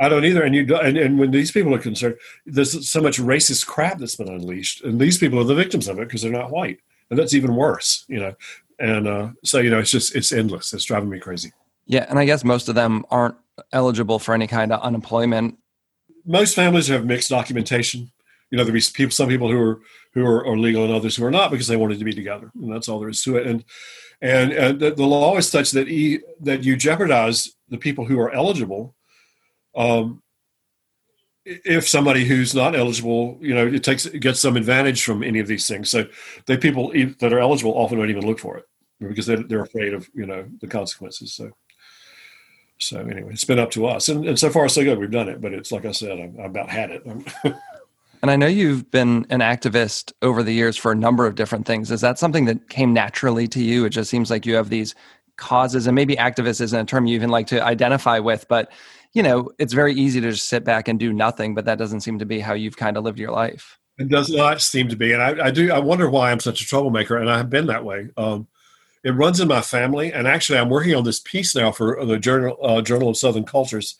I 0.00 0.08
don't 0.08 0.24
either. 0.24 0.42
And 0.42 0.54
you 0.54 0.76
and, 0.76 0.96
and 0.96 1.18
when 1.18 1.30
these 1.30 1.52
people 1.52 1.74
are 1.74 1.78
concerned, 1.78 2.16
there's 2.46 2.88
so 2.88 3.00
much 3.00 3.18
racist 3.18 3.66
crap 3.66 3.98
that's 3.98 4.16
been 4.16 4.28
unleashed, 4.28 4.82
and 4.82 5.00
these 5.00 5.18
people 5.18 5.38
are 5.38 5.44
the 5.44 5.54
victims 5.54 5.88
of 5.88 5.98
it 5.98 6.08
because 6.08 6.22
they're 6.22 6.32
not 6.32 6.50
white, 6.50 6.80
and 7.10 7.18
that's 7.18 7.34
even 7.34 7.54
worse, 7.54 8.04
you 8.08 8.18
know. 8.18 8.34
And 8.78 9.06
uh, 9.06 9.30
so 9.44 9.60
you 9.60 9.70
know, 9.70 9.78
it's 9.78 9.90
just 9.90 10.16
it's 10.16 10.32
endless. 10.32 10.72
It's 10.72 10.84
driving 10.84 11.10
me 11.10 11.20
crazy. 11.20 11.52
Yeah, 11.86 12.06
and 12.08 12.18
I 12.18 12.24
guess 12.24 12.44
most 12.44 12.68
of 12.68 12.74
them 12.74 13.04
aren't 13.10 13.36
eligible 13.72 14.18
for 14.18 14.34
any 14.34 14.46
kind 14.46 14.72
of 14.72 14.80
unemployment. 14.82 15.58
Most 16.24 16.54
families 16.54 16.88
have 16.88 17.04
mixed 17.04 17.30
documentation. 17.30 18.10
You 18.50 18.58
know, 18.58 18.64
there 18.64 18.72
be 18.72 18.82
people, 18.92 19.10
some 19.10 19.28
people 19.28 19.50
who 19.50 19.60
are 19.60 19.80
who 20.12 20.24
are, 20.24 20.46
are, 20.46 20.56
legal, 20.56 20.84
and 20.84 20.92
others 20.92 21.16
who 21.16 21.24
are 21.24 21.30
not 21.30 21.50
because 21.50 21.66
they 21.66 21.76
wanted 21.76 21.98
to 21.98 22.04
be 22.04 22.12
together, 22.12 22.50
and 22.54 22.72
that's 22.72 22.88
all 22.88 23.00
there 23.00 23.08
is 23.08 23.22
to 23.24 23.36
it. 23.36 23.46
And 23.46 23.64
and, 24.20 24.52
and 24.52 24.80
the, 24.80 24.92
the 24.92 25.04
law 25.04 25.36
is 25.36 25.48
such 25.48 25.72
that 25.72 25.88
e, 25.88 26.20
that 26.40 26.64
you 26.64 26.76
jeopardize 26.76 27.52
the 27.68 27.78
people 27.78 28.04
who 28.04 28.20
are 28.20 28.30
eligible 28.30 28.94
um, 29.74 30.22
if 31.44 31.88
somebody 31.88 32.24
who's 32.24 32.54
not 32.54 32.74
eligible, 32.74 33.38
you 33.40 33.54
know, 33.54 33.66
it 33.66 33.84
takes 33.84 34.06
gets 34.06 34.40
some 34.40 34.56
advantage 34.56 35.04
from 35.04 35.22
any 35.22 35.40
of 35.40 35.46
these 35.46 35.66
things. 35.66 35.90
So 35.90 36.06
the 36.46 36.56
people 36.56 36.92
that 37.18 37.32
are 37.32 37.38
eligible 37.38 37.72
often 37.72 37.98
don't 37.98 38.10
even 38.10 38.26
look 38.26 38.38
for 38.38 38.56
it 38.56 38.64
because 39.00 39.26
they're, 39.26 39.42
they're 39.42 39.62
afraid 39.62 39.92
of 39.92 40.08
you 40.14 40.26
know 40.26 40.46
the 40.60 40.66
consequences. 40.66 41.34
So 41.34 41.50
so 42.78 43.00
anyway, 43.00 43.32
it's 43.32 43.44
been 43.44 43.58
up 43.58 43.70
to 43.72 43.86
us, 43.86 44.08
and, 44.08 44.26
and 44.26 44.38
so 44.38 44.50
far 44.50 44.68
so 44.68 44.82
good. 44.82 44.98
We've 44.98 45.10
done 45.10 45.28
it, 45.28 45.40
but 45.40 45.52
it's 45.52 45.72
like 45.72 45.84
I 45.84 45.92
said, 45.92 46.18
I, 46.18 46.42
I 46.42 46.46
about 46.46 46.68
had 46.68 46.90
it. 46.90 47.04
and 48.22 48.30
I 48.30 48.36
know 48.36 48.46
you've 48.46 48.90
been 48.90 49.26
an 49.30 49.40
activist 49.40 50.12
over 50.22 50.42
the 50.42 50.52
years 50.52 50.76
for 50.76 50.92
a 50.92 50.96
number 50.96 51.26
of 51.26 51.34
different 51.34 51.66
things. 51.66 51.90
Is 51.90 52.00
that 52.00 52.18
something 52.18 52.44
that 52.46 52.68
came 52.68 52.92
naturally 52.92 53.46
to 53.48 53.62
you? 53.62 53.84
It 53.84 53.90
just 53.90 54.10
seems 54.10 54.30
like 54.30 54.44
you 54.44 54.54
have 54.56 54.70
these 54.70 54.94
causes, 55.36 55.86
and 55.86 55.94
maybe 55.94 56.16
activist 56.16 56.60
isn't 56.60 56.78
a 56.78 56.84
term 56.84 57.06
you 57.06 57.14
even 57.14 57.30
like 57.30 57.46
to 57.48 57.64
identify 57.64 58.18
with, 58.18 58.46
but 58.48 58.70
you 59.14 59.22
know, 59.22 59.50
it's 59.58 59.72
very 59.72 59.94
easy 59.94 60.20
to 60.20 60.32
just 60.32 60.48
sit 60.48 60.64
back 60.64 60.88
and 60.88 60.98
do 60.98 61.12
nothing, 61.12 61.54
but 61.54 61.64
that 61.64 61.78
doesn't 61.78 62.00
seem 62.00 62.18
to 62.18 62.26
be 62.26 62.40
how 62.40 62.52
you've 62.52 62.76
kind 62.76 62.96
of 62.96 63.04
lived 63.04 63.18
your 63.18 63.30
life. 63.30 63.78
It 63.96 64.08
does 64.08 64.28
not 64.28 64.60
seem 64.60 64.88
to 64.88 64.96
be. 64.96 65.12
And 65.12 65.22
I, 65.22 65.46
I 65.46 65.50
do, 65.52 65.70
I 65.72 65.78
wonder 65.78 66.10
why 66.10 66.32
I'm 66.32 66.40
such 66.40 66.60
a 66.60 66.66
troublemaker. 66.66 67.16
And 67.16 67.30
I 67.30 67.36
have 67.36 67.48
been 67.48 67.66
that 67.66 67.84
way. 67.84 68.08
Um, 68.16 68.48
it 69.04 69.10
runs 69.10 69.38
in 69.38 69.46
my 69.46 69.60
family. 69.60 70.12
And 70.12 70.26
actually, 70.26 70.58
I'm 70.58 70.70
working 70.70 70.94
on 70.94 71.04
this 71.04 71.20
piece 71.20 71.54
now 71.54 71.70
for 71.70 72.04
the 72.04 72.18
Journal, 72.18 72.56
uh, 72.62 72.80
Journal 72.80 73.10
of 73.10 73.18
Southern 73.18 73.44
Cultures. 73.44 73.96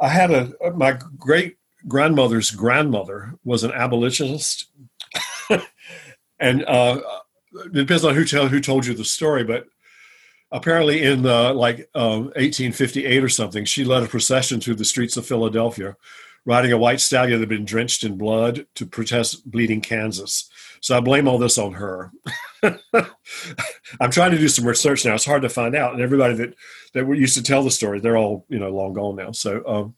I 0.00 0.08
had 0.08 0.32
a, 0.32 0.52
my 0.74 0.98
great 1.16 1.56
grandmother's 1.86 2.50
grandmother 2.50 3.34
was 3.44 3.62
an 3.62 3.72
abolitionist. 3.72 4.66
and 6.40 6.64
uh, 6.64 7.00
it 7.52 7.72
depends 7.72 8.04
on 8.04 8.14
who, 8.14 8.24
tell, 8.24 8.48
who 8.48 8.60
told 8.60 8.84
you 8.84 8.94
the 8.94 9.04
story, 9.04 9.44
but 9.44 9.66
apparently 10.50 11.02
in 11.02 11.22
like 11.22 11.88
1858 11.94 13.22
or 13.22 13.28
something, 13.28 13.64
she 13.64 13.84
led 13.84 14.02
a 14.02 14.08
procession 14.08 14.60
through 14.60 14.74
the 14.74 14.84
streets 14.84 15.16
of 15.16 15.26
Philadelphia, 15.26 15.96
riding 16.44 16.72
a 16.72 16.78
white 16.78 17.00
stallion 17.00 17.38
that 17.38 17.48
had 17.48 17.48
been 17.48 17.64
drenched 17.64 18.02
in 18.02 18.18
blood 18.18 18.66
to 18.74 18.86
protest 18.86 19.48
bleeding 19.48 19.80
Kansas. 19.80 20.50
So 20.82 20.96
I 20.96 21.00
blame 21.00 21.28
all 21.28 21.38
this 21.38 21.58
on 21.58 21.72
her. 21.74 22.12
I'm 22.62 24.10
trying 24.10 24.32
to 24.32 24.38
do 24.38 24.48
some 24.48 24.66
research 24.66 25.04
now. 25.04 25.14
It's 25.14 25.24
hard 25.24 25.42
to 25.42 25.48
find 25.48 25.74
out, 25.74 25.94
and 25.94 26.02
everybody 26.02 26.34
that 26.34 26.54
that 26.92 27.06
used 27.06 27.36
to 27.36 27.42
tell 27.42 27.62
the 27.62 27.70
story, 27.70 28.00
they're 28.00 28.18
all 28.18 28.44
you 28.48 28.58
know 28.58 28.68
long 28.68 28.92
gone 28.92 29.16
now. 29.16 29.32
So 29.32 29.62
um, 29.66 29.94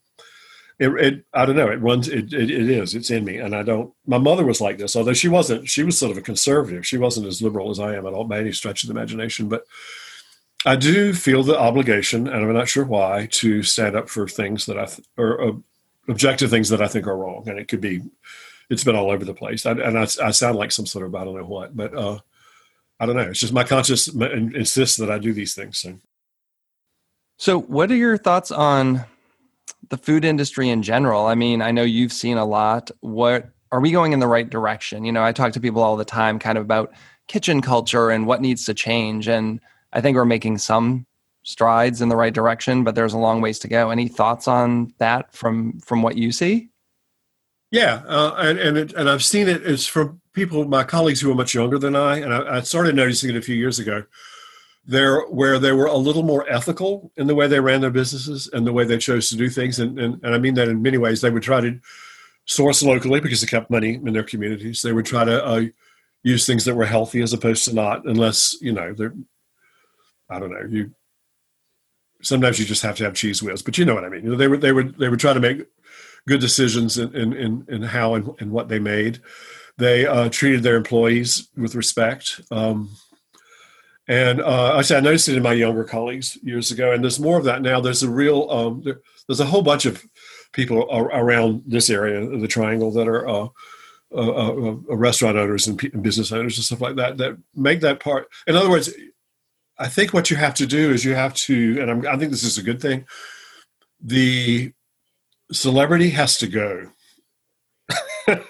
it, 0.77 0.89
it, 0.89 1.25
I 1.33 1.45
don't 1.45 1.55
know. 1.55 1.71
It 1.71 1.81
runs. 1.81 2.07
It, 2.07 2.33
it, 2.33 2.51
it 2.51 2.69
is. 2.69 2.93
It's 2.93 3.09
in 3.09 3.25
me, 3.25 3.37
and 3.37 3.55
I 3.55 3.63
don't. 3.63 3.93
My 4.05 4.19
mother 4.19 4.45
was 4.45 4.61
like 4.61 4.77
this, 4.77 4.95
although 4.95 5.13
she 5.13 5.27
wasn't. 5.27 5.69
She 5.69 5.83
was 5.83 5.97
sort 5.97 6.11
of 6.11 6.17
a 6.17 6.21
conservative. 6.21 6.85
She 6.85 6.97
wasn't 6.97 7.27
as 7.27 7.41
liberal 7.41 7.71
as 7.71 7.79
I 7.79 7.95
am 7.95 8.05
at 8.05 8.13
all 8.13 8.25
by 8.25 8.39
any 8.39 8.51
stretch 8.51 8.83
of 8.83 8.89
the 8.89 8.93
imagination. 8.93 9.49
But 9.49 9.65
I 10.65 10.75
do 10.75 11.13
feel 11.13 11.43
the 11.43 11.57
obligation, 11.57 12.27
and 12.27 12.43
I'm 12.43 12.53
not 12.53 12.67
sure 12.67 12.85
why, 12.85 13.27
to 13.31 13.63
stand 13.63 13.95
up 13.95 14.09
for 14.09 14.27
things 14.27 14.65
that 14.65 14.77
I 14.77 14.85
th- 14.85 15.07
or 15.17 15.41
uh, 15.41 15.51
objective 16.09 16.49
things 16.49 16.69
that 16.69 16.81
I 16.81 16.87
think 16.87 17.07
are 17.07 17.17
wrong. 17.17 17.47
And 17.47 17.57
it 17.57 17.69
could 17.69 17.81
be, 17.81 18.01
it's 18.69 18.83
been 18.83 18.95
all 18.95 19.11
over 19.11 19.25
the 19.25 19.33
place. 19.33 19.65
I, 19.65 19.71
and 19.71 19.97
I, 19.97 20.03
I, 20.23 20.31
sound 20.31 20.57
like 20.57 20.71
some 20.71 20.85
sort 20.85 21.05
of 21.05 21.15
I 21.15 21.23
don't 21.23 21.37
know 21.37 21.45
what, 21.45 21.75
but 21.75 21.95
uh, 21.95 22.19
I 22.99 23.05
don't 23.05 23.15
know. 23.15 23.23
It's 23.23 23.39
just 23.39 23.53
my 23.53 23.63
conscience 23.63 24.07
insists 24.07 24.97
that 24.97 25.11
I 25.11 25.17
do 25.17 25.33
these 25.33 25.53
things. 25.53 25.79
So. 25.79 25.99
so, 27.37 27.61
what 27.61 27.91
are 27.91 27.95
your 27.95 28.17
thoughts 28.17 28.51
on 28.51 29.05
the 29.89 29.97
food 29.97 30.25
industry 30.25 30.69
in 30.69 30.81
general? 30.81 31.25
I 31.27 31.35
mean, 31.35 31.61
I 31.61 31.71
know 31.71 31.83
you've 31.83 32.13
seen 32.13 32.37
a 32.37 32.45
lot. 32.45 32.91
What 33.01 33.49
are 33.71 33.79
we 33.79 33.91
going 33.91 34.13
in 34.13 34.19
the 34.19 34.27
right 34.27 34.49
direction? 34.49 35.05
You 35.05 35.11
know, 35.11 35.23
I 35.23 35.31
talk 35.31 35.53
to 35.53 35.59
people 35.59 35.81
all 35.81 35.97
the 35.97 36.05
time, 36.05 36.39
kind 36.39 36.57
of 36.57 36.63
about 36.63 36.93
kitchen 37.27 37.61
culture 37.61 38.09
and 38.09 38.27
what 38.27 38.41
needs 38.41 38.65
to 38.65 38.73
change 38.73 39.27
and 39.27 39.59
I 39.95 40.01
think 40.01 40.15
we're 40.15 40.25
making 40.25 40.57
some 40.57 41.07
strides 41.43 42.01
in 42.01 42.09
the 42.09 42.17
right 42.17 42.33
direction, 42.33 42.83
but 42.83 42.95
there's 42.95 43.13
a 43.13 43.17
long 43.17 43.39
ways 43.39 43.59
to 43.59 43.69
go. 43.69 43.89
Any 43.89 44.09
thoughts 44.09 44.47
on 44.47 44.93
that 44.97 45.33
from 45.33 45.79
from 45.79 46.01
what 46.01 46.17
you 46.17 46.33
see? 46.33 46.69
Yeah, 47.71 48.03
uh, 48.07 48.35
and 48.37 48.59
and, 48.59 48.77
it, 48.77 48.93
and 48.93 49.09
I've 49.09 49.23
seen 49.23 49.47
it. 49.47 49.57
it 49.57 49.63
is 49.63 49.87
from 49.87 50.21
people, 50.33 50.65
my 50.65 50.83
colleagues 50.83 51.21
who 51.21 51.31
are 51.31 51.35
much 51.35 51.53
younger 51.53 51.77
than 51.77 51.95
I, 51.95 52.19
and 52.19 52.33
I, 52.33 52.57
I 52.57 52.61
started 52.61 52.95
noticing 52.95 53.29
it 53.29 53.35
a 53.35 53.41
few 53.41 53.55
years 53.55 53.79
ago. 53.79 54.03
There, 54.87 55.21
where 55.21 55.57
they 55.57 55.71
were 55.71 55.87
a 55.87 55.97
little 55.97 56.21
more 56.21 56.47
ethical 56.47 57.11
in 57.17 57.25
the 57.25 57.33
way 57.33 57.47
they 57.47 57.59
ran 57.59 57.81
their 57.81 57.89
businesses 57.89 58.47
and 58.53 58.67
the 58.67 58.73
way 58.73 58.85
they 58.85 58.99
chose 58.99 59.29
to 59.29 59.35
do 59.35 59.49
things, 59.49 59.79
and 59.79 59.99
and, 59.99 60.23
and 60.23 60.35
I 60.35 60.37
mean 60.37 60.53
that 60.55 60.67
in 60.67 60.81
many 60.81 60.97
ways. 60.97 61.21
They 61.21 61.31
would 61.31 61.43
try 61.43 61.59
to 61.61 61.79
source 62.45 62.83
locally 62.83 63.19
because 63.19 63.41
they 63.41 63.47
kept 63.47 63.71
money 63.71 63.95
in 63.95 64.13
their 64.13 64.23
communities. 64.23 64.83
They 64.83 64.93
would 64.93 65.07
try 65.07 65.25
to 65.25 65.43
uh, 65.43 65.63
use 66.21 66.45
things 66.45 66.65
that 66.65 66.75
were 66.75 66.85
healthy 66.85 67.21
as 67.21 67.33
opposed 67.33 67.65
to 67.65 67.73
not, 67.73 68.05
unless 68.05 68.55
you 68.61 68.71
know 68.71 68.93
they're. 68.93 69.15
I 70.29 70.39
don't 70.39 70.51
know 70.51 70.67
you. 70.69 70.91
Sometimes 72.21 72.59
you 72.59 72.65
just 72.65 72.83
have 72.83 72.95
to 72.97 73.05
have 73.05 73.13
Cheez 73.13 73.41
Whiz, 73.41 73.63
but 73.63 73.77
you 73.77 73.85
know 73.85 73.95
what 73.95 74.05
I 74.05 74.09
mean. 74.09 74.23
You 74.23 74.31
know, 74.31 74.37
they 74.37 74.47
would 74.47 74.61
they 74.61 74.71
would 74.71 74.97
they 74.97 75.09
would 75.09 75.19
try 75.19 75.33
to 75.33 75.39
make 75.39 75.65
good 76.27 76.41
decisions 76.41 76.97
in 76.97 77.15
in 77.15 77.33
in, 77.33 77.65
in 77.67 77.81
how 77.81 78.15
and, 78.15 78.29
and 78.39 78.51
what 78.51 78.69
they 78.69 78.79
made. 78.79 79.19
They 79.77 80.05
uh, 80.05 80.29
treated 80.29 80.63
their 80.63 80.77
employees 80.77 81.49
with 81.57 81.75
respect. 81.75 82.41
Um, 82.49 82.95
and 84.07 84.39
uh, 84.39 84.75
I 84.75 84.81
said 84.81 84.97
I 84.97 85.01
noticed 85.01 85.29
it 85.29 85.35
in 85.35 85.43
my 85.43 85.53
younger 85.53 85.83
colleagues 85.83 86.37
years 86.43 86.71
ago, 86.71 86.91
and 86.91 87.03
there's 87.03 87.19
more 87.19 87.37
of 87.37 87.45
that 87.45 87.61
now. 87.61 87.81
There's 87.81 88.03
a 88.03 88.09
real 88.09 88.49
um, 88.49 88.81
there, 88.83 89.01
there's 89.27 89.39
a 89.39 89.45
whole 89.45 89.63
bunch 89.63 89.85
of 89.85 90.03
people 90.53 90.87
around 90.91 91.63
this 91.65 91.89
area 91.89 92.25
the 92.37 92.47
triangle 92.47 92.89
that 92.91 93.07
are 93.07 93.27
uh, 93.27 93.47
uh, 94.13 94.31
uh, 94.31 94.75
uh 94.89 94.95
restaurant 94.95 95.37
owners 95.37 95.67
and, 95.67 95.83
and, 95.83 96.01
business 96.01 96.31
owners 96.31 96.57
and 96.57 96.63
stuff 96.63 96.79
like 96.79 96.95
that 96.95 97.17
that 97.17 97.37
make 97.55 97.81
that 97.81 97.99
part. 97.99 98.27
In 98.47 98.55
other 98.55 98.69
words, 98.69 98.89
I 99.77 99.87
think 99.87 100.13
what 100.13 100.29
you 100.31 100.37
have 100.37 100.53
to 100.55 100.65
do 100.65 100.91
is 100.91 101.03
you 101.03 101.15
have 101.15 101.33
to, 101.33 101.81
and 101.81 101.91
I'm, 101.91 102.07
I 102.07 102.17
think 102.17 102.31
this 102.31 102.43
is 102.43 102.57
a 102.57 102.63
good 102.63 102.81
thing. 102.81 103.05
The 104.01 104.71
celebrity 105.51 106.09
has 106.11 106.37
to 106.39 106.47
go. 106.47 106.91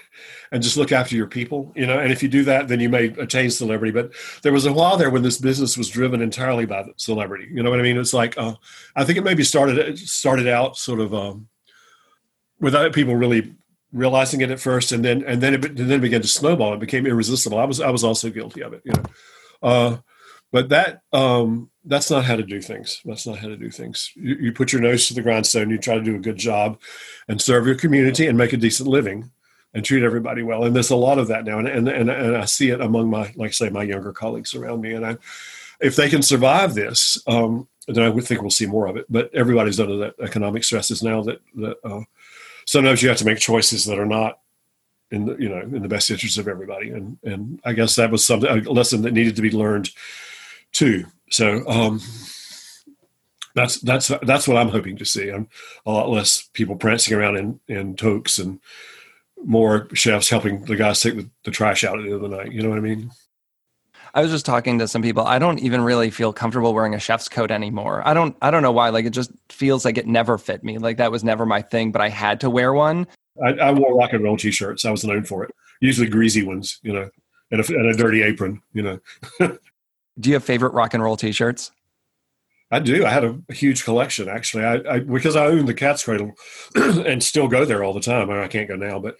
and 0.52 0.62
just 0.62 0.76
look 0.76 0.92
after 0.92 1.16
your 1.16 1.26
people, 1.26 1.72
you 1.76 1.86
know. 1.86 1.98
And 1.98 2.12
if 2.12 2.22
you 2.22 2.28
do 2.28 2.44
that, 2.44 2.68
then 2.68 2.80
you 2.80 2.88
may 2.88 3.06
attain 3.06 3.50
celebrity. 3.50 3.92
But 3.92 4.12
there 4.42 4.52
was 4.52 4.66
a 4.66 4.72
while 4.72 4.96
there 4.96 5.10
when 5.10 5.22
this 5.22 5.38
business 5.38 5.76
was 5.76 5.88
driven 5.88 6.22
entirely 6.22 6.66
by 6.66 6.84
celebrity. 6.96 7.48
You 7.52 7.62
know 7.62 7.70
what 7.70 7.80
I 7.80 7.82
mean? 7.82 7.98
It's 7.98 8.14
like 8.14 8.36
uh, 8.38 8.54
I 8.94 9.04
think 9.04 9.18
it 9.18 9.24
maybe 9.24 9.44
started 9.44 9.98
started 9.98 10.46
out 10.46 10.76
sort 10.76 11.00
of 11.00 11.14
um, 11.14 11.48
without 12.60 12.92
people 12.92 13.16
really 13.16 13.54
realizing 13.92 14.40
it 14.40 14.50
at 14.50 14.60
first, 14.60 14.92
and 14.92 15.04
then 15.04 15.24
and 15.26 15.42
then 15.42 15.54
it 15.54 15.64
and 15.64 15.78
then 15.78 15.92
it 15.92 16.00
began 16.00 16.22
to 16.22 16.28
snowball. 16.28 16.74
It 16.74 16.80
became 16.80 17.06
irresistible. 17.06 17.58
I 17.58 17.64
was 17.64 17.80
I 17.80 17.90
was 17.90 18.04
also 18.04 18.30
guilty 18.30 18.62
of 18.62 18.72
it, 18.72 18.82
you 18.84 18.92
know. 18.92 19.04
Uh, 19.62 19.96
but 20.56 20.70
that 20.70 21.02
um, 21.12 21.68
that's 21.84 22.10
not 22.10 22.24
how 22.24 22.34
to 22.34 22.42
do 22.42 22.62
things. 22.62 23.02
That's 23.04 23.26
not 23.26 23.36
how 23.36 23.48
to 23.48 23.58
do 23.58 23.70
things. 23.70 24.10
You, 24.14 24.36
you, 24.36 24.52
put 24.52 24.72
your 24.72 24.80
nose 24.80 25.06
to 25.08 25.12
the 25.12 25.20
grindstone. 25.20 25.68
You 25.68 25.76
try 25.76 25.96
to 25.96 26.02
do 26.02 26.16
a 26.16 26.18
good 26.18 26.38
job, 26.38 26.80
and 27.28 27.42
serve 27.42 27.66
your 27.66 27.74
community 27.74 28.26
and 28.26 28.38
make 28.38 28.54
a 28.54 28.56
decent 28.56 28.88
living, 28.88 29.30
and 29.74 29.84
treat 29.84 30.02
everybody 30.02 30.42
well. 30.42 30.64
And 30.64 30.74
there's 30.74 30.88
a 30.88 30.96
lot 30.96 31.18
of 31.18 31.28
that 31.28 31.44
now, 31.44 31.58
and 31.58 31.68
and 31.68 31.90
and, 31.90 32.08
and 32.08 32.38
I 32.38 32.46
see 32.46 32.70
it 32.70 32.80
among 32.80 33.10
my 33.10 33.34
like 33.36 33.52
say 33.52 33.68
my 33.68 33.82
younger 33.82 34.14
colleagues 34.14 34.54
around 34.54 34.80
me. 34.80 34.94
And 34.94 35.04
I, 35.04 35.18
if 35.78 35.94
they 35.94 36.08
can 36.08 36.22
survive 36.22 36.72
this, 36.72 37.22
um, 37.26 37.68
then 37.86 38.02
I 38.02 38.08
would 38.08 38.24
think 38.24 38.40
we'll 38.40 38.50
see 38.50 38.64
more 38.64 38.86
of 38.86 38.96
it. 38.96 39.04
But 39.10 39.34
everybody's 39.34 39.78
under 39.78 39.98
that 39.98 40.14
economic 40.20 40.64
stresses 40.64 41.02
now 41.02 41.20
that 41.24 41.42
that 41.56 41.76
uh, 41.84 42.00
sometimes 42.64 43.02
you 43.02 43.10
have 43.10 43.18
to 43.18 43.26
make 43.26 43.40
choices 43.40 43.84
that 43.84 43.98
are 43.98 44.06
not 44.06 44.38
in 45.10 45.26
the 45.26 45.36
you 45.36 45.50
know 45.50 45.60
in 45.60 45.82
the 45.82 45.88
best 45.88 46.10
interest 46.10 46.38
of 46.38 46.48
everybody. 46.48 46.92
And 46.92 47.18
and 47.24 47.60
I 47.62 47.74
guess 47.74 47.94
that 47.96 48.10
was 48.10 48.24
something 48.24 48.48
a 48.48 48.72
lesson 48.72 49.02
that 49.02 49.12
needed 49.12 49.36
to 49.36 49.42
be 49.42 49.50
learned 49.50 49.90
too. 50.76 51.06
So 51.30 51.66
um, 51.68 52.00
that's 53.54 53.80
that's 53.80 54.12
that's 54.22 54.46
what 54.46 54.56
I'm 54.56 54.68
hoping 54.68 54.96
to 54.98 55.04
see. 55.04 55.30
I'm 55.30 55.48
a 55.86 55.90
lot 55.90 56.10
less 56.10 56.48
people 56.52 56.76
prancing 56.76 57.16
around 57.16 57.36
in 57.36 57.60
in 57.68 57.96
toques 57.96 58.38
and 58.38 58.60
more 59.44 59.88
chefs 59.94 60.28
helping 60.28 60.64
the 60.64 60.76
guys 60.76 61.00
take 61.00 61.16
the, 61.16 61.28
the 61.44 61.50
trash 61.50 61.84
out 61.84 61.98
at 61.98 62.02
the 62.04 62.12
end 62.12 62.24
of 62.24 62.30
the 62.30 62.36
night. 62.36 62.52
You 62.52 62.62
know 62.62 62.68
what 62.68 62.78
I 62.78 62.82
mean? 62.82 63.10
I 64.14 64.22
was 64.22 64.30
just 64.30 64.46
talking 64.46 64.78
to 64.78 64.88
some 64.88 65.02
people. 65.02 65.26
I 65.26 65.38
don't 65.38 65.58
even 65.58 65.82
really 65.82 66.10
feel 66.10 66.32
comfortable 66.32 66.72
wearing 66.72 66.94
a 66.94 66.98
chef's 66.98 67.28
coat 67.28 67.50
anymore. 67.50 68.06
I 68.06 68.14
don't 68.14 68.36
I 68.40 68.50
don't 68.50 68.62
know 68.62 68.72
why. 68.72 68.90
Like 68.90 69.04
it 69.04 69.10
just 69.10 69.30
feels 69.48 69.84
like 69.84 69.98
it 69.98 70.06
never 70.06 70.38
fit 70.38 70.62
me. 70.62 70.78
Like 70.78 70.98
that 70.98 71.10
was 71.10 71.24
never 71.24 71.44
my 71.44 71.62
thing, 71.62 71.92
but 71.92 72.00
I 72.00 72.08
had 72.08 72.40
to 72.40 72.50
wear 72.50 72.72
one. 72.72 73.06
I, 73.44 73.50
I 73.52 73.72
wore 73.72 73.96
rock 73.96 74.12
and 74.12 74.24
roll 74.24 74.36
t-shirts. 74.36 74.84
I 74.84 74.90
was 74.90 75.04
known 75.04 75.24
for 75.24 75.44
it. 75.44 75.54
Usually 75.80 76.08
greasy 76.08 76.42
ones, 76.42 76.78
you 76.82 76.92
know, 76.94 77.10
and 77.50 77.60
a, 77.60 77.66
and 77.66 77.86
a 77.86 77.96
dirty 77.96 78.22
apron, 78.22 78.62
you 78.72 78.82
know. 78.82 79.00
Do 80.18 80.30
you 80.30 80.34
have 80.34 80.44
favorite 80.44 80.72
rock 80.72 80.94
and 80.94 81.02
roll 81.02 81.16
t-shirts? 81.16 81.72
I 82.70 82.80
do. 82.80 83.06
I 83.06 83.10
had 83.10 83.24
a, 83.24 83.38
huge 83.52 83.84
collection 83.84 84.28
actually. 84.28 84.64
I, 84.64 84.94
I, 84.94 84.98
because 85.00 85.36
I 85.36 85.46
own 85.46 85.66
the 85.66 85.74
Cat's 85.74 86.04
Cradle 86.04 86.34
and 86.74 87.22
still 87.22 87.48
go 87.48 87.64
there 87.64 87.84
all 87.84 87.92
the 87.92 88.00
time. 88.00 88.30
I, 88.30 88.48
can't 88.48 88.68
go 88.68 88.76
now, 88.76 88.98
but 88.98 89.16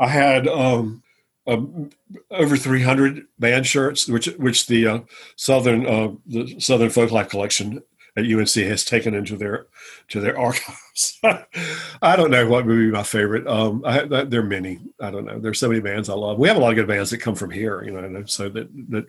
I 0.00 0.08
had 0.08 0.48
um, 0.48 1.02
um, 1.46 1.90
over 2.30 2.56
300 2.56 3.26
band 3.38 3.66
shirts, 3.66 4.08
which 4.08 4.26
which 4.38 4.66
the 4.66 4.86
uh, 4.86 5.00
Southern 5.36 5.86
uh, 5.86 6.12
the 6.26 6.58
Southern 6.58 6.88
Folklife 6.88 7.30
collection 7.30 7.82
at 8.16 8.24
UNC 8.24 8.54
has 8.54 8.84
taken 8.84 9.14
into 9.14 9.36
their 9.36 9.66
to 10.08 10.20
their 10.20 10.38
archives. 10.46 11.20
I 12.02 12.16
don't 12.16 12.30
know 12.30 12.48
what 12.48 12.66
would 12.66 12.76
be 12.76 12.90
my 12.90 13.02
favorite. 13.04 13.46
Um, 13.46 13.82
I, 13.84 14.04
there 14.04 14.40
are 14.40 14.44
many. 14.44 14.80
I 15.00 15.10
don't 15.10 15.24
know. 15.24 15.38
There's 15.38 15.60
so 15.60 15.68
many 15.68 15.80
bands 15.80 16.08
I 16.08 16.14
love. 16.14 16.38
We 16.38 16.48
have 16.48 16.56
a 16.56 16.60
lot 16.60 16.70
of 16.70 16.76
good 16.76 16.88
bands 16.88 17.10
that 17.10 17.18
come 17.18 17.34
from 17.34 17.50
here, 17.50 17.82
you 17.84 17.92
know, 17.92 18.24
so 18.26 18.48
that 18.48 18.68
that 18.90 19.06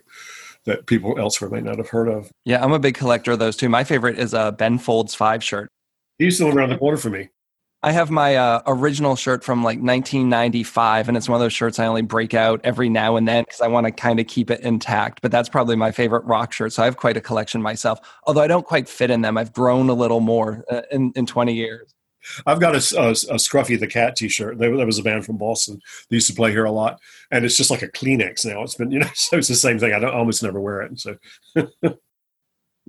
that 0.66 0.86
people 0.86 1.18
elsewhere 1.18 1.50
may 1.50 1.60
not 1.60 1.78
have 1.78 1.88
heard 1.88 2.08
of. 2.08 2.30
Yeah, 2.44 2.62
I'm 2.62 2.72
a 2.72 2.78
big 2.78 2.94
collector 2.94 3.32
of 3.32 3.38
those 3.38 3.56
too. 3.56 3.68
My 3.68 3.84
favorite 3.84 4.18
is 4.18 4.34
a 4.34 4.52
Ben 4.52 4.78
Folds 4.78 5.14
Five 5.14 5.42
shirt. 5.42 5.68
He's 6.18 6.36
still 6.36 6.56
around 6.56 6.70
the 6.70 6.78
corner 6.78 6.96
for 6.96 7.10
me. 7.10 7.28
I 7.84 7.92
have 7.92 8.10
my 8.10 8.36
uh, 8.36 8.62
original 8.66 9.14
shirt 9.14 9.44
from 9.44 9.58
like 9.58 9.76
1995, 9.76 11.06
and 11.06 11.18
it's 11.18 11.28
one 11.28 11.36
of 11.36 11.40
those 11.44 11.52
shirts 11.52 11.78
I 11.78 11.84
only 11.84 12.00
break 12.00 12.32
out 12.32 12.62
every 12.64 12.88
now 12.88 13.16
and 13.16 13.28
then 13.28 13.44
because 13.44 13.60
I 13.60 13.66
want 13.66 13.84
to 13.84 13.92
kind 13.92 14.18
of 14.18 14.26
keep 14.26 14.50
it 14.50 14.60
intact. 14.60 15.20
But 15.20 15.30
that's 15.30 15.50
probably 15.50 15.76
my 15.76 15.92
favorite 15.92 16.24
rock 16.24 16.54
shirt. 16.54 16.72
So 16.72 16.82
I 16.82 16.86
have 16.86 16.96
quite 16.96 17.18
a 17.18 17.20
collection 17.20 17.60
myself, 17.60 17.98
although 18.26 18.40
I 18.40 18.46
don't 18.46 18.64
quite 18.64 18.88
fit 18.88 19.10
in 19.10 19.20
them. 19.20 19.36
I've 19.36 19.52
grown 19.52 19.90
a 19.90 19.94
little 19.94 20.20
more 20.20 20.64
uh, 20.70 20.80
in, 20.90 21.12
in 21.14 21.26
20 21.26 21.52
years. 21.52 21.94
I've 22.46 22.60
got 22.60 22.74
a, 22.74 22.98
a, 22.98 23.10
a, 23.10 23.38
Scruffy 23.38 23.78
the 23.78 23.86
Cat 23.86 24.16
T-shirt. 24.16 24.58
There, 24.58 24.76
there 24.76 24.86
was 24.86 24.98
a 24.98 25.02
band 25.02 25.24
from 25.24 25.36
Boston. 25.36 25.80
They 26.08 26.16
used 26.16 26.28
to 26.28 26.36
play 26.36 26.50
here 26.50 26.64
a 26.64 26.72
lot, 26.72 27.00
and 27.30 27.44
it's 27.44 27.56
just 27.56 27.70
like 27.70 27.82
a 27.82 27.88
Kleenex 27.88 28.46
now. 28.46 28.62
It's 28.62 28.74
been, 28.74 28.90
you 28.90 29.00
know, 29.00 29.10
so 29.14 29.38
it's 29.38 29.48
the 29.48 29.54
same 29.54 29.78
thing. 29.78 29.92
I 29.92 29.98
don't 29.98 30.14
I 30.14 30.18
almost 30.18 30.42
never 30.42 30.60
wear 30.60 30.82
it. 30.82 31.00
So 31.00 31.16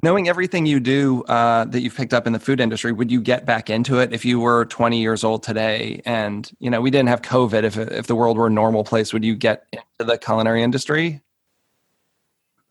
knowing 0.04 0.28
everything 0.28 0.66
you 0.66 0.80
do 0.80 1.24
uh, 1.24 1.66
that 1.66 1.82
you've 1.82 1.96
picked 1.96 2.14
up 2.14 2.28
in 2.28 2.34
the 2.34 2.40
food 2.40 2.60
industry 2.60 2.92
would 2.92 3.12
you 3.12 3.22
get 3.22 3.46
back 3.46 3.70
into 3.70 4.00
it 4.00 4.14
if 4.14 4.26
you 4.26 4.40
were 4.40 4.66
20 4.66 5.00
years 5.00 5.24
old 5.24 5.44
today 5.44 6.02
and 6.06 6.52
you 6.60 6.70
know 6.70 6.82
we 6.82 6.92
didn't 6.92 7.10
have 7.10 7.22
covid 7.22 7.64
if, 7.64 7.78
if 7.78 8.08
the 8.08 8.16
world 8.16 8.38
were 8.38 8.48
a 8.48 8.52
normal 8.52 8.84
place 8.84 9.14
would 9.14 9.24
you 9.24 9.36
get 9.36 9.66
into 9.74 10.12
the 10.12 10.18
culinary 10.18 10.62
industry 10.64 11.22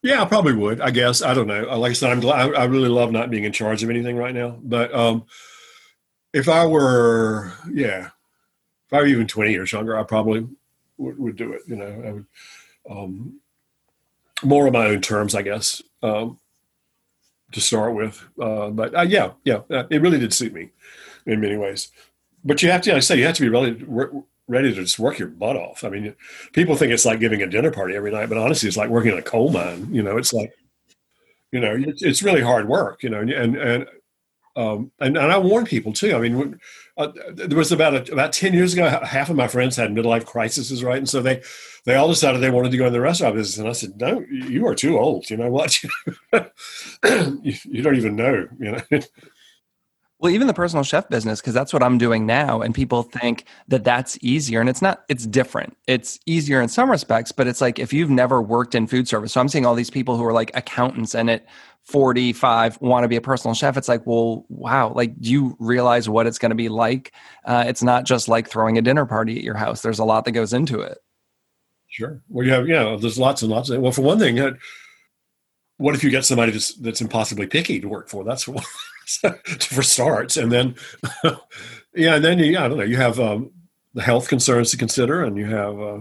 yeah 0.02 0.22
i 0.22 0.24
probably 0.24 0.54
would 0.54 0.80
i 0.80 0.90
guess 0.90 1.22
i 1.22 1.32
don't 1.32 1.46
know 1.46 1.62
like 1.78 1.90
i 1.90 1.94
said 1.94 2.10
i'm 2.10 2.20
glad 2.20 2.54
i 2.54 2.64
really 2.64 2.88
love 2.88 3.10
not 3.10 3.30
being 3.30 3.44
in 3.44 3.52
charge 3.52 3.82
of 3.82 3.90
anything 3.90 4.16
right 4.16 4.34
now 4.34 4.58
but 4.62 4.94
um, 4.94 5.24
if 6.34 6.48
i 6.48 6.66
were 6.66 7.52
yeah 7.72 8.10
if 8.86 8.92
i 8.92 8.98
were 8.98 9.06
even 9.06 9.26
20 9.26 9.50
years 9.50 9.72
younger 9.72 9.98
i 9.98 10.02
probably 10.02 10.46
would, 10.98 11.18
would 11.18 11.36
do 11.36 11.54
it 11.54 11.62
you 11.66 11.76
know 11.76 12.02
i 12.06 12.12
would 12.12 12.26
um, 12.90 13.40
more 14.42 14.66
on 14.66 14.72
my 14.74 14.86
own 14.86 15.00
terms 15.00 15.34
i 15.34 15.40
guess 15.40 15.80
um, 16.02 16.38
to 17.54 17.60
start 17.60 17.94
with. 17.94 18.22
Uh, 18.40 18.70
but 18.70 18.94
uh, 18.96 19.02
yeah, 19.02 19.32
yeah, 19.44 19.60
uh, 19.70 19.84
it 19.90 20.02
really 20.02 20.18
did 20.18 20.34
suit 20.34 20.52
me 20.52 20.70
in 21.26 21.40
many 21.40 21.56
ways. 21.56 21.90
But 22.44 22.62
you 22.62 22.70
have 22.70 22.82
to, 22.82 22.94
I 22.94 22.98
say, 22.98 23.16
you 23.16 23.24
have 23.24 23.36
to 23.36 23.42
be 23.42 23.48
ready, 23.48 23.86
ready 24.46 24.74
to 24.74 24.82
just 24.82 24.98
work 24.98 25.18
your 25.18 25.28
butt 25.28 25.56
off. 25.56 25.82
I 25.82 25.88
mean, 25.88 26.14
people 26.52 26.76
think 26.76 26.92
it's 26.92 27.06
like 27.06 27.20
giving 27.20 27.42
a 27.42 27.46
dinner 27.46 27.70
party 27.70 27.96
every 27.96 28.10
night, 28.10 28.28
but 28.28 28.36
honestly, 28.38 28.68
it's 28.68 28.76
like 28.76 28.90
working 28.90 29.12
in 29.12 29.18
a 29.18 29.22
coal 29.22 29.50
mine. 29.50 29.88
You 29.90 30.02
know, 30.02 30.18
it's 30.18 30.32
like, 30.32 30.52
you 31.52 31.60
know, 31.60 31.74
it's, 31.74 32.02
it's 32.02 32.22
really 32.22 32.42
hard 32.42 32.68
work. 32.68 33.02
You 33.02 33.10
know, 33.10 33.20
and 33.20 33.30
and 33.30 33.86
um, 34.56 34.92
and, 35.00 35.16
and 35.16 35.32
I 35.32 35.38
warn 35.38 35.64
people 35.64 35.92
too. 35.92 36.14
I 36.14 36.20
mean, 36.20 36.60
uh, 36.96 37.08
there 37.32 37.58
was 37.58 37.72
about 37.72 38.08
a, 38.08 38.12
about 38.12 38.32
ten 38.32 38.54
years 38.54 38.72
ago, 38.72 38.88
half 38.88 39.30
of 39.30 39.36
my 39.36 39.48
friends 39.48 39.76
had 39.76 39.90
midlife 39.90 40.26
crises, 40.26 40.84
right? 40.84 40.98
And 40.98 41.08
so 41.08 41.20
they 41.20 41.42
they 41.84 41.96
all 41.96 42.08
decided 42.08 42.40
they 42.40 42.50
wanted 42.50 42.70
to 42.70 42.78
go 42.78 42.86
in 42.86 42.92
the 42.92 43.00
restaurant 43.00 43.34
business, 43.34 43.58
and 43.58 43.68
I 43.68 43.72
said, 43.72 44.00
"No, 44.00 44.24
you 44.30 44.66
are 44.66 44.74
too 44.74 44.98
old. 44.98 45.28
You 45.28 45.38
know 45.38 45.50
what? 45.50 45.82
you, 47.02 47.54
you 47.64 47.82
don't 47.82 47.96
even 47.96 48.16
know. 48.16 48.48
You 48.58 48.72
know." 48.72 49.00
Well, 50.24 50.32
even 50.32 50.46
the 50.46 50.54
personal 50.54 50.84
chef 50.84 51.06
business, 51.10 51.42
because 51.42 51.52
that's 51.52 51.72
what 51.72 51.82
I'm 51.82 51.98
doing 51.98 52.24
now. 52.24 52.62
And 52.62 52.74
people 52.74 53.02
think 53.02 53.44
that 53.68 53.84
that's 53.84 54.16
easier. 54.22 54.58
And 54.58 54.70
it's 54.70 54.80
not, 54.80 55.04
it's 55.10 55.26
different. 55.26 55.76
It's 55.86 56.18
easier 56.24 56.62
in 56.62 56.68
some 56.68 56.90
respects, 56.90 57.30
but 57.30 57.46
it's 57.46 57.60
like 57.60 57.78
if 57.78 57.92
you've 57.92 58.08
never 58.08 58.40
worked 58.40 58.74
in 58.74 58.86
food 58.86 59.06
service. 59.06 59.34
So 59.34 59.40
I'm 59.42 59.50
seeing 59.50 59.66
all 59.66 59.74
these 59.74 59.90
people 59.90 60.16
who 60.16 60.24
are 60.24 60.32
like 60.32 60.50
accountants 60.56 61.14
and 61.14 61.28
at 61.28 61.44
45 61.84 62.80
want 62.80 63.04
to 63.04 63.08
be 63.08 63.16
a 63.16 63.20
personal 63.20 63.54
chef. 63.54 63.76
It's 63.76 63.88
like, 63.88 64.06
well, 64.06 64.46
wow. 64.48 64.92
Like, 64.94 65.18
do 65.20 65.30
you 65.30 65.56
realize 65.58 66.08
what 66.08 66.26
it's 66.26 66.38
going 66.38 66.50
to 66.50 66.56
be 66.56 66.68
like? 66.68 67.12
Uh, 67.44 67.64
it's 67.66 67.82
not 67.82 68.04
just 68.04 68.28
like 68.28 68.48
throwing 68.48 68.78
a 68.78 68.82
dinner 68.82 69.06
party 69.06 69.36
at 69.36 69.44
your 69.44 69.56
house, 69.56 69.82
there's 69.82 69.98
a 69.98 70.04
lot 70.04 70.24
that 70.24 70.32
goes 70.32 70.52
into 70.52 70.80
it. 70.80 70.98
Sure. 71.88 72.20
Well, 72.28 72.46
you 72.46 72.52
have, 72.52 72.66
yeah, 72.66 72.96
there's 72.98 73.18
lots 73.18 73.42
and 73.42 73.50
lots 73.50 73.70
of, 73.70 73.80
well, 73.80 73.92
for 73.92 74.02
one 74.02 74.18
thing, 74.18 74.56
what 75.76 75.94
if 75.94 76.02
you 76.02 76.10
get 76.10 76.24
somebody 76.24 76.52
that's, 76.52 76.74
that's 76.74 77.00
impossibly 77.00 77.46
picky 77.46 77.80
to 77.80 77.88
work 77.88 78.08
for? 78.08 78.24
That's 78.24 78.42
for, 78.44 78.60
for 79.60 79.82
starts, 79.82 80.36
and 80.36 80.50
then 80.50 80.74
yeah, 81.94 82.16
and 82.16 82.24
then 82.24 82.38
you, 82.38 82.58
I 82.58 82.68
don't 82.68 82.78
know, 82.78 82.84
you 82.84 82.96
have 82.96 83.20
um, 83.20 83.50
the 83.92 84.02
health 84.02 84.28
concerns 84.28 84.70
to 84.70 84.76
consider, 84.76 85.22
and 85.22 85.36
you 85.36 85.46
have 85.46 85.80
uh, 85.80 86.00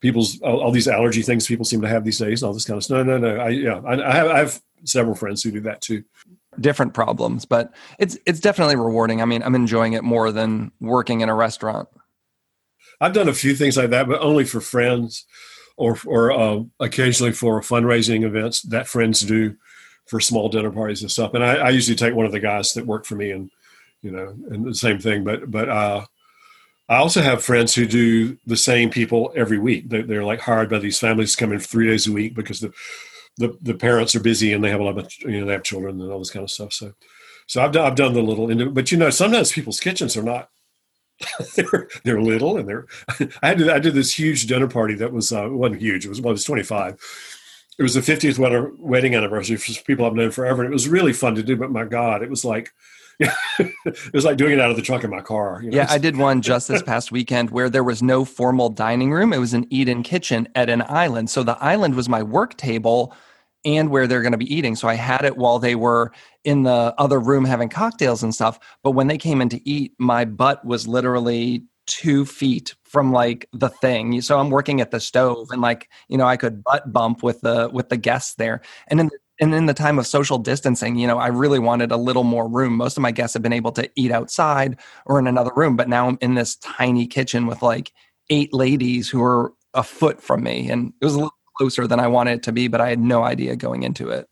people's 0.00 0.40
all, 0.42 0.60
all, 0.60 0.70
these 0.70 0.88
allergy 0.88 1.22
things 1.22 1.46
people 1.46 1.64
seem 1.64 1.80
to 1.80 1.88
have 1.88 2.04
these 2.04 2.18
days, 2.18 2.42
and 2.42 2.48
all 2.48 2.54
this 2.54 2.64
kind 2.64 2.76
of 2.76 2.84
stuff. 2.84 3.06
No, 3.06 3.18
no, 3.18 3.34
no. 3.34 3.40
I 3.40 3.48
yeah, 3.48 3.80
I, 3.86 4.10
I 4.10 4.14
have 4.14 4.26
I 4.28 4.38
have 4.38 4.62
several 4.84 5.14
friends 5.14 5.42
who 5.42 5.50
do 5.50 5.60
that 5.60 5.80
too. 5.80 6.04
Different 6.60 6.94
problems, 6.94 7.44
but 7.44 7.72
it's 7.98 8.18
it's 8.26 8.40
definitely 8.40 8.76
rewarding. 8.76 9.22
I 9.22 9.24
mean, 9.24 9.42
I'm 9.42 9.54
enjoying 9.54 9.92
it 9.92 10.02
more 10.02 10.32
than 10.32 10.72
working 10.80 11.20
in 11.20 11.28
a 11.28 11.34
restaurant. 11.34 11.88
I've 13.00 13.12
done 13.12 13.28
a 13.28 13.34
few 13.34 13.54
things 13.54 13.76
like 13.76 13.90
that, 13.90 14.08
but 14.08 14.20
only 14.20 14.44
for 14.44 14.60
friends 14.60 15.24
or 15.76 15.96
or 16.06 16.32
uh, 16.32 16.60
occasionally 16.80 17.32
for 17.32 17.60
fundraising 17.60 18.24
events 18.24 18.62
that 18.62 18.88
friends 18.88 19.20
do 19.20 19.56
for 20.06 20.20
small 20.20 20.48
dinner 20.48 20.72
parties 20.72 21.02
and 21.02 21.10
stuff. 21.10 21.34
And 21.34 21.44
I, 21.44 21.54
I, 21.54 21.70
usually 21.70 21.94
take 21.94 22.14
one 22.14 22.26
of 22.26 22.32
the 22.32 22.40
guys 22.40 22.74
that 22.74 22.84
work 22.84 23.06
for 23.06 23.14
me, 23.14 23.30
and 23.30 23.48
you 24.02 24.10
know, 24.10 24.34
and 24.50 24.64
the 24.64 24.74
same 24.74 24.98
thing. 24.98 25.22
But 25.24 25.50
but 25.50 25.68
uh, 25.68 26.04
I 26.90 26.96
also 26.96 27.22
have 27.22 27.44
friends 27.44 27.74
who 27.74 27.86
do 27.86 28.36
the 28.46 28.56
same 28.56 28.90
people 28.90 29.32
every 29.36 29.58
week. 29.58 29.88
They're, 29.88 30.02
they're 30.02 30.24
like 30.24 30.40
hired 30.40 30.68
by 30.68 30.80
these 30.80 30.98
families 30.98 31.36
to 31.36 31.38
come 31.38 31.52
in 31.52 31.60
three 31.60 31.86
days 31.86 32.08
a 32.08 32.12
week 32.12 32.34
because 32.34 32.58
the, 32.58 32.72
the 33.40 33.58
the 33.62 33.74
parents 33.74 34.14
are 34.14 34.20
busy 34.20 34.52
and 34.52 34.62
they 34.62 34.70
have 34.70 34.80
a 34.80 34.84
lot 34.84 34.98
of 34.98 35.12
you 35.20 35.40
know 35.40 35.46
they 35.46 35.52
have 35.52 35.64
children 35.64 36.00
and 36.00 36.12
all 36.12 36.18
this 36.18 36.30
kind 36.30 36.44
of 36.44 36.50
stuff. 36.50 36.72
So 36.72 36.92
so 37.46 37.60
I've 37.60 37.72
done, 37.72 37.84
I've 37.84 37.96
done 37.96 38.12
the 38.12 38.22
little, 38.22 38.70
but 38.70 38.92
you 38.92 38.98
know, 38.98 39.10
sometimes 39.10 39.50
people's 39.50 39.80
kitchens 39.80 40.16
are 40.16 40.22
not 40.22 40.50
they're 41.56 41.88
they're 42.04 42.22
little 42.22 42.56
and 42.56 42.68
they're 42.68 42.86
I 43.42 43.48
had 43.48 43.58
to, 43.58 43.74
I 43.74 43.78
did 43.78 43.94
this 43.94 44.18
huge 44.18 44.46
dinner 44.46 44.68
party 44.68 44.94
that 44.94 45.12
was 45.12 45.32
uh, 45.32 45.48
wasn't 45.50 45.80
huge 45.80 46.06
it 46.06 46.08
was 46.08 46.20
well 46.20 46.30
it 46.30 46.32
was 46.32 46.44
25 46.44 46.98
it 47.78 47.82
was 47.82 47.94
the 47.94 48.00
50th 48.00 48.78
wedding 48.78 49.14
anniversary 49.14 49.56
for 49.56 49.72
people 49.82 50.06
I've 50.06 50.14
known 50.14 50.30
forever 50.30 50.62
and 50.62 50.70
it 50.70 50.72
was 50.72 50.88
really 50.88 51.12
fun 51.12 51.34
to 51.34 51.42
do 51.42 51.56
but 51.56 51.70
my 51.70 51.84
god 51.84 52.22
it 52.22 52.30
was 52.30 52.44
like 52.44 52.72
it 53.20 54.14
was 54.14 54.24
like 54.24 54.38
doing 54.38 54.52
it 54.52 54.60
out 54.60 54.70
of 54.70 54.76
the 54.76 54.82
trunk 54.82 55.04
of 55.04 55.10
my 55.10 55.20
car 55.20 55.60
you 55.62 55.70
know? 55.70 55.76
yeah 55.76 55.86
I 55.90 55.98
did 55.98 56.16
one 56.16 56.40
just 56.40 56.68
this 56.68 56.82
past 56.82 57.12
weekend 57.12 57.50
where 57.50 57.68
there 57.68 57.84
was 57.84 58.02
no 58.02 58.24
formal 58.24 58.70
dining 58.70 59.12
room 59.12 59.34
it 59.34 59.38
was 59.38 59.52
an 59.52 59.66
eat-in 59.68 60.02
kitchen 60.02 60.48
at 60.54 60.70
an 60.70 60.82
island 60.88 61.28
so 61.28 61.42
the 61.42 61.62
island 61.62 61.96
was 61.96 62.08
my 62.08 62.22
work 62.22 62.56
table 62.56 63.14
and 63.64 63.90
where 63.90 64.06
they're 64.06 64.22
going 64.22 64.32
to 64.32 64.38
be 64.38 64.52
eating. 64.52 64.74
So 64.76 64.88
I 64.88 64.94
had 64.94 65.24
it 65.24 65.36
while 65.36 65.58
they 65.58 65.74
were 65.74 66.12
in 66.44 66.62
the 66.62 66.94
other 66.98 67.20
room 67.20 67.44
having 67.44 67.68
cocktails 67.68 68.22
and 68.22 68.34
stuff. 68.34 68.58
But 68.82 68.92
when 68.92 69.06
they 69.06 69.18
came 69.18 69.40
in 69.40 69.48
to 69.50 69.68
eat, 69.68 69.92
my 69.98 70.24
butt 70.24 70.64
was 70.64 70.88
literally 70.88 71.64
two 71.86 72.24
feet 72.24 72.74
from 72.84 73.12
like 73.12 73.48
the 73.52 73.68
thing. 73.68 74.20
So 74.20 74.38
I'm 74.38 74.50
working 74.50 74.80
at 74.80 74.92
the 74.92 75.00
stove 75.00 75.48
and 75.50 75.60
like, 75.60 75.88
you 76.08 76.16
know, 76.16 76.26
I 76.26 76.36
could 76.36 76.62
butt 76.62 76.92
bump 76.92 77.22
with 77.22 77.40
the 77.40 77.68
with 77.72 77.88
the 77.88 77.96
guests 77.96 78.34
there. 78.34 78.60
And 78.88 79.00
in 79.00 79.10
and 79.40 79.54
in 79.54 79.66
the 79.66 79.74
time 79.74 79.98
of 79.98 80.06
social 80.06 80.38
distancing, 80.38 80.96
you 80.96 81.06
know, 81.06 81.18
I 81.18 81.28
really 81.28 81.58
wanted 81.58 81.90
a 81.90 81.96
little 81.96 82.24
more 82.24 82.46
room. 82.46 82.76
Most 82.76 82.96
of 82.98 83.02
my 83.02 83.10
guests 83.10 83.34
have 83.34 83.42
been 83.42 83.54
able 83.54 83.72
to 83.72 83.90
eat 83.96 84.12
outside 84.12 84.78
or 85.06 85.18
in 85.18 85.26
another 85.26 85.50
room, 85.56 85.76
but 85.76 85.88
now 85.88 86.08
I'm 86.08 86.18
in 86.20 86.34
this 86.34 86.56
tiny 86.56 87.06
kitchen 87.06 87.46
with 87.46 87.62
like 87.62 87.92
eight 88.28 88.52
ladies 88.52 89.08
who 89.08 89.22
are 89.22 89.52
a 89.72 89.82
foot 89.82 90.22
from 90.22 90.42
me. 90.42 90.70
And 90.70 90.92
it 91.00 91.04
was 91.04 91.14
a 91.14 91.18
little 91.18 91.34
closer 91.60 91.86
than 91.86 92.00
I 92.00 92.06
wanted 92.06 92.36
it 92.36 92.42
to 92.44 92.52
be, 92.52 92.68
but 92.68 92.80
I 92.80 92.88
had 92.88 92.98
no 92.98 93.22
idea 93.22 93.54
going 93.54 93.82
into 93.82 94.08
it. 94.08 94.26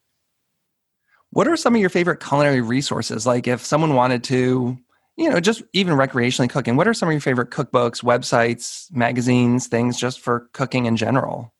What 1.28 1.46
are 1.46 1.58
some 1.58 1.74
of 1.74 1.80
your 1.80 1.90
favorite 1.90 2.20
culinary 2.20 2.62
resources? 2.62 3.26
Like 3.26 3.46
if 3.46 3.62
someone 3.62 3.94
wanted 3.94 4.24
to, 4.24 4.78
you 5.18 5.28
know, 5.28 5.38
just 5.38 5.62
even 5.74 5.92
recreationally 5.92 6.48
cooking, 6.48 6.76
what 6.76 6.88
are 6.88 6.94
some 6.94 7.10
of 7.10 7.12
your 7.12 7.20
favorite 7.20 7.50
cookbooks, 7.50 8.02
websites, 8.02 8.90
magazines, 8.96 9.66
things 9.66 10.00
just 10.00 10.20
for 10.20 10.48
cooking 10.54 10.86
in 10.86 10.96
general? 10.96 11.52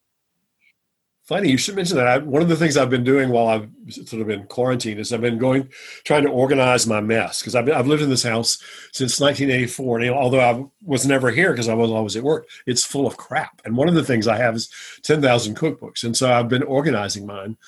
Funny, 1.29 1.51
you 1.51 1.59
should 1.59 1.77
mention 1.77 1.99
that. 1.99 2.07
I, 2.07 2.17
one 2.17 2.41
of 2.41 2.49
the 2.49 2.57
things 2.57 2.79
I've 2.79 2.89
been 2.89 3.05
doing 3.05 3.29
while 3.29 3.49
I've 3.49 3.69
sort 3.91 4.23
of 4.23 4.29
been 4.29 4.47
quarantined 4.47 4.99
is 4.99 5.13
I've 5.13 5.21
been 5.21 5.37
going, 5.37 5.69
trying 6.05 6.23
to 6.23 6.31
organize 6.31 6.87
my 6.87 7.03
mess 7.03 7.41
because 7.41 7.55
I've, 7.55 7.69
I've 7.69 7.87
lived 7.87 8.03
in 8.03 8.09
this 8.09 8.23
house 8.23 8.57
since 8.95 9.21
1984. 9.21 10.01
And 10.01 10.11
although 10.11 10.41
I 10.41 10.65
was 10.83 11.07
never 11.07 11.31
here 11.31 11.51
because 11.51 11.69
I 11.69 11.75
was 11.75 11.91
always 11.91 12.17
at 12.17 12.23
work, 12.23 12.49
it's 12.67 12.83
full 12.83 13.07
of 13.07 13.19
crap. 13.19 13.61
And 13.67 13.77
one 13.77 13.89
of 13.89 13.95
the 13.95 14.05
things 14.05 14.27
I 14.27 14.39
have 14.39 14.57
is 14.57 14.71
10,000 15.03 15.55
cookbooks. 15.55 16.03
And 16.03 16.17
so 16.17 16.33
I've 16.33 16.49
been 16.49 16.63
organizing 16.63 17.27
mine. 17.27 17.59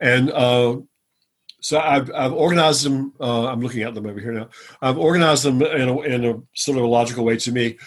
And 0.00 0.32
uh, 0.32 0.78
so 1.60 1.78
I've, 1.78 2.10
I've 2.12 2.32
organized 2.32 2.84
them. 2.84 3.12
Uh, 3.20 3.46
I'm 3.46 3.60
looking 3.60 3.82
at 3.82 3.94
them 3.94 4.06
over 4.06 4.18
here 4.18 4.32
now. 4.32 4.48
I've 4.82 4.98
organized 4.98 5.44
them 5.44 5.62
in 5.62 5.88
a, 5.88 6.00
in 6.00 6.24
a 6.24 6.42
sort 6.56 6.78
of 6.78 6.82
a 6.82 6.88
logical 6.88 7.24
way 7.24 7.36
to 7.36 7.52
me. 7.52 7.78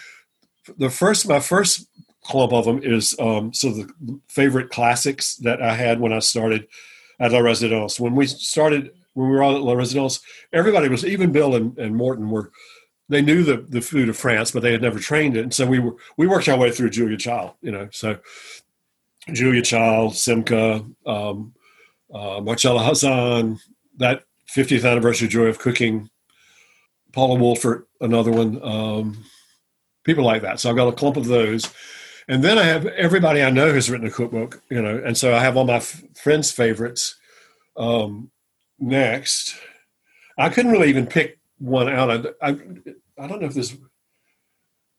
The 0.78 0.88
first, 0.88 1.28
my 1.28 1.40
first 1.40 1.86
clump 2.28 2.52
of 2.52 2.64
them 2.66 2.80
is 2.82 3.16
um, 3.18 3.48
of 3.48 3.76
the 3.76 4.20
favorite 4.28 4.70
classics 4.70 5.36
that 5.36 5.62
I 5.62 5.74
had 5.74 5.98
when 5.98 6.12
I 6.12 6.18
started 6.18 6.68
at 7.18 7.32
La 7.32 7.40
Residence. 7.40 7.98
When 7.98 8.14
we 8.14 8.26
started, 8.26 8.92
when 9.14 9.28
we 9.28 9.36
were 9.36 9.42
all 9.42 9.56
at 9.56 9.62
La 9.62 9.72
Residence, 9.72 10.20
everybody 10.52 10.88
was, 10.88 11.04
even 11.04 11.32
Bill 11.32 11.54
and, 11.54 11.76
and 11.78 11.96
Moreton 11.96 12.30
were, 12.30 12.52
they 13.08 13.22
knew 13.22 13.42
the, 13.42 13.56
the 13.56 13.80
food 13.80 14.08
of 14.08 14.16
France, 14.16 14.50
but 14.50 14.62
they 14.62 14.72
had 14.72 14.82
never 14.82 14.98
trained 14.98 15.36
it. 15.36 15.42
And 15.42 15.54
so 15.54 15.66
we 15.66 15.78
were, 15.78 15.96
we 16.16 16.26
worked 16.26 16.48
our 16.48 16.58
way 16.58 16.70
through 16.70 16.90
Julia 16.90 17.16
Child, 17.16 17.52
you 17.62 17.72
know, 17.72 17.88
so 17.90 18.18
Julia 19.32 19.62
Child, 19.62 20.12
Simca, 20.12 20.94
um, 21.06 21.54
uh, 22.12 22.40
Marcella 22.40 22.82
that 23.96 24.24
50th 24.54 24.90
anniversary 24.90 25.28
Joy 25.28 25.46
of 25.46 25.58
Cooking, 25.58 26.08
Paula 27.12 27.38
Wolfert, 27.38 27.84
another 28.00 28.30
one, 28.30 28.62
um, 28.62 29.24
people 30.04 30.24
like 30.24 30.42
that. 30.42 30.60
So 30.60 30.70
I've 30.70 30.76
got 30.76 30.88
a 30.88 30.92
clump 30.92 31.16
of 31.16 31.26
those. 31.26 31.72
And 32.28 32.44
then 32.44 32.58
I 32.58 32.64
have 32.64 32.84
everybody 32.86 33.42
I 33.42 33.50
know 33.50 33.72
has 33.72 33.88
written 33.88 34.06
a 34.06 34.10
cookbook, 34.10 34.62
you 34.68 34.82
know, 34.82 35.02
and 35.04 35.16
so 35.16 35.34
I 35.34 35.40
have 35.40 35.56
all 35.56 35.64
my 35.64 35.76
f- 35.76 36.02
friends' 36.14 36.52
favorites. 36.52 37.16
Um, 37.76 38.30
next, 38.78 39.56
I 40.36 40.50
couldn't 40.50 40.72
really 40.72 40.90
even 40.90 41.06
pick 41.06 41.38
one 41.58 41.88
out. 41.88 42.10
I, 42.10 42.48
I, 42.50 42.56
I 43.18 43.26
don't 43.26 43.40
know 43.40 43.46
if 43.46 43.54
this. 43.54 43.74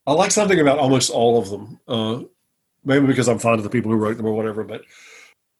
I 0.06 0.12
like 0.12 0.32
something 0.32 0.58
about 0.58 0.78
almost 0.78 1.10
all 1.10 1.38
of 1.38 1.50
them. 1.50 1.78
Uh, 1.86 2.22
maybe 2.84 3.06
because 3.06 3.28
I'm 3.28 3.38
fond 3.38 3.58
of 3.58 3.64
the 3.64 3.70
people 3.70 3.92
who 3.92 3.96
wrote 3.96 4.16
them 4.16 4.26
or 4.26 4.34
whatever. 4.34 4.64
But 4.64 4.82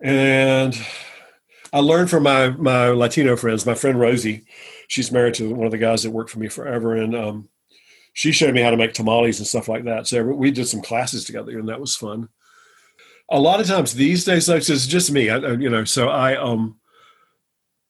and 0.00 0.76
I 1.72 1.78
learned 1.78 2.10
from 2.10 2.24
my 2.24 2.50
my 2.50 2.88
Latino 2.88 3.36
friends. 3.36 3.64
My 3.64 3.74
friend 3.74 3.98
Rosie, 4.00 4.44
she's 4.88 5.12
married 5.12 5.34
to 5.34 5.54
one 5.54 5.66
of 5.66 5.72
the 5.72 5.78
guys 5.78 6.02
that 6.02 6.10
worked 6.10 6.30
for 6.30 6.40
me 6.40 6.48
forever, 6.48 6.96
and 6.96 7.14
um, 7.14 7.48
she 8.12 8.32
showed 8.32 8.54
me 8.54 8.60
how 8.60 8.70
to 8.70 8.76
make 8.76 8.92
tamales 8.92 9.38
and 9.38 9.46
stuff 9.46 9.68
like 9.68 9.84
that. 9.84 10.06
So 10.06 10.22
we 10.22 10.50
did 10.50 10.68
some 10.68 10.82
classes 10.82 11.24
together, 11.24 11.58
and 11.58 11.68
that 11.68 11.80
was 11.80 11.96
fun. 11.96 12.28
A 13.30 13.38
lot 13.38 13.60
of 13.60 13.66
times 13.66 13.94
these 13.94 14.24
days, 14.24 14.48
like 14.48 14.68
it's 14.68 14.86
just 14.86 15.12
me, 15.12 15.30
I, 15.30 15.36
you 15.52 15.70
know. 15.70 15.84
So 15.84 16.08
I 16.08 16.36
um, 16.36 16.76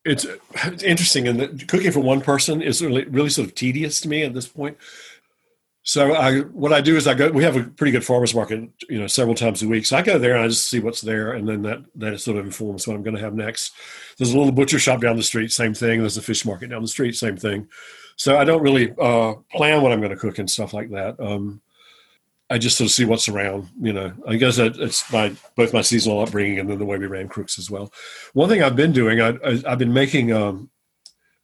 it's, 0.05 0.25
it's 0.65 0.83
interesting, 0.83 1.27
and 1.27 1.67
cooking 1.67 1.91
for 1.91 1.99
one 1.99 2.21
person 2.21 2.61
is 2.61 2.81
really 2.81 3.05
really 3.05 3.29
sort 3.29 3.47
of 3.47 3.55
tedious 3.55 4.01
to 4.01 4.09
me 4.09 4.23
at 4.23 4.33
this 4.33 4.47
point. 4.47 4.77
So 5.83 6.13
I 6.13 6.41
what 6.41 6.73
I 6.73 6.81
do 6.81 6.95
is 6.95 7.07
I 7.07 7.15
go. 7.15 7.31
We 7.31 7.43
have 7.43 7.55
a 7.55 7.63
pretty 7.63 7.91
good 7.91 8.05
farmers 8.05 8.35
market, 8.35 8.69
you 8.87 8.99
know, 8.99 9.07
several 9.07 9.33
times 9.33 9.63
a 9.63 9.67
week. 9.67 9.87
So 9.87 9.97
I 9.97 10.03
go 10.03 10.19
there 10.19 10.35
and 10.35 10.45
I 10.45 10.47
just 10.47 10.67
see 10.67 10.79
what's 10.79 11.01
there, 11.01 11.33
and 11.33 11.49
then 11.49 11.63
that 11.63 11.79
that 11.95 12.19
sort 12.19 12.37
of 12.37 12.45
informs 12.45 12.87
what 12.87 12.95
I'm 12.95 13.01
going 13.01 13.15
to 13.15 13.21
have 13.21 13.33
next. 13.33 13.73
There's 14.17 14.31
a 14.31 14.37
little 14.37 14.53
butcher 14.53 14.77
shop 14.77 15.01
down 15.01 15.17
the 15.17 15.23
street, 15.23 15.51
same 15.51 15.73
thing. 15.73 15.99
There's 15.99 16.17
a 16.17 16.21
fish 16.21 16.45
market 16.45 16.69
down 16.69 16.83
the 16.83 16.87
street, 16.87 17.15
same 17.15 17.35
thing. 17.35 17.67
So 18.21 18.37
I 18.37 18.43
don't 18.43 18.61
really 18.61 18.93
uh, 18.99 19.33
plan 19.51 19.81
what 19.81 19.91
I'm 19.91 19.99
going 19.99 20.11
to 20.11 20.15
cook 20.15 20.37
and 20.37 20.47
stuff 20.47 20.75
like 20.75 20.91
that. 20.91 21.19
Um, 21.19 21.59
I 22.51 22.59
just 22.59 22.77
sort 22.77 22.85
of 22.85 22.91
see 22.91 23.03
what's 23.03 23.27
around. 23.27 23.69
You 23.81 23.93
know, 23.93 24.13
I 24.27 24.35
guess 24.35 24.59
it's 24.59 25.11
my 25.11 25.33
both 25.55 25.73
my 25.73 25.81
seasonal 25.81 26.19
upbringing 26.19 26.59
and 26.59 26.69
then 26.69 26.77
the 26.77 26.85
way 26.85 26.99
we 26.99 27.07
ran 27.07 27.29
Crook's 27.29 27.57
as 27.57 27.71
well. 27.71 27.91
One 28.33 28.47
thing 28.47 28.61
I've 28.61 28.75
been 28.75 28.91
doing, 28.91 29.19
I, 29.19 29.39
have 29.67 29.79
been 29.79 29.91
making. 29.91 30.31
Um, 30.31 30.69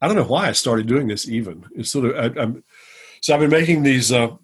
I 0.02 0.08
don't 0.08 0.18
know 0.18 0.24
why 0.26 0.50
I 0.50 0.52
started 0.52 0.86
doing 0.86 1.08
this. 1.08 1.28
Even 1.28 1.66
it's 1.76 1.90
sort 1.90 2.06
of 2.06 2.38
I, 2.38 2.40
am 2.40 2.64
so 3.22 3.34
I've 3.34 3.40
been 3.40 3.50
making 3.50 3.82
these 3.82 4.12
uh, 4.12 4.36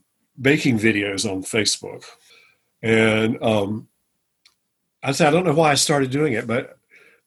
baking 0.41 0.79
videos 0.79 1.31
on 1.31 1.43
Facebook, 1.43 2.03
and 2.81 3.38
um, 3.43 3.88
I 5.03 5.11
say 5.11 5.27
I 5.27 5.31
don't 5.31 5.45
know 5.45 5.53
why 5.53 5.69
I 5.69 5.75
started 5.75 6.09
doing 6.09 6.34
it, 6.34 6.47
but 6.47 6.79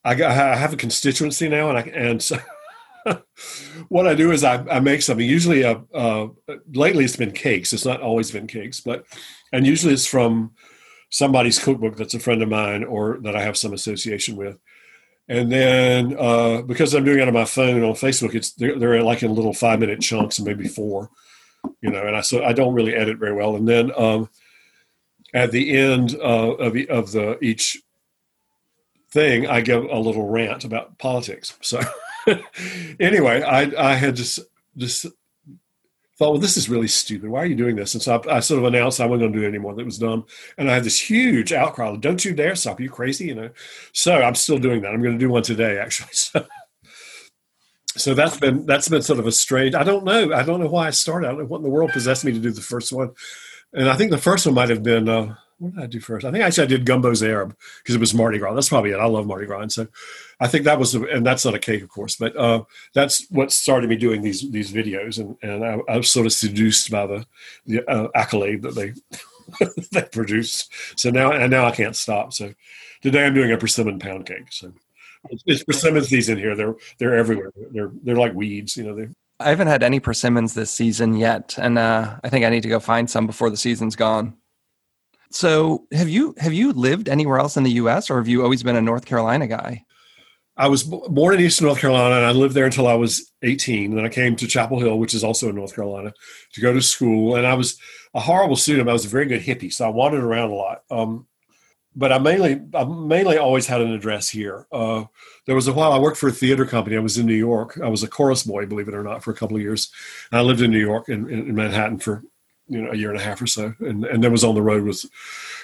I, 0.05 0.17
got, 0.17 0.33
I 0.33 0.57
have 0.57 0.73
a 0.73 0.77
constituency 0.77 1.49
now, 1.49 1.69
and 1.69 1.79
I 1.79 1.83
and 1.83 2.21
so 2.21 2.39
what 3.89 4.07
I 4.07 4.15
do 4.15 4.33
is 4.33 4.45
I, 4.45 4.65
I 4.69 4.81
make 4.81 5.03
something. 5.03 5.27
Usually, 5.27 5.65
uh, 5.65 5.79
uh, 5.95 6.29
lately 6.73 7.05
it's 7.05 7.17
been 7.17 7.33
cakes. 7.33 7.73
It's 7.73 7.85
not 7.85 8.01
always 8.01 8.31
been 8.31 8.47
cakes, 8.47 8.81
but 8.81 9.05
and 9.53 9.67
usually 9.67 9.95
it's 9.95 10.07
from 10.07 10.53
somebody's 11.11 11.59
cookbook 11.59 11.97
that's 11.97 12.15
a 12.15 12.19
friend 12.19 12.43
of 12.43 12.49
mine 12.49 12.85
or 12.85 13.19
that 13.23 13.37
I 13.37 13.43
have 13.43 13.57
some 13.57 13.73
association 13.73 14.37
with. 14.37 14.59
And 15.29 15.51
then 15.51 16.17
uh, 16.19 16.63
because 16.63 16.95
I'm 16.95 17.05
doing 17.05 17.21
it 17.21 17.29
on 17.29 17.35
my 17.35 17.45
phone 17.45 17.83
on 17.83 17.93
Facebook, 17.93 18.35
it's 18.35 18.53
they're, 18.53 18.79
they're 18.79 19.03
like 19.03 19.23
in 19.23 19.35
little 19.35 19.55
five 19.55 19.81
minute 19.81 20.01
chunks 20.01 20.41
maybe 20.41 20.69
four, 20.69 21.11
you 21.81 21.91
know. 21.91 22.07
And 22.07 22.17
I 22.17 22.21
so 22.21 22.45
I 22.45 22.53
don't 22.53 22.75
really 22.75 22.95
edit 22.95 23.19
very 23.19 23.33
well. 23.33 23.57
And 23.57 23.69
then 23.69 23.93
um, 23.97 24.29
at 25.35 25.51
the 25.51 25.77
end 25.77 26.15
uh, 26.17 26.55
of 26.55 26.77
of 26.89 27.13
the 27.13 27.39
each 27.43 27.83
thing, 29.11 29.47
I 29.47 29.61
give 29.63 29.85
a 29.85 29.99
little 29.99 30.29
rant 30.29 30.65
about 30.65 30.99
politics. 30.99 31.57
So. 31.61 31.81
anyway, 33.01 33.43
I 33.43 33.93
I 33.93 33.95
had 33.95 34.17
just 34.17 34.41
just 34.77 35.07
thought, 36.19 36.33
well, 36.33 36.41
this 36.41 36.57
is 36.57 36.69
really 36.69 36.89
stupid. 36.89 37.29
Why 37.29 37.41
are 37.41 37.47
you 37.47 37.55
doing 37.55 37.77
this? 37.77 37.95
And 37.95 38.03
so 38.03 38.23
I, 38.27 38.37
I 38.37 38.41
sort 38.41 38.59
of 38.59 38.65
announced 38.65 39.01
I 39.01 39.07
wasn't 39.07 39.21
going 39.21 39.33
to 39.35 39.39
do 39.39 39.45
it 39.45 39.49
anymore. 39.49 39.75
That 39.75 39.85
was 39.85 39.99
dumb. 39.99 40.25
And 40.57 40.71
I 40.71 40.75
had 40.75 40.85
this 40.85 40.99
huge 40.99 41.53
outcry. 41.53 41.95
Don't 41.97 42.25
you 42.25 42.35
dare 42.35 42.55
stop. 42.55 42.79
Are 42.79 42.83
you 42.83 42.91
crazy? 42.91 43.27
You 43.27 43.35
know. 43.35 43.51
So 43.93 44.15
I'm 44.15 44.35
still 44.35 44.59
doing 44.59 44.83
that. 44.83 44.93
I'm 44.93 45.03
going 45.03 45.15
to 45.15 45.19
do 45.19 45.31
one 45.31 45.43
today, 45.43 45.79
actually. 45.79 46.11
So, 46.13 46.45
so 47.97 48.13
that's 48.13 48.37
been 48.37 48.67
that's 48.67 48.91
been 48.91 49.01
sort 49.01 49.19
of 49.19 49.27
a 49.27 49.33
strange. 49.33 49.75
I 49.75 49.83
don't 49.83 50.05
know. 50.05 50.35
I 50.35 50.43
don't 50.43 50.61
know 50.61 50.67
why 50.67 50.87
I 50.87 50.91
started. 50.91 51.29
I 51.29 51.31
don't 51.31 51.41
know 51.41 51.47
what 51.47 51.59
in 51.59 51.63
the 51.63 51.71
world 51.71 51.93
possessed 51.93 52.27
me 52.27 52.33
to 52.33 52.39
do 52.39 52.51
the 52.51 52.61
first 52.61 52.93
one. 52.93 53.13
And 53.73 53.89
I 53.89 53.97
think 53.97 54.11
the 54.11 54.19
first 54.19 54.45
one 54.45 54.55
might 54.55 54.69
have 54.69 54.83
been. 54.83 55.09
Uh, 55.09 55.35
what 55.59 55.75
did 55.75 55.83
I 55.83 55.87
do 55.87 56.01
first? 56.01 56.27
I 56.27 56.31
think 56.31 56.45
actually 56.45 56.65
I 56.65 56.69
did 56.69 56.85
Gumbo 56.85 57.13
z'herbes 57.13 57.55
because 57.79 57.95
it 57.95 58.01
was 58.01 58.13
Mardi 58.13 58.39
Gras. 58.39 58.53
That's 58.53 58.69
probably 58.69 58.91
it. 58.91 58.99
I 58.99 59.07
love 59.07 59.27
Mardi 59.27 59.47
Gras, 59.47 59.61
and 59.61 59.73
so 59.73 59.87
I 60.39 60.49
think 60.49 60.65
that 60.65 60.79
was, 60.79 60.95
and 60.95 61.25
that's 61.25 61.45
not 61.45 61.55
a 61.55 61.59
cake, 61.59 61.83
of 61.83 61.89
course, 61.89 62.17
but 62.17 62.37
uh, 62.37 62.65
that's 62.93 63.27
what 63.31 63.51
started 63.51 63.89
me 63.89 63.97
doing 63.97 64.21
these 64.21 64.51
these 64.51 64.71
videos, 64.71 65.19
and 65.19 65.37
and 65.43 65.65
I, 65.65 65.79
I 65.93 65.97
was 65.97 66.11
sort 66.11 66.27
of 66.27 66.33
seduced 66.33 66.91
by 66.91 67.07
the 67.07 67.27
the 67.65 67.89
uh, 67.89 68.09
accolade 68.15 68.63
that 68.63 68.75
they 68.75 68.93
they 69.93 70.03
produced. 70.03 70.73
So 70.97 71.11
now 71.11 71.33
and 71.33 71.51
now 71.51 71.67
I 71.67 71.71
can't 71.71 71.97
stop. 71.97 72.35
So 72.35 72.53
today 73.03 73.25
I'm 73.25 73.35
doing 73.35 73.53
a 73.53 73.57
persimmon 73.57 73.99
pound 73.99 74.27
cake. 74.27 74.47
So 74.51 74.73
it's, 75.31 75.43
it's 75.47 75.65
persimmon 75.65 76.05
season 76.05 76.37
here. 76.37 76.55
They're 76.55 76.75
they're 76.99 77.17
everywhere. 77.17 77.53
They're 77.73 77.91
they're 78.03 78.17
like 78.17 78.35
weeds. 78.35 78.77
You 78.77 78.85
know. 78.85 78.95
They, 78.95 79.09
I 79.41 79.51
haven't 79.51 79.69
had 79.69 79.83
any 79.83 80.01
persimmons 80.01 80.55
this 80.55 80.71
season 80.71 81.15
yet, 81.17 81.55
and 81.59 81.79
uh, 81.79 82.17
I 82.25 82.29
think 82.29 82.45
I 82.45 82.51
need 82.51 82.63
to 82.63 82.69
go 82.69 82.81
find 82.81 83.09
some 83.09 83.27
before 83.27 83.51
the 83.51 83.57
season's 83.57 83.97
gone. 83.97 84.37
So, 85.31 85.87
have 85.93 86.09
you 86.09 86.35
have 86.39 86.53
you 86.53 86.73
lived 86.73 87.09
anywhere 87.09 87.39
else 87.39 87.57
in 87.57 87.65
the 87.65 87.73
U.S. 87.73 88.11
or 88.11 88.19
have 88.19 88.29
you 88.29 88.43
always 88.43 88.63
been 88.63 88.77
a 88.77 88.83
North 88.83 89.07
Carolina 89.07 89.47
guy? 89.47 89.85
I 90.57 90.69
was 90.69 90.83
born 90.83 91.35
in 91.35 91.41
Eastern 91.41 91.67
North 91.67 91.81
Carolina, 91.81 92.17
and 92.17 92.25
I 92.25 92.31
lived 92.31 92.55
there 92.55 92.65
until 92.65 92.87
I 92.87 92.95
was 92.95 93.31
18. 93.43 93.95
Then 93.95 94.05
I 94.05 94.09
came 94.09 94.37
to 94.37 94.47
Chapel 94.47 94.81
Hill, 94.81 94.99
which 94.99 95.13
is 95.13 95.23
also 95.23 95.51
in 95.51 95.55
North 95.55 95.75
Carolina, 95.75 96.15
to 96.53 96.61
go 96.61 96.73
to 96.73 96.81
school. 96.81 97.37
And 97.37 97.47
I 97.47 97.55
was 97.55 97.79
a 98.15 98.21
horrible 98.21 98.57
student. 98.57 98.89
I 98.89 98.95
was 98.95 99.05
a 99.05 99.11
very 99.11 99.27
good 99.27 99.43
hippie, 99.43 99.73
so 99.73 99.85
I 99.85 99.91
wandered 99.91 100.25
around 100.25 100.51
a 100.51 100.55
lot. 100.55 100.83
Um, 100.91 101.27
but 101.95 102.13
I 102.13 102.19
mainly, 102.19 102.61
I 102.75 102.85
mainly 102.85 103.39
always 103.39 103.67
had 103.67 103.81
an 103.83 103.93
address 103.93 104.31
here. 104.31 104.67
Uh, 104.73 105.05
there 105.47 105.55
was 105.55 105.69
a 105.69 105.73
while 105.73 105.93
I 105.93 105.99
worked 105.99 106.19
for 106.19 106.29
a 106.29 106.33
theater 106.33 106.65
company. 106.65 106.97
I 106.97 107.01
was 107.01 107.19
in 107.19 107.27
New 107.27 107.35
York. 107.35 107.79
I 107.83 107.89
was 107.89 108.03
a 108.03 108.09
chorus 108.09 108.43
boy, 108.43 108.67
believe 108.67 108.89
it 108.89 108.95
or 108.95 109.03
not, 109.03 109.23
for 109.23 109.31
a 109.31 109.35
couple 109.35 109.57
of 109.57 109.63
years. 109.63 109.91
And 110.31 110.39
I 110.39 110.43
lived 110.43 110.61
in 110.61 110.71
New 110.71 110.79
York 110.79 111.09
in, 111.09 111.29
in 111.29 111.55
Manhattan 111.55 111.99
for 111.99 112.23
you 112.69 112.83
know 112.83 112.91
a 112.91 112.97
year 112.97 113.11
and 113.11 113.21
a 113.21 113.23
half 113.23 113.41
or 113.41 113.47
so, 113.47 113.75
and 113.81 114.05
and 114.05 114.23
then 114.23 114.33
was 114.33 114.45
on 114.45 114.55
the 114.55 114.63
road 114.63 114.85
with 114.85 115.05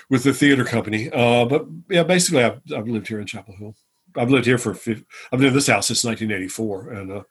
with 0.08 0.24
the 0.24 0.32
theater 0.32 0.64
company. 0.64 1.10
Uh, 1.10 1.44
but 1.44 1.66
yeah, 1.88 2.02
basically, 2.02 2.44
I've, 2.44 2.60
I've 2.74 2.88
lived 2.88 3.08
here 3.08 3.20
in 3.20 3.26
Chapel 3.26 3.56
Hill. 3.56 3.74
I've 4.16 4.30
lived 4.30 4.46
here 4.46 4.58
for 4.58 4.72
I've 4.72 5.38
been 5.38 5.44
in 5.44 5.54
this 5.54 5.66
house 5.66 5.88
since 5.88 6.04
1984, 6.04 6.90
and 6.90 7.12
uh, 7.12 7.22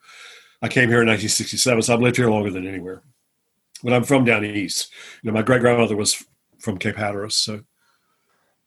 I 0.60 0.68
came 0.68 0.88
here 0.88 1.02
in 1.02 1.08
1967, 1.08 1.82
so 1.82 1.94
I've 1.94 2.00
lived 2.00 2.16
here 2.16 2.30
longer 2.30 2.50
than 2.50 2.66
anywhere. 2.66 3.02
But 3.82 3.92
I'm 3.92 4.04
from 4.04 4.24
down 4.24 4.44
east. 4.44 4.92
You 5.22 5.30
know, 5.30 5.34
my 5.34 5.42
great 5.42 5.60
grandmother 5.60 5.96
was 5.96 6.24
from 6.58 6.78
Cape 6.78 6.96
Hatteras, 6.96 7.34
so. 7.34 7.62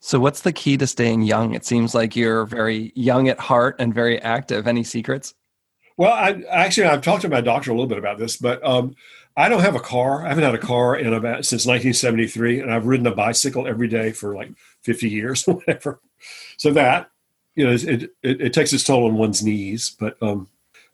So, 0.02 0.20
what's 0.20 0.42
the 0.42 0.54
key 0.54 0.78
to 0.78 0.86
staying 0.86 1.24
young? 1.24 1.54
It 1.54 1.66
seems 1.66 1.96
like 1.96 2.16
you're 2.16 2.46
very 2.46 2.92
young 2.96 3.30
at 3.30 3.40
heart 3.40 3.78
and 3.80 3.94
very 3.94 4.22
active. 4.22 4.68
Any 4.68 4.84
secrets? 4.84 5.34
Well, 5.98 6.12
I 6.12 6.44
actually 6.50 6.88
I've 6.88 7.02
talked 7.02 7.22
to 7.22 7.30
my 7.30 7.42
doctor 7.42 7.72
a 7.72 7.74
little 7.74 7.88
bit 7.88 7.98
about 7.98 8.18
this, 8.18 8.36
but 8.38 8.64
um, 8.64 8.96
I 9.38 9.50
don't 9.50 9.62
have 9.62 9.76
a 9.76 9.80
car. 9.80 10.26
I 10.26 10.30
haven't 10.30 10.44
had 10.44 10.54
a 10.54 10.60
car 10.60 10.98
in 10.98 11.14
about 11.14 11.46
since 11.46 11.66
1973, 11.66 12.60
and 12.60 12.72
I've 12.72 12.86
ridden 12.86 13.08
a 13.08 13.16
bicycle 13.16 13.68
every 13.68 13.88
day 13.88 14.12
for 14.12 14.36
like 14.36 14.52
50 14.84 15.10
years, 15.10 15.44
or 15.48 15.56
whatever. 15.56 16.02
So 16.58 16.72
that 16.72 17.10
you 17.56 17.66
know, 17.66 17.74
it, 17.74 18.04
it, 18.24 18.42
it 18.42 18.54
takes 18.54 18.74
its 18.74 18.84
toll 18.84 19.06
on 19.06 19.18
one's 19.18 19.44
knees. 19.44 19.96
But 20.00 20.22
um, 20.22 20.48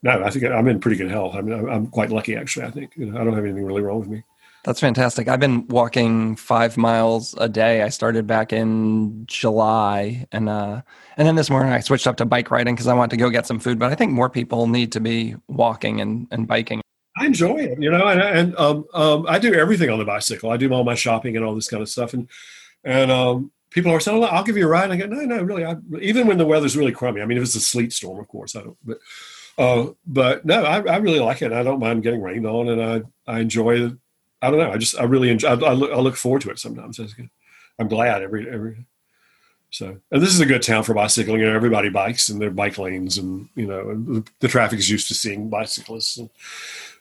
no, 0.04 0.24
I 0.24 0.30
think 0.30 0.46
I'm 0.46 0.68
in 0.68 0.80
pretty 0.80 0.98
good 0.98 1.12
health. 1.12 1.36
I 1.36 1.42
mean, 1.42 1.70
I'm 1.70 1.88
quite 1.88 2.10
lucky 2.10 2.36
actually. 2.36 2.66
I 2.66 2.72
think 2.72 2.94
you 2.96 3.08
know, 3.08 3.20
I 3.20 3.24
don't 3.24 3.34
have 3.34 3.44
anything 3.44 3.66
really 3.66 3.82
wrong 3.82 4.00
with 4.00 4.10
me. 4.10 4.24
That's 4.64 4.80
fantastic. 4.80 5.28
I've 5.28 5.40
been 5.40 5.68
walking 5.70 6.36
five 6.36 6.78
miles 6.78 7.34
a 7.40 7.50
day. 7.50 7.82
I 7.82 7.90
started 7.90 8.28
back 8.28 8.54
in 8.54 9.26
July, 9.26 10.28
and 10.32 10.48
uh, 10.48 10.84
and 11.18 11.28
then 11.28 11.36
this 11.36 11.50
morning 11.50 11.74
I 11.74 11.80
switched 11.80 12.06
up 12.06 12.18
to 12.18 12.26
bike 12.26 12.52
riding 12.52 12.76
because 12.76 12.88
I 12.88 12.94
want 12.94 13.10
to 13.10 13.18
go 13.18 13.32
get 13.32 13.48
some 13.48 13.60
food. 13.60 13.80
But 13.80 13.92
I 13.92 13.96
think 13.96 14.12
more 14.12 14.30
people 14.30 14.68
need 14.68 14.92
to 14.92 15.00
be 15.00 15.36
walking 15.48 16.00
and, 16.00 16.28
and 16.30 16.48
biking. 16.48 16.82
I 17.18 17.26
enjoy 17.26 17.58
it, 17.58 17.82
you 17.82 17.90
know, 17.90 18.08
and, 18.08 18.22
and 18.22 18.56
um, 18.56 18.86
um, 18.94 19.26
I 19.28 19.40
do 19.40 19.54
everything 19.54 19.90
on 19.90 20.00
the 20.00 20.06
bicycle. 20.06 20.52
I 20.52 20.58
do 20.58 20.72
all 20.72 20.84
my 20.84 20.96
shopping 20.96 21.36
and 21.36 21.44
all 21.44 21.56
this 21.56 21.68
kind 21.68 21.82
of 21.82 21.90
stuff, 21.90 22.14
and 22.14 22.30
and 22.84 23.10
um, 23.10 23.52
people 23.72 23.92
are 23.92 24.00
saying, 24.00 24.24
"I'll 24.24 24.44
give 24.44 24.58
you 24.58 24.66
a 24.66 24.70
ride." 24.70 24.92
I 24.92 24.98
go, 24.98 25.08
"No, 25.08 25.22
no, 25.26 25.42
really." 25.42 25.66
I, 25.66 25.76
even 26.00 26.28
when 26.28 26.38
the 26.38 26.46
weather's 26.46 26.78
really 26.78 26.92
crummy. 26.92 27.22
I 27.22 27.26
mean, 27.26 27.38
if 27.38 27.44
it's 27.44 27.56
a 27.56 27.60
sleet 27.60 27.92
storm, 27.92 28.20
of 28.20 28.28
course, 28.28 28.56
I 28.56 28.62
don't. 28.62 28.78
But 28.86 29.00
uh, 29.58 29.88
but 30.06 30.46
no, 30.46 30.64
I, 30.64 30.82
I 30.82 30.98
really 30.98 31.20
like 31.20 31.42
it. 31.42 31.52
I 31.52 31.64
don't 31.64 31.80
mind 31.80 32.04
getting 32.04 32.22
rained 32.22 32.46
on, 32.46 32.70
and 32.70 32.82
I 32.82 33.02
I 33.32 33.40
enjoy 33.40 33.82
it. 33.82 33.94
I 34.42 34.50
don't 34.50 34.60
know. 34.60 34.72
I 34.72 34.78
just 34.78 35.00
I 35.00 35.04
really 35.04 35.30
enjoy. 35.30 35.50
I, 35.50 35.70
I, 35.70 35.74
look, 35.74 35.92
I 35.92 36.00
look 36.00 36.16
forward 36.16 36.42
to 36.44 36.52
it 36.52 36.60
sometimes. 36.60 37.00
I'm 37.80 37.88
glad 37.88 38.22
every 38.22 38.50
every. 38.50 38.86
So, 39.74 39.98
and 40.12 40.22
this 40.22 40.34
is 40.34 40.42
a 40.42 40.46
good 40.46 40.62
town 40.62 40.84
for 40.84 40.94
bicycling. 40.94 41.40
You 41.40 41.48
know, 41.48 41.56
everybody 41.56 41.88
bikes, 41.88 42.28
and 42.28 42.42
there 42.42 42.50
are 42.50 42.54
bike 42.54 42.78
lanes, 42.78 43.18
and 43.18 43.48
you 43.56 43.66
know, 43.66 44.24
the 44.40 44.48
traffic 44.50 44.80
is 44.80 44.90
used 44.90 45.08
to 45.08 45.14
seeing 45.14 45.50
bicyclists 45.50 46.18
and, 46.18 46.30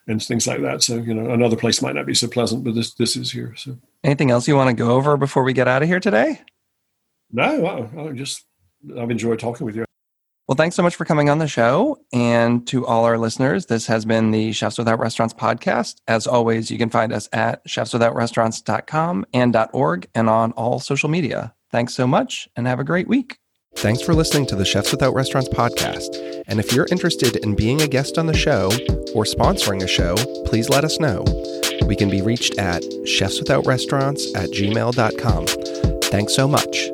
and 0.07 0.23
things 0.23 0.47
like 0.47 0.61
that. 0.61 0.81
So, 0.81 0.95
you 0.95 1.13
know, 1.13 1.31
another 1.31 1.57
place 1.57 1.81
might 1.81 1.95
not 1.95 2.05
be 2.05 2.13
so 2.13 2.29
pleasant, 2.29 2.63
but 2.63 2.73
this 2.73 2.93
this 2.93 3.17
is 3.17 3.29
here. 3.29 3.53
So, 3.57 3.77
anything 4.05 4.31
else 4.31 4.47
you 4.47 4.55
want 4.55 4.69
to 4.69 4.83
go 4.83 4.91
over 4.91 5.17
before 5.17 5.43
we 5.43 5.51
get 5.51 5.67
out 5.67 5.81
of 5.81 5.89
here 5.89 5.99
today? 5.99 6.39
No, 7.31 7.65
I, 7.65 8.01
I 8.01 8.11
just 8.11 8.45
I've 8.97 9.11
enjoyed 9.11 9.39
talking 9.39 9.65
with 9.65 9.75
you. 9.75 9.85
Well, 10.47 10.55
thanks 10.57 10.75
so 10.75 10.83
much 10.83 10.95
for 10.95 11.05
coming 11.05 11.29
on 11.29 11.37
the 11.37 11.47
show. 11.47 11.97
And 12.11 12.67
to 12.67 12.85
all 12.85 13.05
our 13.05 13.17
listeners, 13.17 13.67
this 13.67 13.87
has 13.87 14.03
been 14.03 14.31
the 14.31 14.51
Chefs 14.51 14.77
Without 14.77 14.99
Restaurants 14.99 15.33
podcast. 15.33 16.01
As 16.09 16.27
always, 16.27 16.69
you 16.69 16.77
can 16.77 16.89
find 16.89 17.13
us 17.13 17.29
at 17.31 17.65
chefswithoutrestaurants.com 17.65 19.25
and 19.33 19.55
.org 19.71 20.09
and 20.13 20.29
on 20.29 20.51
all 20.53 20.79
social 20.79 21.07
media. 21.07 21.53
Thanks 21.71 21.93
so 21.93 22.05
much 22.05 22.49
and 22.55 22.67
have 22.67 22.79
a 22.79 22.83
great 22.83 23.07
week. 23.07 23.37
Thanks 23.77 24.01
for 24.01 24.13
listening 24.13 24.45
to 24.47 24.55
the 24.55 24.65
Chefs 24.65 24.91
Without 24.91 25.13
Restaurants 25.13 25.47
podcast. 25.47 26.43
And 26.47 26.59
if 26.59 26.73
you're 26.73 26.87
interested 26.91 27.37
in 27.37 27.55
being 27.55 27.81
a 27.81 27.87
guest 27.87 28.17
on 28.17 28.25
the 28.25 28.35
show 28.35 28.65
or 29.15 29.23
sponsoring 29.23 29.81
a 29.81 29.87
show, 29.87 30.15
please 30.45 30.67
let 30.67 30.83
us 30.83 30.99
know. 30.99 31.23
We 31.87 31.95
can 31.95 32.09
be 32.09 32.21
reached 32.21 32.57
at 32.57 32.83
chefswithoutrestaurants 32.83 34.35
at 34.35 34.49
gmail.com. 34.49 35.47
Thanks 36.01 36.35
so 36.35 36.47
much. 36.47 36.89